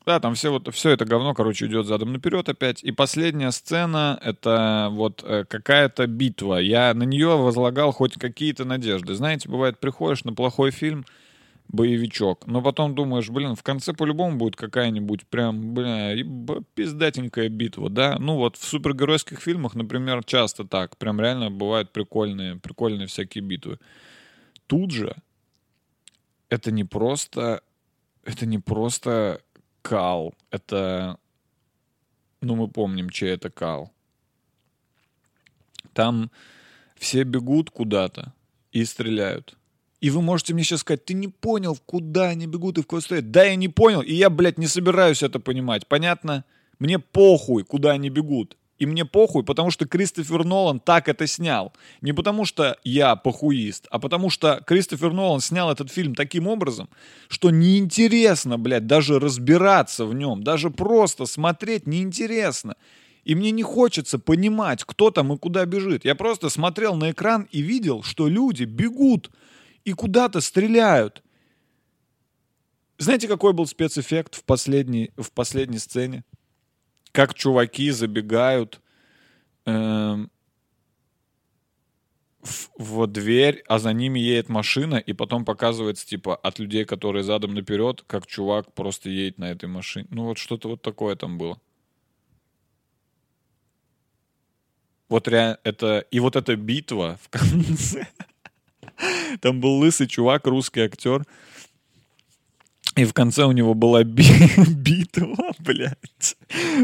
Да, 0.05 0.19
там 0.19 0.35
все, 0.35 0.51
вот, 0.51 0.73
все 0.73 0.89
это 0.89 1.05
говно, 1.05 1.33
короче, 1.33 1.65
идет 1.65 1.85
задом 1.85 2.11
наперед 2.11 2.49
опять. 2.49 2.83
И 2.83 2.91
последняя 2.91 3.51
сцена— 3.51 4.19
это 4.23 4.89
вот 4.91 5.23
э, 5.23 5.45
какая-то 5.47 6.07
битва. 6.07 6.55
Я 6.57 6.93
на 6.93 7.03
нее 7.03 7.37
возлагал 7.37 7.91
хоть 7.93 8.15
какие-то 8.15 8.65
надежды. 8.65 9.13
Знаете, 9.13 9.47
бывает, 9.47 9.79
приходишь 9.79 10.25
на 10.25 10.33
плохой 10.33 10.71
фильм, 10.71 11.05
боевичок, 11.69 12.45
но 12.45 12.61
потом 12.61 12.93
думаешь, 12.93 13.29
блин, 13.29 13.55
в 13.55 13.63
конце 13.63 13.93
по-любому 13.93 14.37
будет 14.37 14.55
какая-нибудь 14.55 15.25
прям, 15.27 15.73
бля, 15.73 16.15
пиздатенькая 16.75 17.49
битва, 17.49 17.89
да? 17.89 18.17
Ну 18.19 18.35
вот 18.35 18.57
в 18.57 18.63
супергеройских 18.65 19.39
фильмах, 19.41 19.73
например, 19.73 20.23
часто 20.23 20.65
так. 20.65 20.97
Прям 20.97 21.19
реально 21.19 21.49
бывают 21.49 21.91
прикольные, 21.91 22.57
прикольные 22.57 23.07
всякие 23.07 23.43
битвы. 23.43 23.79
Тут 24.67 24.91
же 24.91 25.15
это 26.49 26.71
не 26.71 26.83
просто, 26.83 27.61
это 28.23 28.45
не 28.45 28.59
просто 28.59 29.41
кал, 29.83 30.33
это, 30.49 31.19
ну 32.41 32.55
мы 32.55 32.67
помним, 32.67 33.11
чей 33.11 33.29
это 33.29 33.51
кал. 33.51 33.91
Там 35.93 36.31
все 36.95 37.23
бегут 37.23 37.69
куда-то 37.69 38.33
и 38.71 38.83
стреляют. 38.85 39.55
И 40.01 40.09
вы 40.09 40.21
можете 40.21 40.53
мне 40.53 40.63
сейчас 40.63 40.79
сказать, 40.79 41.05
ты 41.05 41.13
не 41.13 41.27
понял, 41.27 41.77
куда 41.85 42.29
они 42.29 42.47
бегут 42.47 42.77
и 42.77 42.81
в 42.81 42.87
кого 42.87 43.01
стоят. 43.01 43.31
Да, 43.31 43.43
я 43.43 43.55
не 43.55 43.69
понял, 43.69 44.01
и 44.01 44.13
я, 44.13 44.29
блядь, 44.29 44.57
не 44.57 44.67
собираюсь 44.67 45.21
это 45.21 45.39
понимать. 45.39 45.87
Понятно? 45.87 46.43
Мне 46.79 46.99
похуй, 46.99 47.63
куда 47.63 47.91
они 47.91 48.09
бегут. 48.09 48.57
И 48.79 48.85
мне 48.85 49.05
похуй, 49.05 49.43
потому 49.43 49.69
что 49.69 49.85
Кристофер 49.85 50.43
Нолан 50.43 50.79
так 50.79 51.07
это 51.07 51.27
снял. 51.27 51.73
Не 52.01 52.11
потому 52.11 52.43
что 52.43 52.77
я 52.83 53.15
похуист, 53.15 53.87
а 53.91 53.99
потому 53.99 54.29
что 54.29 54.63
Кристофер 54.65 55.13
Нолан 55.13 55.41
снял 55.41 55.71
этот 55.71 55.91
фильм 55.91 56.15
таким 56.15 56.47
образом, 56.47 56.89
что 57.27 57.51
неинтересно, 57.51 58.57
блядь, 58.57 58.87
даже 58.87 59.19
разбираться 59.19 60.05
в 60.05 60.13
нем, 60.15 60.43
даже 60.43 60.69
просто 60.69 61.25
смотреть 61.25 61.87
неинтересно. 61.87 62.75
И 63.23 63.35
мне 63.35 63.51
не 63.51 63.63
хочется 63.63 64.19
понимать, 64.19 64.83
кто 64.83 65.11
там 65.11 65.31
и 65.31 65.37
куда 65.37 65.65
бежит. 65.65 66.03
Я 66.03 66.15
просто 66.15 66.49
смотрел 66.49 66.95
на 66.95 67.11
экран 67.11 67.47
и 67.51 67.61
видел, 67.61 68.03
что 68.03 68.27
люди 68.27 68.63
бегут 68.63 69.31
и 69.85 69.93
куда-то 69.93 70.41
стреляют. 70.41 71.23
Знаете, 72.97 73.27
какой 73.27 73.53
был 73.53 73.65
спецэффект 73.65 74.35
в 74.35 74.43
последней, 74.43 75.11
в 75.17 75.31
последней 75.31 75.79
сцене? 75.79 76.23
Как 77.13 77.33
чуваки 77.35 77.91
забегают 77.91 78.81
эм, 79.65 80.29
в, 82.41 82.69
в 82.77 83.07
дверь, 83.07 83.63
а 83.67 83.79
за 83.79 83.93
ними 83.93 84.19
едет 84.19 84.49
машина, 84.49 84.95
и 84.95 85.13
потом 85.13 85.45
показывается, 85.45 86.05
типа, 86.05 86.35
от 86.35 86.59
людей, 86.59 86.85
которые 86.85 87.23
задом 87.23 87.53
наперед, 87.53 88.03
как 88.07 88.27
чувак 88.27 88.73
просто 88.73 89.09
едет 89.09 89.37
на 89.37 89.51
этой 89.51 89.69
машине. 89.69 90.07
Ну, 90.09 90.25
вот 90.25 90.37
что-то 90.37 90.67
вот 90.67 90.81
такое 90.81 91.15
там 91.15 91.37
было. 91.37 91.61
Вот 95.07 95.27
реально, 95.27 95.59
это... 95.63 95.99
И 96.11 96.19
вот 96.19 96.35
эта 96.35 96.55
битва 96.55 97.19
в 97.21 97.29
конце. 97.29 98.07
Там 99.41 99.61
был 99.61 99.77
лысый 99.77 100.07
чувак, 100.07 100.47
русский 100.47 100.81
актер. 100.81 101.25
И 102.95 103.05
в 103.05 103.13
конце 103.13 103.45
у 103.45 103.51
него 103.51 103.73
была 103.73 104.03
би- 104.03 104.25
битва, 104.67 105.53
блядь, 105.59 106.35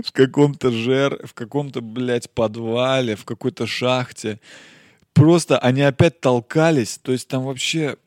в 0.03 0.11
каком-то 0.11 0.71
жер, 0.71 1.25
в 1.25 1.33
каком-то, 1.33 1.81
блядь, 1.81 2.29
подвале, 2.31 3.15
в 3.15 3.25
какой-то 3.25 3.67
шахте. 3.67 4.39
Просто 5.13 5.59
они 5.59 5.81
опять 5.81 6.19
толкались, 6.19 6.97
то 6.97 7.11
есть 7.11 7.27
там 7.27 7.43
вообще, 7.43 7.97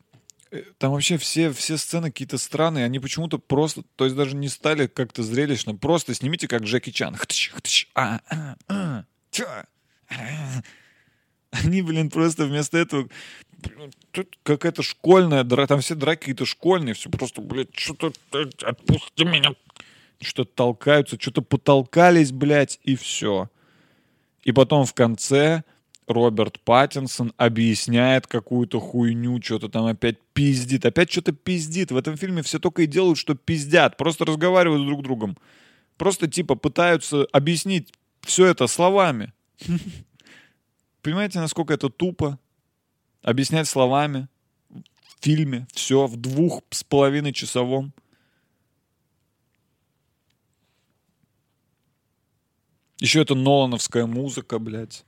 э, 0.50 0.62
там 0.78 0.92
вообще 0.92 1.16
все, 1.16 1.52
все 1.52 1.76
сцены 1.76 2.10
какие-то 2.10 2.38
странные, 2.38 2.84
они 2.84 2.98
почему-то 2.98 3.38
просто, 3.38 3.82
то 3.96 4.04
есть 4.04 4.16
даже 4.16 4.34
не 4.34 4.48
стали 4.48 4.86
как-то 4.86 5.22
зрелищно, 5.22 5.76
просто 5.76 6.14
снимите 6.14 6.48
как 6.48 6.62
Джеки 6.62 6.90
Чан. 6.90 7.14
Хтыщ, 7.14 7.50
хтыщ, 7.50 7.86
а, 7.94 8.20
а, 8.28 8.56
а? 8.68 9.04
А. 9.38 10.62
Они, 11.50 11.82
блин, 11.82 12.10
просто 12.10 12.46
вместо 12.46 12.78
этого 12.78 13.08
тут 14.10 14.38
какая-то 14.42 14.82
школьная 14.82 15.44
драка, 15.44 15.68
там 15.68 15.80
все 15.80 15.94
драки 15.94 16.20
какие-то 16.20 16.46
школьные, 16.46 16.94
все 16.94 17.10
просто, 17.10 17.40
блядь, 17.40 17.74
что-то, 17.74 18.12
отпусти 18.62 19.24
меня. 19.24 19.50
Что-то 20.20 20.50
толкаются, 20.54 21.16
что-то 21.20 21.42
потолкались, 21.42 22.30
блядь, 22.30 22.78
и 22.84 22.94
все. 22.94 23.50
И 24.44 24.52
потом 24.52 24.86
в 24.86 24.94
конце 24.94 25.64
Роберт 26.06 26.60
Паттинсон 26.60 27.32
объясняет 27.36 28.26
какую-то 28.26 28.80
хуйню, 28.80 29.40
что-то 29.42 29.68
там 29.68 29.86
опять 29.86 30.18
пиздит. 30.32 30.84
Опять 30.84 31.10
что-то 31.10 31.32
пиздит. 31.32 31.90
В 31.90 31.96
этом 31.96 32.16
фильме 32.16 32.42
все 32.42 32.58
только 32.58 32.82
и 32.82 32.86
делают, 32.86 33.18
что 33.18 33.34
пиздят. 33.34 33.96
Просто 33.96 34.24
разговаривают 34.24 34.86
друг 34.86 35.00
с 35.00 35.04
другом. 35.04 35.38
Просто 35.96 36.28
типа 36.28 36.54
пытаются 36.54 37.26
объяснить 37.32 37.92
все 38.22 38.46
это 38.46 38.66
словами. 38.66 39.32
Понимаете, 41.02 41.40
насколько 41.40 41.74
это 41.74 41.88
тупо? 41.88 42.38
Объяснять 43.22 43.68
словами 43.68 44.28
в 44.68 44.82
фильме 45.20 45.66
все 45.72 46.06
в 46.06 46.16
двух 46.16 46.62
с 46.70 46.82
половиной 46.84 47.32
часовом. 47.32 47.92
Еще 52.98 53.22
это 53.22 53.34
Нолановская 53.34 54.06
музыка, 54.06 54.58
блядь. 54.58 55.04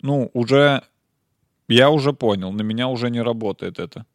Ну, 0.00 0.30
уже... 0.32 0.82
Я 1.68 1.90
уже 1.90 2.14
понял, 2.14 2.50
на 2.52 2.62
меня 2.62 2.88
уже 2.88 3.10
не 3.10 3.20
работает 3.20 3.78
это. 3.78 4.06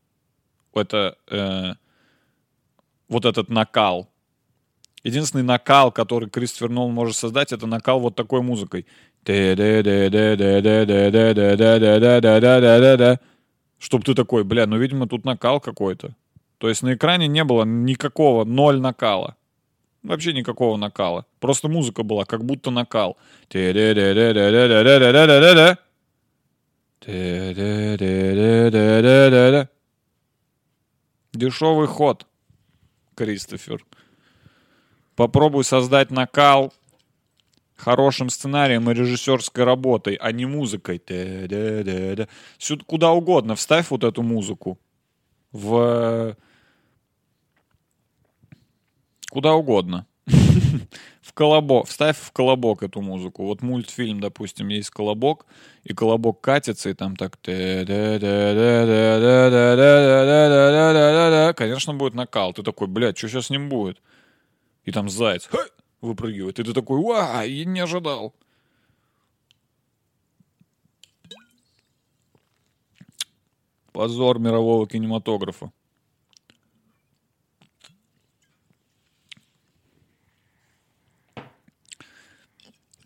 Это... 0.74 1.18
э, 1.28 1.74
вот 3.08 3.26
этот 3.26 3.50
накал. 3.50 4.10
Единственный 5.04 5.44
накал, 5.44 5.92
который 5.92 6.30
Кристофер 6.30 6.70
Нолан 6.70 6.94
может 6.94 7.16
создать, 7.16 7.52
это 7.52 7.68
накал 7.68 8.00
вот 8.00 8.16
такой 8.16 8.42
музыкой. 8.42 8.86
Чтоб 13.80 14.04
ты 14.04 14.14
такой, 14.16 14.44
бля, 14.44 14.66
ну, 14.68 14.78
видимо, 14.78 15.08
тут 15.08 15.26
накал 15.26 15.60
какой-то. 15.60 16.16
То 16.58 16.70
есть 16.70 16.84
на 16.84 16.94
экране 16.94 17.28
не 17.28 17.44
было 17.44 17.66
никакого, 17.66 18.46
ноль 18.46 18.80
накала. 18.80 19.36
Вообще 20.04 20.34
никакого 20.34 20.78
накала. 20.78 21.26
Просто 21.40 21.68
музыка 21.70 22.04
была, 22.04 22.26
как 22.26 22.44
будто 22.44 22.72
накал. 22.72 23.18
Дешевый 31.34 31.88
ход, 31.88 32.28
Кристофер. 33.16 33.84
Попробуй 35.16 35.64
создать 35.64 36.12
накал 36.12 36.74
хорошим 37.84 38.30
сценарием 38.30 38.90
и 38.90 38.94
режиссерской 38.94 39.64
работой, 39.66 40.16
а 40.16 40.32
не 40.32 40.46
музыкой. 40.46 41.02
Сюда 42.58 42.84
куда 42.88 43.12
угодно 43.12 43.56
вставь 43.56 43.90
вот 43.90 44.04
эту 44.04 44.24
музыку. 44.24 44.80
В... 45.52 46.36
Куда 49.30 49.54
угодно. 49.54 50.08
В 51.22 51.34
колобок. 51.34 51.88
Вставь 51.88 52.18
в 52.18 52.32
колобок 52.32 52.84
эту 52.84 53.02
музыку. 53.02 53.44
Вот 53.44 53.62
мультфильм, 53.62 54.20
допустим, 54.20 54.70
есть 54.70 54.90
колобок, 54.90 55.46
и 55.84 55.94
колобок 55.94 56.42
катится, 56.42 56.90
и 56.90 56.94
там 56.94 57.16
так... 57.16 57.38
Конечно, 61.56 61.94
будет 61.94 62.14
накал. 62.14 62.54
Ты 62.54 62.64
такой, 62.64 62.88
блядь, 62.88 63.18
что 63.18 63.28
сейчас 63.28 63.48
с 63.48 63.50
ним 63.50 63.70
будет? 63.70 64.02
И 64.86 64.92
там 64.92 65.10
заяц! 65.10 65.50
Выпрыгивает. 66.04 66.60
И 66.60 66.64
ты 66.64 66.74
такой, 66.74 67.02
ва, 67.02 67.44
я 67.44 67.66
не 67.66 67.80
ожидал. 67.80 68.34
Позор 73.92 74.40
мирового 74.40 74.88
кинематографа. 74.88 75.72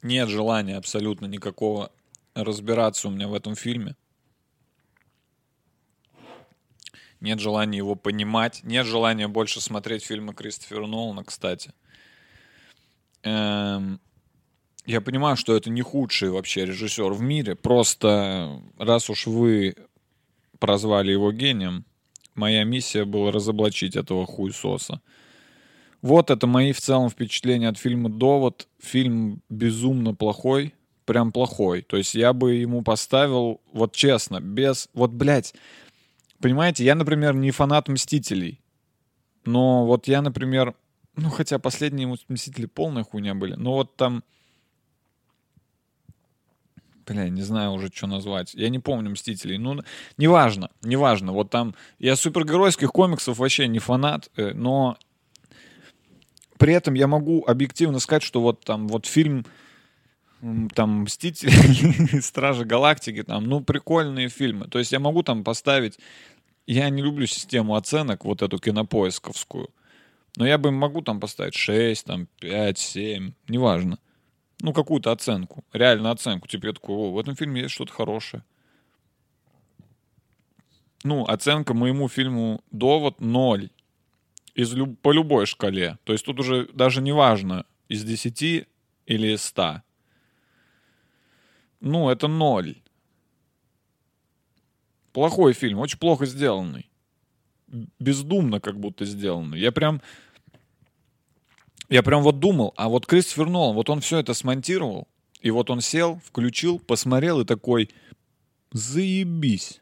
Нет 0.02 0.30
желания 0.30 0.78
абсолютно 0.78 1.26
никакого 1.26 1.92
разбираться 2.34 3.10
у 3.10 3.12
меня 3.12 3.28
в 3.28 3.34
этом 3.34 3.56
фильме. 3.56 3.96
Нет 7.20 7.40
желания 7.40 7.78
его 7.78 7.96
понимать. 7.96 8.62
Нет 8.64 8.86
желания 8.86 9.28
больше 9.28 9.60
смотреть 9.60 10.06
фильмы 10.06 10.34
Кристофера 10.34 10.86
Нолана, 10.86 11.24
кстати. 11.24 11.74
Эм, 13.28 14.00
я 14.86 15.02
понимаю, 15.02 15.36
что 15.36 15.56
это 15.56 15.70
не 15.70 15.82
худший 15.82 16.30
вообще 16.30 16.66
режиссер 16.66 17.12
в 17.12 17.22
мире. 17.22 17.56
Просто 17.56 18.62
раз 18.78 19.10
уж 19.10 19.28
вы 19.28 19.76
прозвали 20.60 21.12
его 21.12 21.32
гением, 21.32 21.86
моя 22.36 22.64
миссия 22.64 23.06
была 23.06 23.32
разоблачить 23.32 23.96
этого 23.96 24.26
хуесоса. 24.26 25.02
Вот 26.02 26.30
это 26.30 26.48
мои 26.48 26.72
в 26.72 26.80
целом 26.80 27.10
впечатления 27.10 27.70
от 27.70 27.78
фильма 27.78 28.10
«Довод». 28.10 28.68
Фильм 28.80 29.42
безумно 29.50 30.14
плохой, 30.14 30.74
прям 31.06 31.32
плохой. 31.32 31.82
То 31.82 31.98
есть 31.98 32.16
я 32.16 32.34
бы 32.34 32.54
ему 32.54 32.82
поставил, 32.82 33.62
вот 33.74 33.94
честно, 33.94 34.40
без... 34.40 34.90
Вот, 34.94 35.12
блядь, 35.12 35.54
понимаете, 36.40 36.86
я, 36.86 36.96
например, 36.96 37.34
не 37.34 37.52
фанат 37.52 37.90
«Мстителей». 37.90 38.62
Но 39.44 39.86
вот 39.86 40.08
я, 40.08 40.22
например, 40.22 40.76
ну, 41.18 41.30
хотя 41.32 41.58
последние 41.58 42.08
«Мстители» 42.28 42.68
полная 42.68 43.04
хуйня 43.04 43.34
были. 43.34 43.56
Но 43.56 43.74
вот 43.74 43.96
там... 43.96 44.24
Бля, 47.08 47.30
не 47.30 47.42
знаю 47.42 47.72
уже, 47.72 47.90
что 47.92 48.06
назвать. 48.06 48.54
Я 48.54 48.70
не 48.70 48.80
помню 48.80 49.10
«Мстителей». 49.10 49.58
Ну, 49.58 49.82
неважно, 50.18 50.70
неважно. 50.84 51.32
Вот 51.32 51.50
там... 51.50 51.74
Я 51.98 52.16
супергеройских 52.16 52.92
комиксов 52.92 53.40
вообще 53.40 53.68
не 53.68 53.80
фанат, 53.80 54.30
э, 54.36 54.54
но 54.54 54.98
при 56.60 56.74
этом 56.74 56.94
я 56.94 57.08
могу 57.08 57.44
объективно 57.46 58.00
сказать, 58.00 58.24
что 58.24 58.42
вот 58.42 58.64
там 58.64 58.88
вот 58.88 59.08
фильм 59.08 59.46
там 60.76 61.02
«Мстители», 61.02 62.20
«Стражи 62.22 62.64
Галактики», 62.64 63.24
там, 63.24 63.46
ну, 63.46 63.62
прикольные 63.62 64.30
фильмы. 64.30 64.68
То 64.68 64.78
есть 64.78 64.92
я 64.92 65.00
могу 65.00 65.24
там 65.24 65.44
поставить... 65.44 65.98
Я 66.68 66.90
не 66.90 67.02
люблю 67.02 67.26
систему 67.26 67.76
оценок, 67.76 68.26
вот 68.26 68.44
эту 68.44 68.60
кинопоисковскую. 68.60 69.70
Но 70.38 70.46
я 70.46 70.60
бы 70.60 70.70
могу 70.70 71.02
там 71.02 71.20
поставить 71.20 71.56
6, 71.56 72.06
там, 72.06 72.28
5, 72.42 72.78
7, 72.78 73.34
неважно. 73.48 73.98
Ну, 74.62 74.72
какую-то 74.72 75.12
оценку. 75.12 75.66
Реально 75.74 76.12
оценку. 76.12 76.48
Типа 76.48 76.68
я 76.68 76.74
такой, 76.74 76.96
о, 76.96 77.12
в 77.12 77.18
этом 77.18 77.36
фильме 77.36 77.62
есть 77.62 77.74
что-то 77.74 77.92
хорошее. 77.92 78.44
Ну, 81.04 81.26
оценка 81.26 81.74
моему 81.74 82.08
фильму 82.08 82.62
«Довод» 82.70 83.20
0 83.20 83.72
из 84.54 84.74
люб... 84.76 85.02
по 85.02 85.12
любой 85.12 85.48
шкале. 85.48 85.98
То 86.04 86.14
есть 86.14 86.24
тут 86.24 86.40
уже 86.40 86.68
даже 86.72 87.02
не 87.02 87.14
важно, 87.14 87.66
из 87.90 88.04
10 88.04 88.68
или 89.08 89.28
из 89.34 89.42
100. 89.42 89.82
Ну, 91.80 92.12
это 92.12 92.28
ноль. 92.28 92.76
Плохой 95.14 95.54
фильм, 95.54 95.80
очень 95.80 95.98
плохо 95.98 96.28
сделанный. 96.28 96.92
Бездумно 98.00 98.60
как 98.60 98.80
будто 98.80 99.04
сделанный. 99.04 99.60
Я 99.60 99.72
прям... 99.72 100.00
Я 101.90 102.04
прям 102.04 102.22
вот 102.22 102.40
думал, 102.40 102.74
а 102.76 102.90
вот 102.90 103.06
Кристофер 103.06 103.48
Нолан, 103.48 103.76
вот 103.76 103.90
он 103.90 104.02
все 104.02 104.20
это 104.20 104.34
смонтировал, 104.34 105.08
и 105.40 105.52
вот 105.52 105.70
он 105.70 105.82
сел, 105.82 106.20
включил, 106.26 106.80
посмотрел 106.80 107.40
и 107.40 107.46
такой, 107.46 107.90
заебись, 108.72 109.82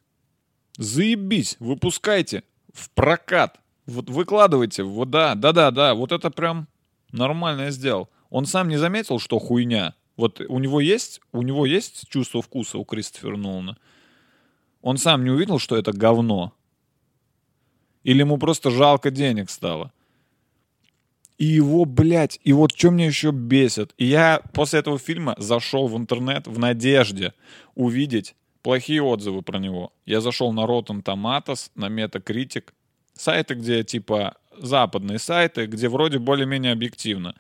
заебись, 0.78 1.58
выпускайте 1.60 2.44
в 2.74 2.90
прокат. 2.92 3.60
Вот 3.88 4.10
выкладывайте, 4.10 4.84
вот 4.84 5.10
да, 5.10 5.36
да-да-да, 5.36 5.94
вот 5.94 6.12
это 6.12 6.30
прям 6.30 6.68
нормально 7.12 7.64
я 7.64 7.72
сделал. 7.72 8.10
Он 8.30 8.46
сам 8.46 8.68
не 8.68 8.78
заметил, 8.78 9.20
что 9.20 9.40
хуйня. 9.40 9.96
Вот 10.18 10.42
у 10.42 10.60
него 10.60 10.80
есть, 10.80 11.22
у 11.32 11.42
него 11.42 11.66
есть 11.66 12.08
чувство 12.10 12.42
вкуса 12.42 12.78
у 12.78 12.86
Кристофера 12.86 13.38
Нолана. 13.38 13.78
Он 14.82 14.98
сам 14.98 15.24
не 15.24 15.30
увидел, 15.30 15.60
что 15.60 15.76
это 15.76 15.92
говно. 15.92 16.54
Или 18.04 18.20
ему 18.20 18.38
просто 18.38 18.70
жалко 18.70 19.10
денег 19.10 19.50
стало. 19.50 19.92
И 21.38 21.46
его, 21.46 21.86
блядь, 21.86 22.40
и 22.44 22.54
вот 22.54 22.72
что 22.76 22.92
мне 22.92 23.08
еще 23.08 23.32
бесит. 23.32 23.94
И 23.98 24.06
я 24.06 24.42
после 24.54 24.80
этого 24.80 24.98
фильма 24.98 25.36
зашел 25.38 25.88
в 25.88 25.98
интернет 25.98 26.48
в 26.48 26.58
надежде 26.60 27.34
увидеть 27.76 28.36
плохие 28.64 29.04
отзывы 29.04 29.42
про 29.42 29.60
него. 29.60 29.94
Я 30.06 30.22
зашел 30.22 30.54
на 30.54 30.62
Rotten 30.62 31.04
Tomatoes, 31.04 31.72
на 31.76 31.86
Metacritic, 31.86 32.70
сайты, 33.14 33.56
где 33.56 33.84
типа 33.84 34.38
западные 34.58 35.20
сайты, 35.20 35.66
где 35.66 35.90
вроде 35.90 36.20
более-менее 36.20 36.72
объективно. 36.72 37.36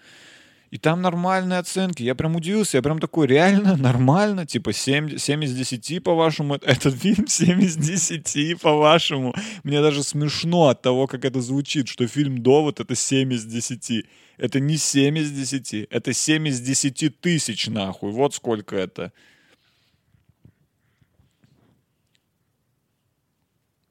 И 0.71 0.77
там 0.77 1.01
нормальные 1.01 1.59
оценки. 1.59 2.03
Я 2.03 2.15
прям 2.15 2.35
удивился. 2.35 2.77
Я 2.77 2.81
прям 2.81 2.99
такой, 2.99 3.27
реально 3.27 3.77
нормально. 3.77 4.45
Типа 4.45 4.73
7, 4.73 5.17
7 5.17 5.43
из 5.43 5.55
10, 5.55 6.03
по-вашему. 6.03 6.55
Этот 6.55 6.95
фильм 6.95 7.27
7 7.27 7.61
из 7.61 7.77
10, 7.77 8.59
по-вашему. 8.61 9.35
Мне 9.63 9.81
даже 9.81 10.03
смешно 10.03 10.69
от 10.69 10.81
того, 10.81 11.07
как 11.07 11.23
это 11.23 11.41
звучит, 11.41 11.87
что 11.87 12.07
фильм 12.07 12.39
«Довод»— 12.41 12.79
это 12.81 12.95
7 12.95 13.33
из 13.33 13.45
10. 13.45 14.05
Это 14.37 14.59
не 14.59 14.77
7 14.77 15.17
из 15.17 15.31
10. 15.31 15.87
Это 15.89 16.13
7 16.13 16.47
из 16.47 16.59
10 16.59 17.21
тысяч, 17.21 17.67
нахуй. 17.67 18.11
Вот 18.11 18.33
сколько 18.33 18.75
это. 18.75 19.13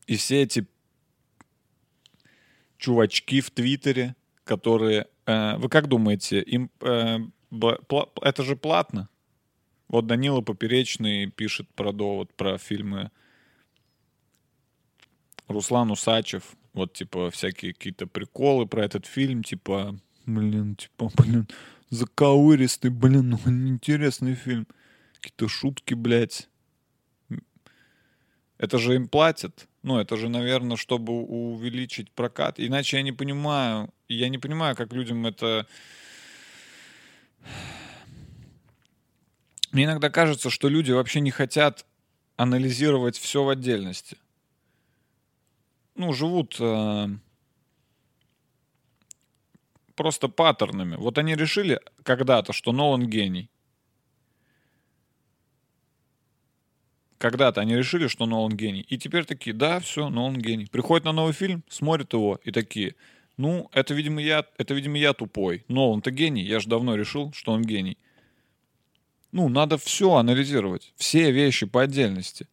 И 0.07 0.17
все 0.17 0.43
эти 0.43 0.67
чувачки 2.77 3.41
в 3.41 3.51
Твиттере, 3.51 4.17
которые... 4.45 5.07
Э, 5.27 5.57
вы 5.57 5.69
как 5.69 5.89
думаете, 5.89 6.41
им 6.41 6.71
э, 6.81 7.19
это 8.23 8.43
же 8.43 8.57
платно? 8.57 9.09
Вот 9.89 10.07
Данила 10.07 10.41
Поперечный 10.41 11.31
пишет 11.31 11.69
про 11.75 11.93
довод, 11.93 12.35
про 12.35 12.59
фильмы. 12.59 13.11
Руслан 15.47 15.91
Усачев, 15.91 16.57
вот 16.73 16.95
типа 16.95 17.31
всякие 17.31 17.75
какие-то 17.75 18.07
приколы 18.07 18.67
про 18.67 18.85
этот 18.85 19.07
фильм, 19.07 19.43
типа, 19.43 19.99
блин, 20.27 20.75
типа, 20.77 21.11
блин, 21.17 21.49
заковыристый, 21.91 22.91
блин, 22.91 23.31
ну, 23.31 23.39
интересный 23.69 24.35
фильм. 24.35 24.67
Какие-то 25.21 25.49
шутки, 25.49 25.95
блядь. 25.95 26.49
Это 28.65 28.79
же 28.79 28.95
им 28.95 29.09
платят. 29.09 29.69
Ну, 29.83 29.99
это 29.99 30.17
же, 30.17 30.31
наверное, 30.31 30.79
чтобы 30.79 31.13
увеличить 31.13 32.11
прокат. 32.11 32.59
Иначе 32.59 32.97
я 32.97 33.03
не 33.03 33.13
понимаю, 33.13 33.93
я 34.09 34.31
не 34.31 34.39
понимаю, 34.39 34.75
как 34.75 34.95
людям 34.95 35.27
это... 35.27 35.67
Мне 39.71 39.85
иногда 39.85 40.09
кажется, 40.09 40.49
что 40.49 40.71
люди 40.71 40.93
вообще 40.93 41.21
не 41.21 41.31
хотят 41.31 41.85
анализировать 42.37 43.19
все 43.19 43.45
в 43.45 43.51
отдельности. 43.51 44.17
Ну, 45.95 46.15
живут 46.15 46.57
э, 46.59 47.09
просто 49.95 50.29
паттернами. 50.29 50.97
Вот 50.97 51.19
они 51.19 51.35
решили 51.35 51.81
когда-то, 52.03 52.55
что 52.55 52.73
Нолан 52.73 53.07
гений. 53.07 53.51
Когда-то 57.25 57.63
они 57.63 57.75
решили, 57.75 58.07
что 58.07 58.27
Нолан 58.27 58.55
гений. 58.55 58.83
И 58.83 58.99
теперь 58.99 59.25
такие, 59.25 59.57
да, 59.57 59.81
все, 59.81 60.11
Нолан 60.11 60.37
гений. 60.37 60.67
Приходят 60.71 61.07
на 61.07 61.13
новый 61.13 61.33
фильм, 61.33 61.65
смотрят 61.71 62.13
его 62.13 62.39
и 62.45 62.51
такие, 62.51 62.97
ну, 63.39 63.71
это, 63.73 63.95
видимо, 63.95 64.21
я, 64.21 64.45
это, 64.59 64.75
видимо, 64.75 64.99
я 64.99 65.15
тупой. 65.15 65.65
Нолан-то 65.69 66.11
гений, 66.11 66.43
я 66.43 66.61
же 66.61 66.69
давно 66.69 66.97
решил, 66.97 67.33
что 67.33 67.53
он 67.53 67.63
гений. 67.63 67.97
Ну, 69.33 69.49
надо 69.49 69.79
все 69.79 70.17
анализировать, 70.17 70.93
все 70.97 71.31
вещи 71.31 71.65
по 71.65 71.81
отдельности. 71.81 72.47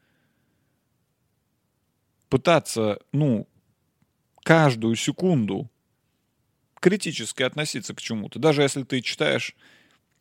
Пытаться, 2.30 3.02
ну, 3.12 3.50
каждую 4.42 4.96
секунду 4.96 5.70
критически 6.80 7.44
относиться 7.44 7.94
к 7.94 8.02
чему-то. 8.02 8.40
Даже 8.40 8.62
если 8.62 8.84
ты 8.84 9.02
читаешь 9.02 9.54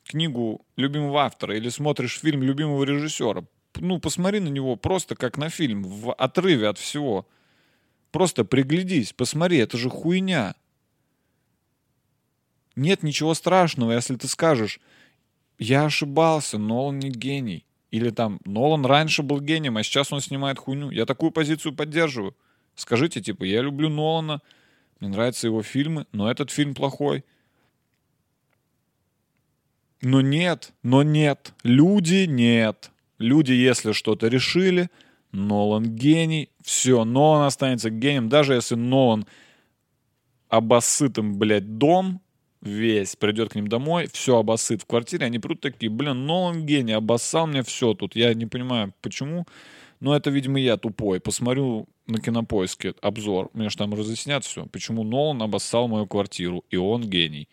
книгу 0.03 0.66
любимого 0.74 1.22
автора 1.22 1.57
или 1.57 1.68
смотришь 1.68 2.18
фильм 2.18 2.42
любимого 2.42 2.82
режиссера, 2.82 3.44
ну, 3.76 3.98
посмотри 3.98 4.40
на 4.40 4.48
него 4.48 4.76
просто 4.76 5.14
как 5.14 5.38
на 5.38 5.48
фильм, 5.48 5.82
в 5.82 6.12
отрыве 6.12 6.68
от 6.68 6.78
всего. 6.78 7.26
Просто 8.10 8.44
приглядись, 8.44 9.12
посмотри, 9.12 9.58
это 9.58 9.76
же 9.76 9.88
хуйня. 9.88 10.54
Нет 12.76 13.02
ничего 13.02 13.34
страшного, 13.34 13.92
если 13.92 14.16
ты 14.16 14.26
скажешь, 14.26 14.80
я 15.58 15.84
ошибался, 15.84 16.58
Нолан 16.58 16.98
не 16.98 17.10
гений. 17.10 17.66
Или 17.90 18.10
там, 18.10 18.40
Нолан 18.44 18.86
раньше 18.86 19.22
был 19.22 19.40
гением, 19.40 19.76
а 19.76 19.82
сейчас 19.82 20.12
он 20.12 20.20
снимает 20.20 20.58
хуйню. 20.58 20.90
Я 20.90 21.06
такую 21.06 21.32
позицию 21.32 21.74
поддерживаю. 21.74 22.36
Скажите, 22.74 23.20
типа, 23.20 23.44
я 23.44 23.62
люблю 23.62 23.88
Нолана, 23.88 24.40
мне 25.00 25.10
нравятся 25.10 25.46
его 25.46 25.62
фильмы, 25.62 26.06
но 26.12 26.30
этот 26.30 26.50
фильм 26.50 26.74
плохой. 26.74 27.24
Но 30.02 30.20
нет, 30.20 30.72
но 30.82 31.02
нет. 31.02 31.52
Люди 31.62 32.24
нет. 32.26 32.90
Люди, 33.20 33.52
если 33.52 33.92
что-то 33.92 34.28
решили, 34.28 34.88
Нолан 35.30 35.84
гений, 35.94 36.48
все, 36.64 37.04
Нолан 37.04 37.46
останется 37.46 37.90
гением, 37.90 38.30
даже 38.30 38.54
если 38.54 38.76
Нолан 38.76 39.26
обоссыт 40.48 41.18
им, 41.18 41.38
блядь, 41.38 41.76
дом, 41.76 42.22
весь, 42.62 43.16
придет 43.16 43.50
к 43.50 43.56
ним 43.56 43.68
домой, 43.68 44.08
все 44.10 44.38
обоссыт 44.38 44.80
в 44.80 44.86
квартире, 44.86 45.26
они 45.26 45.38
придут 45.38 45.60
такие, 45.60 45.90
блин, 45.90 46.24
Нолан 46.24 46.64
гений, 46.64 46.94
обоссал 46.94 47.46
мне 47.46 47.62
все 47.62 47.92
тут, 47.92 48.16
я 48.16 48.32
не 48.32 48.46
понимаю, 48.46 48.94
почему, 49.02 49.44
но 50.00 50.16
это, 50.16 50.30
видимо, 50.30 50.58
я 50.58 50.78
тупой, 50.78 51.20
посмотрю 51.20 51.90
на 52.06 52.22
кинопоиске 52.22 52.94
обзор, 53.02 53.50
мне 53.52 53.68
же 53.68 53.76
там 53.76 53.92
разъяснят 53.92 54.46
все, 54.46 54.64
почему 54.64 55.04
Нолан 55.04 55.42
обоссал 55.42 55.88
мою 55.88 56.06
квартиру, 56.06 56.64
и 56.70 56.76
он 56.78 57.02
гений. 57.02 57.50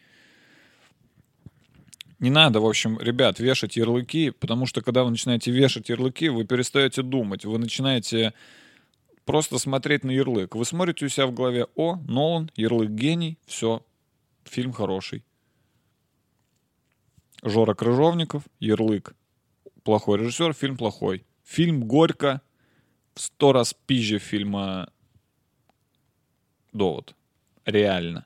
Не 2.20 2.32
надо, 2.32 2.62
в 2.62 2.66
общем, 2.66 3.00
ребят, 3.00 3.40
вешать 3.40 3.76
ярлыки, 3.76 4.32
потому 4.32 4.66
что 4.66 4.82
когда 4.82 5.04
вы 5.04 5.12
начинаете 5.12 5.52
вешать 5.52 5.90
ярлыки, 5.90 6.30
вы 6.30 6.46
перестаете 6.46 7.04
думать, 7.04 7.46
вы 7.46 7.60
начинаете 7.60 8.34
просто 9.24 9.60
смотреть 9.60 10.04
на 10.04 10.10
ярлык. 10.10 10.56
Вы 10.56 10.66
смотрите 10.66 11.06
у 11.06 11.10
себя 11.10 11.28
в 11.28 11.34
голове, 11.34 11.68
о, 11.76 11.98
Нолан, 12.08 12.50
ярлык 12.56 12.90
гений, 12.90 13.38
все, 13.46 13.86
фильм 14.46 14.74
хороший. 14.74 15.24
Жора 17.44 17.76
Крыжовников, 17.76 18.44
ярлык, 18.60 19.16
плохой 19.84 20.20
режиссер, 20.20 20.54
фильм 20.54 20.76
плохой. 20.76 21.24
Фильм 21.44 21.84
«Горько» 21.84 22.42
в 23.14 23.22
сто 23.22 23.54
раз 23.54 23.76
пизже 23.86 24.18
фильма 24.18 24.92
«Довод». 26.74 27.16
Реально. 27.64 28.26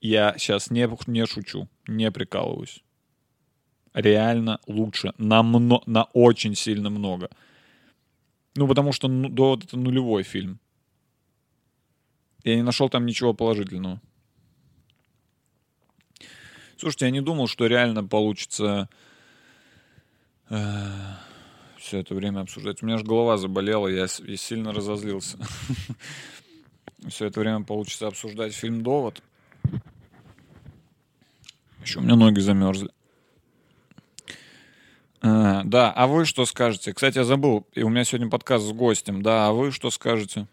Я 0.00 0.34
сейчас 0.36 0.70
не, 0.70 0.88
не 1.06 1.26
шучу, 1.26 1.68
не 1.86 2.10
прикалываюсь 2.10 2.84
реально 3.94 4.60
лучше. 4.66 5.14
На, 5.16 5.42
мно, 5.42 5.82
на 5.86 6.04
очень 6.12 6.54
сильно 6.54 6.90
много. 6.90 7.30
Ну, 8.56 8.68
потому 8.68 8.92
что 8.92 9.08
ну, 9.08 9.28
до 9.28 9.54
это 9.54 9.76
нулевой 9.76 10.22
фильм. 10.22 10.58
Я 12.42 12.56
не 12.56 12.62
нашел 12.62 12.88
там 12.90 13.06
ничего 13.06 13.32
положительного. 13.32 14.00
Слушайте, 16.76 17.06
я 17.06 17.10
не 17.10 17.22
думал, 17.22 17.46
что 17.46 17.66
реально 17.66 18.04
получится 18.04 18.88
э, 20.50 20.90
все 21.78 22.00
это 22.00 22.14
время 22.14 22.40
обсуждать. 22.40 22.82
У 22.82 22.86
меня 22.86 22.98
же 22.98 23.04
голова 23.04 23.38
заболела, 23.38 23.88
я, 23.88 24.06
я 24.24 24.36
сильно 24.36 24.72
разозлился. 24.72 25.38
Все 27.08 27.26
это 27.26 27.40
время 27.40 27.64
получится 27.64 28.06
обсуждать 28.08 28.54
фильм 28.54 28.82
«Довод». 28.82 29.22
Еще 31.82 31.98
у 31.98 32.02
меня 32.02 32.16
ноги 32.16 32.40
замерзли. 32.40 32.90
А, 35.26 35.62
да, 35.64 35.90
а 35.90 36.06
вы 36.06 36.26
что 36.26 36.44
скажете? 36.44 36.92
Кстати, 36.92 37.16
я 37.16 37.24
забыл, 37.24 37.66
и 37.72 37.82
у 37.82 37.88
меня 37.88 38.04
сегодня 38.04 38.28
подкаст 38.28 38.66
с 38.66 38.72
гостем. 38.72 39.22
Да, 39.22 39.48
а 39.48 39.52
вы 39.52 39.72
что 39.72 39.90
скажете? 39.90 40.46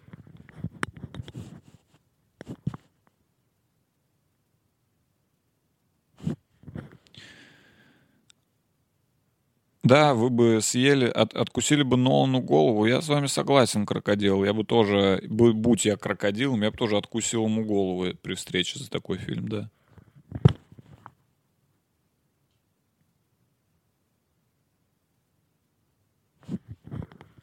Да, 9.83 10.13
вы 10.13 10.29
бы 10.29 10.59
съели, 10.61 11.07
от, 11.07 11.33
откусили 11.33 11.83
бы 11.83 11.97
Нолану 11.97 12.39
голову. 12.39 12.85
Я 12.85 13.01
с 13.01 13.09
вами 13.09 13.27
согласен, 13.27 13.85
крокодил. 13.85 14.45
Я 14.45 14.53
бы 14.53 14.63
тоже, 14.63 15.21
будь 15.27 15.83
я 15.83 15.97
крокодилом, 15.97 16.61
я 16.61 16.71
бы 16.71 16.77
тоже 16.77 16.95
откусил 16.95 17.43
ему 17.43 17.65
голову 17.65 18.13
при 18.21 18.35
встрече 18.35 18.79
за 18.79 18.89
такой 18.89 19.17
фильм, 19.17 19.49
да. 19.49 19.69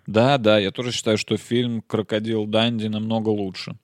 Да, 0.08 0.38
да, 0.38 0.58
я 0.58 0.70
тоже 0.70 0.90
считаю, 0.90 1.18
что 1.18 1.36
фильм 1.36 1.82
«Крокодил 1.82 2.46
Данди» 2.46 2.86
намного 2.86 3.28
лучше. 3.28 3.76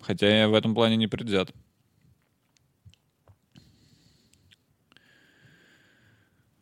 Хотя 0.00 0.28
я 0.28 0.48
в 0.48 0.54
этом 0.54 0.72
плане 0.72 0.94
не 0.94 1.08
предвзят. 1.08 1.50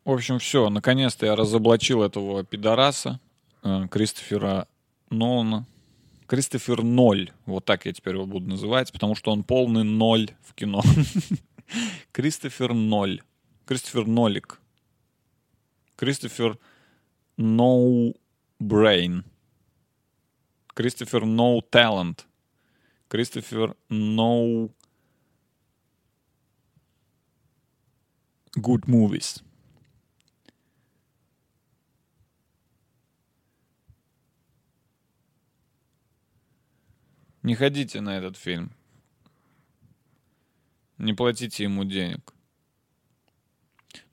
В 0.03 0.09
общем, 0.09 0.39
все. 0.39 0.71
Наконец-то 0.71 1.27
я 1.27 1.35
разоблачил 1.35 2.01
этого 2.01 2.43
пидораса 2.43 3.19
э, 3.61 3.87
Кристофера 3.91 4.67
Нолана. 5.11 5.67
Кристофер 6.25 6.81
Ноль. 6.81 7.29
Вот 7.45 7.65
так 7.65 7.85
я 7.85 7.93
теперь 7.93 8.15
его 8.15 8.25
буду 8.25 8.49
называть, 8.49 8.91
потому 8.91 9.13
что 9.13 9.31
он 9.31 9.43
полный 9.43 9.83
ноль 9.83 10.31
в 10.41 10.55
кино. 10.55 10.81
Кристофер 12.11 12.73
Ноль. 12.73 13.21
Кристофер 13.67 14.07
Нолик. 14.07 14.59
Кристофер 15.95 16.57
No 17.37 18.15
Brain. 18.63 19.25
Кристофер 20.73 21.23
No 21.23 21.59
Talent. 21.69 22.25
Кристофер 23.09 23.75
No 23.89 24.71
Good 28.55 28.85
Movies. 28.85 29.43
Не 37.41 37.55
ходите 37.55 37.99
на 37.99 38.17
этот 38.17 38.37
фильм. 38.37 38.71
Не 40.97 41.13
платите 41.13 41.63
ему 41.65 41.83
денег. 41.83 42.32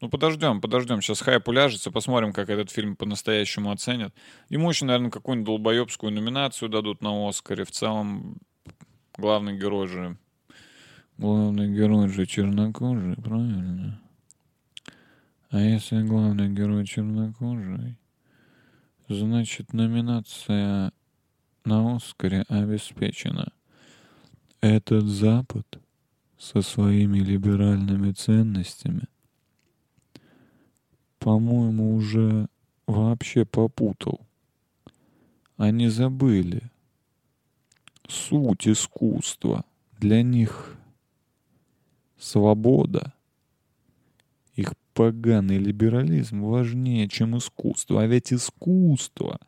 Ну, 0.01 0.09
подождем, 0.09 0.63
подождем. 0.63 1.03
Сейчас 1.03 1.21
хайп 1.21 1.47
уляжется, 1.49 1.91
посмотрим, 1.91 2.33
как 2.33 2.49
этот 2.49 2.71
фильм 2.71 2.97
по-настоящему 2.97 3.71
оценят. 3.71 4.15
Ему 4.49 4.71
еще, 4.71 4.87
наверное, 4.87 5.11
какую-нибудь 5.11 5.47
долбоебскую 5.47 6.11
номинацию 6.11 6.71
дадут 6.71 7.03
на 7.03 7.29
Оскаре. 7.29 7.65
В 7.65 7.71
целом, 7.71 8.39
главный 9.17 9.59
герой 9.59 9.89
же... 9.89 10.17
Главный 11.19 11.71
герой 11.71 12.09
же 12.09 12.25
чернокожий, 12.25 13.15
правильно? 13.17 14.01
А 15.51 15.61
если 15.61 16.01
главный 16.01 16.49
герой 16.49 16.87
чернокожий, 16.87 17.99
значит, 19.07 19.75
номинация 19.75 20.93
на 21.67 21.97
Оскаре 21.97 22.47
обеспечена. 22.49 23.53
Этот 24.63 25.05
Запад 25.05 25.79
со 26.39 26.63
своими 26.63 27.19
либеральными 27.19 28.13
ценностями— 28.13 29.03
по-моему, 31.21 31.95
уже 31.95 32.49
вообще 32.87 33.45
попутал. 33.45 34.21
Они 35.57 35.89
забыли 35.89 36.62
суть 38.09 38.66
искусства. 38.66 39.64
Для 39.99 40.23
них 40.23 40.77
свобода, 42.18 43.12
их 44.57 44.73
поганый 44.95 45.59
либерализм 45.59 46.43
важнее, 46.43 47.07
чем 47.07 47.37
искусство. 47.37 48.03
А 48.03 48.07
ведь 48.07 48.33
искусство 48.33 49.39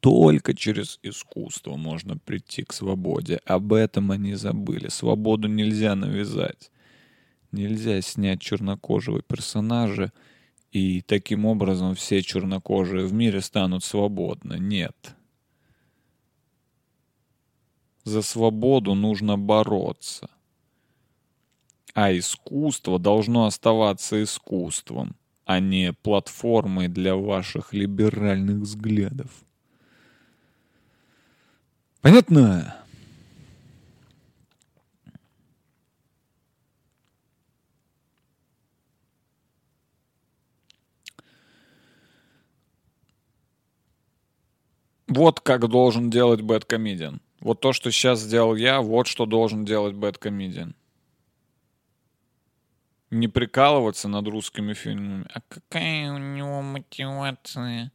только 0.00 0.54
через 0.54 0.98
искусство 1.02 1.76
можно 1.76 2.18
прийти 2.18 2.62
к 2.64 2.74
свободе. 2.74 3.40
Об 3.46 3.72
этом 3.72 4.10
они 4.10 4.34
забыли. 4.34 4.88
Свободу 4.88 5.48
нельзя 5.48 5.94
навязать. 5.94 6.70
Нельзя 7.52 8.00
снять 8.02 8.40
чернокожего 8.40 9.22
персонажа, 9.22 10.12
и 10.70 11.00
таким 11.02 11.46
образом 11.46 11.94
все 11.94 12.22
чернокожие 12.22 13.06
в 13.06 13.12
мире 13.12 13.40
станут 13.40 13.84
свободны. 13.84 14.58
Нет. 14.58 15.14
За 18.04 18.22
свободу 18.22 18.94
нужно 18.94 19.38
бороться. 19.38 20.28
А 21.94 22.16
искусство 22.16 22.98
должно 22.98 23.46
оставаться 23.46 24.22
искусством, 24.22 25.16
а 25.46 25.58
не 25.58 25.92
платформой 25.92 26.88
для 26.88 27.16
ваших 27.16 27.72
либеральных 27.72 28.58
взглядов. 28.58 29.30
Понятно? 32.02 32.76
Вот 45.18 45.40
как 45.40 45.66
должен 45.68 46.10
делать 46.10 46.42
Бэткомедиан. 46.42 47.20
Вот 47.40 47.60
то, 47.60 47.72
что 47.72 47.90
сейчас 47.90 48.20
сделал 48.20 48.54
я, 48.54 48.80
вот 48.80 49.08
что 49.08 49.26
должен 49.26 49.64
делать 49.64 49.96
Бэткомедиан. 49.96 50.76
Не 53.10 53.26
прикалываться 53.26 54.06
над 54.06 54.28
русскими 54.28 54.74
фильмами. 54.74 55.26
А 55.34 55.40
какая 55.40 56.12
у 56.12 56.18
него 56.18 56.62
мотивация? 56.62 57.90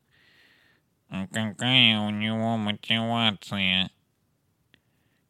А 1.08 1.28
какая 1.28 2.02
у 2.02 2.10
него 2.10 2.58
мотивация? 2.58 3.90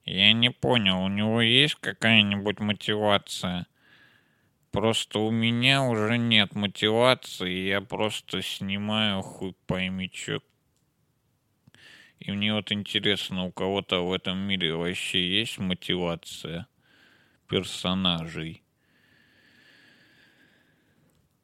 Я 0.06 0.34
не 0.34 0.50
понял, 0.50 1.04
у 1.04 1.10
него 1.10 1.42
есть 1.44 1.76
какая-нибудь 1.76 2.60
мотивация? 2.60 3.68
Просто 4.72 5.20
у 5.20 5.30
меня 5.30 5.84
уже 5.84 6.18
нет 6.18 6.56
мотивации, 6.56 7.68
я 7.68 7.82
просто 7.82 8.42
снимаю 8.42 9.22
хуй 9.22 9.56
пойми 9.68 10.10
чё. 10.10 10.40
И 12.24 12.32
мне 12.32 12.54
вот 12.54 12.72
интересно, 12.72 13.44
у 13.44 13.52
кого-то 13.52 14.08
в 14.08 14.14
этом 14.14 14.38
мире 14.38 14.74
вообще 14.74 15.42
есть 15.42 15.58
мотивация 15.58 16.68
персонажей? 17.50 18.64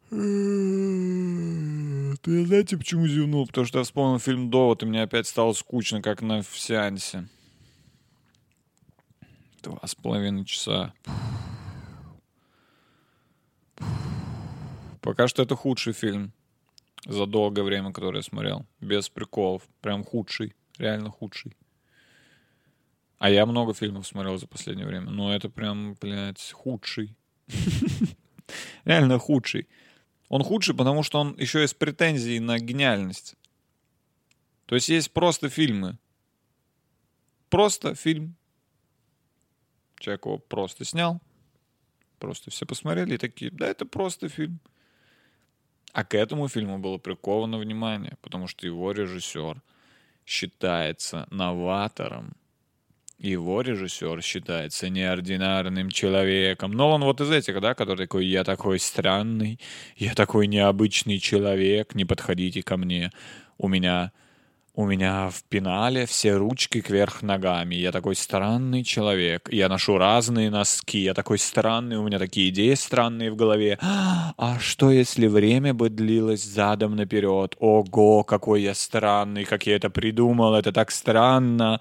Ты 0.09 0.15
знаете, 2.45 2.77
почему 2.77 3.07
зевнул? 3.07 3.45
Потому 3.45 3.67
что 3.67 3.79
я 3.79 3.83
вспомнил 3.83 4.19
фильм 4.19 4.49
«Довод», 4.49 4.81
и 4.81 4.85
мне 4.85 5.01
опять 5.01 5.27
стало 5.27 5.51
скучно, 5.51 6.01
как 6.01 6.21
на 6.21 6.41
в 6.41 6.57
сеансе. 6.57 7.27
Два 9.61 9.85
с 9.85 9.95
половиной 9.95 10.45
часа. 10.45 10.93
Пока 15.01 15.27
что 15.27 15.43
это 15.43 15.57
худший 15.57 15.91
фильм 15.91 16.31
за 17.05 17.25
долгое 17.25 17.63
время, 17.63 17.91
который 17.91 18.19
я 18.19 18.23
смотрел. 18.23 18.65
Без 18.79 19.09
приколов. 19.09 19.63
Прям 19.81 20.05
худший. 20.05 20.55
Реально 20.79 21.11
худший. 21.11 21.55
А 23.17 23.29
я 23.29 23.45
много 23.45 23.73
фильмов 23.73 24.07
смотрел 24.07 24.37
за 24.37 24.47
последнее 24.47 24.87
время. 24.87 25.11
Но 25.11 25.35
это 25.35 25.49
прям, 25.49 25.95
блядь, 25.95 26.51
худший. 26.51 27.15
Реально 28.85 29.19
худший. 29.19 29.67
Он 30.29 30.41
худший, 30.41 30.73
потому 30.73 31.03
что 31.03 31.19
он 31.19 31.35
еще 31.37 31.59
есть 31.61 31.77
претензии 31.77 32.39
на 32.39 32.59
гениальность. 32.59 33.35
То 34.67 34.75
есть 34.75 34.87
есть 34.87 35.11
просто 35.11 35.49
фильмы. 35.49 35.97
Просто 37.49 37.93
фильм. 37.93 38.35
Человек 39.99 40.25
его 40.25 40.37
просто 40.37 40.85
снял. 40.85 41.19
Просто 42.19 42.51
все 42.51 42.65
посмотрели 42.65 43.15
и 43.15 43.17
такие, 43.17 43.51
да, 43.51 43.67
это 43.67 43.85
просто 43.85 44.29
фильм. 44.29 44.61
А 45.91 46.05
к 46.05 46.13
этому 46.13 46.47
фильму 46.47 46.79
было 46.79 46.99
приковано 46.99 47.57
внимание, 47.57 48.17
потому 48.21 48.47
что 48.47 48.65
его 48.65 48.91
режиссер 48.91 49.61
считается 50.29 51.27
новатором 51.31 52.35
его 53.17 53.61
режиссер 53.61 54.21
считается 54.21 54.87
неординарным 54.87 55.89
человеком. 55.89 56.71
Но 56.71 56.91
он 56.91 57.03
вот 57.03 57.19
из 57.19 57.29
этих, 57.29 57.59
да, 57.59 57.73
который 57.73 58.05
такой, 58.07 58.25
я 58.25 58.45
такой 58.45 58.79
странный, 58.79 59.59
я 59.97 60.13
такой 60.13 60.47
необычный 60.47 61.19
человек, 61.19 61.95
не 61.95 62.05
подходите 62.05 62.63
ко 62.63 62.77
мне. 62.77 63.11
У 63.57 63.67
меня 63.67 64.13
у 64.79 64.85
меня 64.85 65.29
в 65.29 65.43
пенале 65.43 66.05
все 66.05 66.37
ручки 66.37 66.79
кверх 66.79 67.21
ногами. 67.21 67.75
Я 67.75 67.91
такой 67.91 68.15
странный 68.15 68.85
человек. 68.85 69.49
Я 69.51 69.67
ношу 69.67 69.97
разные 69.97 70.49
носки. 70.49 70.99
Я 70.99 71.13
такой 71.13 71.37
странный. 71.37 71.97
У 71.97 72.03
меня 72.03 72.17
такие 72.17 72.47
идеи 72.47 72.75
странные 72.75 73.29
в 73.29 73.35
голове. 73.35 73.77
А 73.81 74.57
что, 74.61 74.89
если 74.89 75.27
время 75.27 75.73
бы 75.73 75.89
длилось 75.89 76.45
задом 76.45 76.95
наперед? 76.95 77.57
Ого, 77.59 78.23
какой 78.23 78.61
я 78.61 78.73
странный, 78.73 79.43
как 79.43 79.67
я 79.67 79.75
это 79.75 79.89
придумал. 79.89 80.55
Это 80.55 80.71
так 80.71 80.91
странно. 80.91 81.77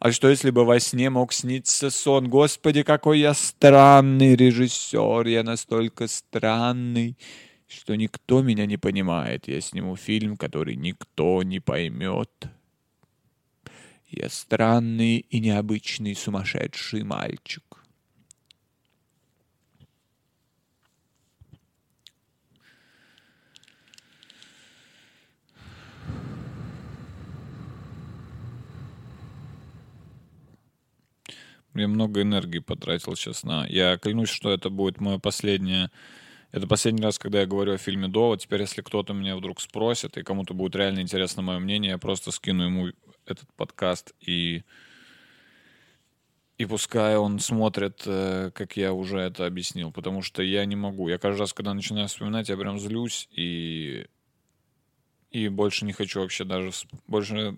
А 0.00 0.10
что, 0.10 0.30
если 0.30 0.48
бы 0.48 0.64
во 0.64 0.80
сне 0.80 1.10
мог 1.10 1.34
сниться 1.34 1.90
сон? 1.90 2.30
Господи, 2.30 2.84
какой 2.84 3.18
я 3.18 3.34
странный 3.34 4.34
режиссер. 4.34 5.26
Я 5.26 5.42
настолько 5.42 6.08
странный 6.08 7.18
что 7.70 7.94
никто 7.96 8.42
меня 8.42 8.66
не 8.66 8.76
понимает. 8.76 9.46
Я 9.46 9.60
сниму 9.60 9.96
фильм, 9.96 10.36
который 10.36 10.74
никто 10.74 11.42
не 11.42 11.60
поймет. 11.60 12.30
Я 14.08 14.28
странный 14.28 15.18
и 15.18 15.38
необычный 15.38 16.16
сумасшедший 16.16 17.04
мальчик. 17.04 17.62
Я 31.74 31.86
много 31.86 32.22
энергии 32.22 32.58
потратил 32.58 33.14
сейчас 33.14 33.44
на... 33.44 33.64
Я 33.68 33.96
клянусь, 33.96 34.28
что 34.28 34.50
это 34.50 34.70
будет 34.70 35.00
мое 35.00 35.18
последнее 35.18 35.90
это 36.52 36.66
последний 36.66 37.02
раз, 37.02 37.18
когда 37.18 37.40
я 37.40 37.46
говорю 37.46 37.74
о 37.74 37.78
фильме 37.78 38.08
«Довод». 38.08 38.40
Теперь, 38.40 38.62
если 38.62 38.82
кто-то 38.82 39.12
меня 39.12 39.36
вдруг 39.36 39.60
спросит, 39.60 40.16
и 40.16 40.22
кому-то 40.22 40.54
будет 40.54 40.74
реально 40.74 41.00
интересно 41.00 41.42
мое 41.42 41.58
мнение, 41.58 41.92
я 41.92 41.98
просто 41.98 42.30
скину 42.32 42.64
ему 42.64 42.88
этот 43.26 43.52
подкаст 43.54 44.14
и... 44.20 44.62
И 46.58 46.66
пускай 46.66 47.16
он 47.16 47.38
смотрит, 47.38 48.02
э, 48.04 48.50
как 48.54 48.76
я 48.76 48.92
уже 48.92 49.18
это 49.18 49.46
объяснил, 49.46 49.90
потому 49.92 50.20
что 50.20 50.42
я 50.42 50.66
не 50.66 50.76
могу. 50.76 51.08
Я 51.08 51.16
каждый 51.16 51.40
раз, 51.40 51.54
когда 51.54 51.72
начинаю 51.72 52.06
вспоминать, 52.08 52.50
я 52.50 52.56
прям 52.58 52.78
злюсь 52.78 53.30
и 53.32 54.04
и 55.30 55.48
больше 55.48 55.84
не 55.84 55.92
хочу 55.92 56.20
вообще 56.20 56.44
даже 56.44 56.72
больше. 57.06 57.56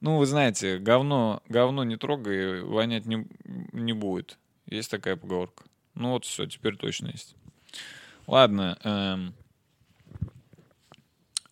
Ну, 0.00 0.16
вы 0.16 0.26
знаете, 0.26 0.78
говно, 0.78 1.42
говно 1.48 1.84
не 1.84 1.96
трогай, 1.96 2.62
вонять 2.62 3.06
не, 3.06 3.26
не 3.72 3.92
будет. 3.92 4.38
Есть 4.66 4.90
такая 4.90 5.16
поговорка. 5.16 5.64
Ну 5.94 6.12
вот 6.12 6.24
все, 6.24 6.46
теперь 6.46 6.76
точно 6.76 7.08
есть. 7.08 7.36
Ладно. 8.30 8.78
Эм, 8.84 9.34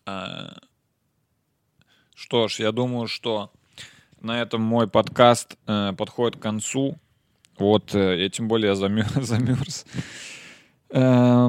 э, 0.05 0.47
что 2.15 2.47
ж, 2.47 2.59
я 2.61 2.71
думаю, 2.71 3.07
что 3.07 3.51
на 4.21 4.41
этом 4.41 4.61
мой 4.61 4.87
подкаст 4.87 5.57
э, 5.67 5.91
подходит 5.97 6.37
к 6.37 6.41
концу. 6.41 6.97
Вот, 7.57 7.93
э, 7.93 8.21
я 8.21 8.29
тем 8.29 8.47
более 8.47 8.75
замерз. 8.75 9.11
замерз. 9.15 9.85
Эм, 10.91 11.43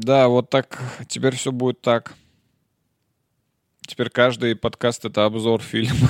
да, 0.00 0.26
вот 0.26 0.50
так. 0.50 0.82
Теперь 1.06 1.36
все 1.36 1.52
будет 1.52 1.80
так. 1.82 2.16
Теперь 3.86 4.10
каждый 4.10 4.56
подкаст 4.56 5.04
это 5.04 5.26
обзор 5.26 5.62
фильма. 5.62 6.08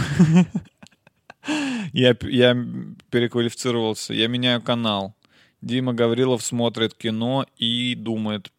я, 1.92 2.16
я 2.22 2.56
переквалифицировался. 3.10 4.14
Я 4.14 4.28
меняю 4.28 4.62
канал. 4.62 5.14
Дима 5.66 5.92
Гаврилов 5.94 6.44
смотрит 6.44 6.94
кино 6.94 7.44
и 7.56 7.96
думает. 7.96 8.52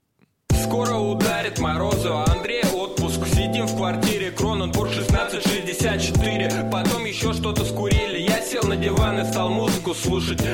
Скоро 0.51 0.95
ударит 0.95 1.58
морозу, 1.58 2.18
а 2.18 2.26
Андрей 2.30 2.64
отпуск. 2.74 3.26
Сидим 3.28 3.66
в 3.66 3.78
квартире, 3.78 4.32
Кроненбург 4.32 4.91
1664. 4.91 6.70
Потом 6.70 7.05
еще 7.05 7.32
что-то 7.32 7.64
скурили. 7.64 8.20
Я 8.30 8.41
сел 8.41 8.64
на 8.64 8.76
диван 8.76 9.22
и 9.22 9.24
стал 9.24 9.49
музыку 9.49 9.93
слушать. 9.93 10.41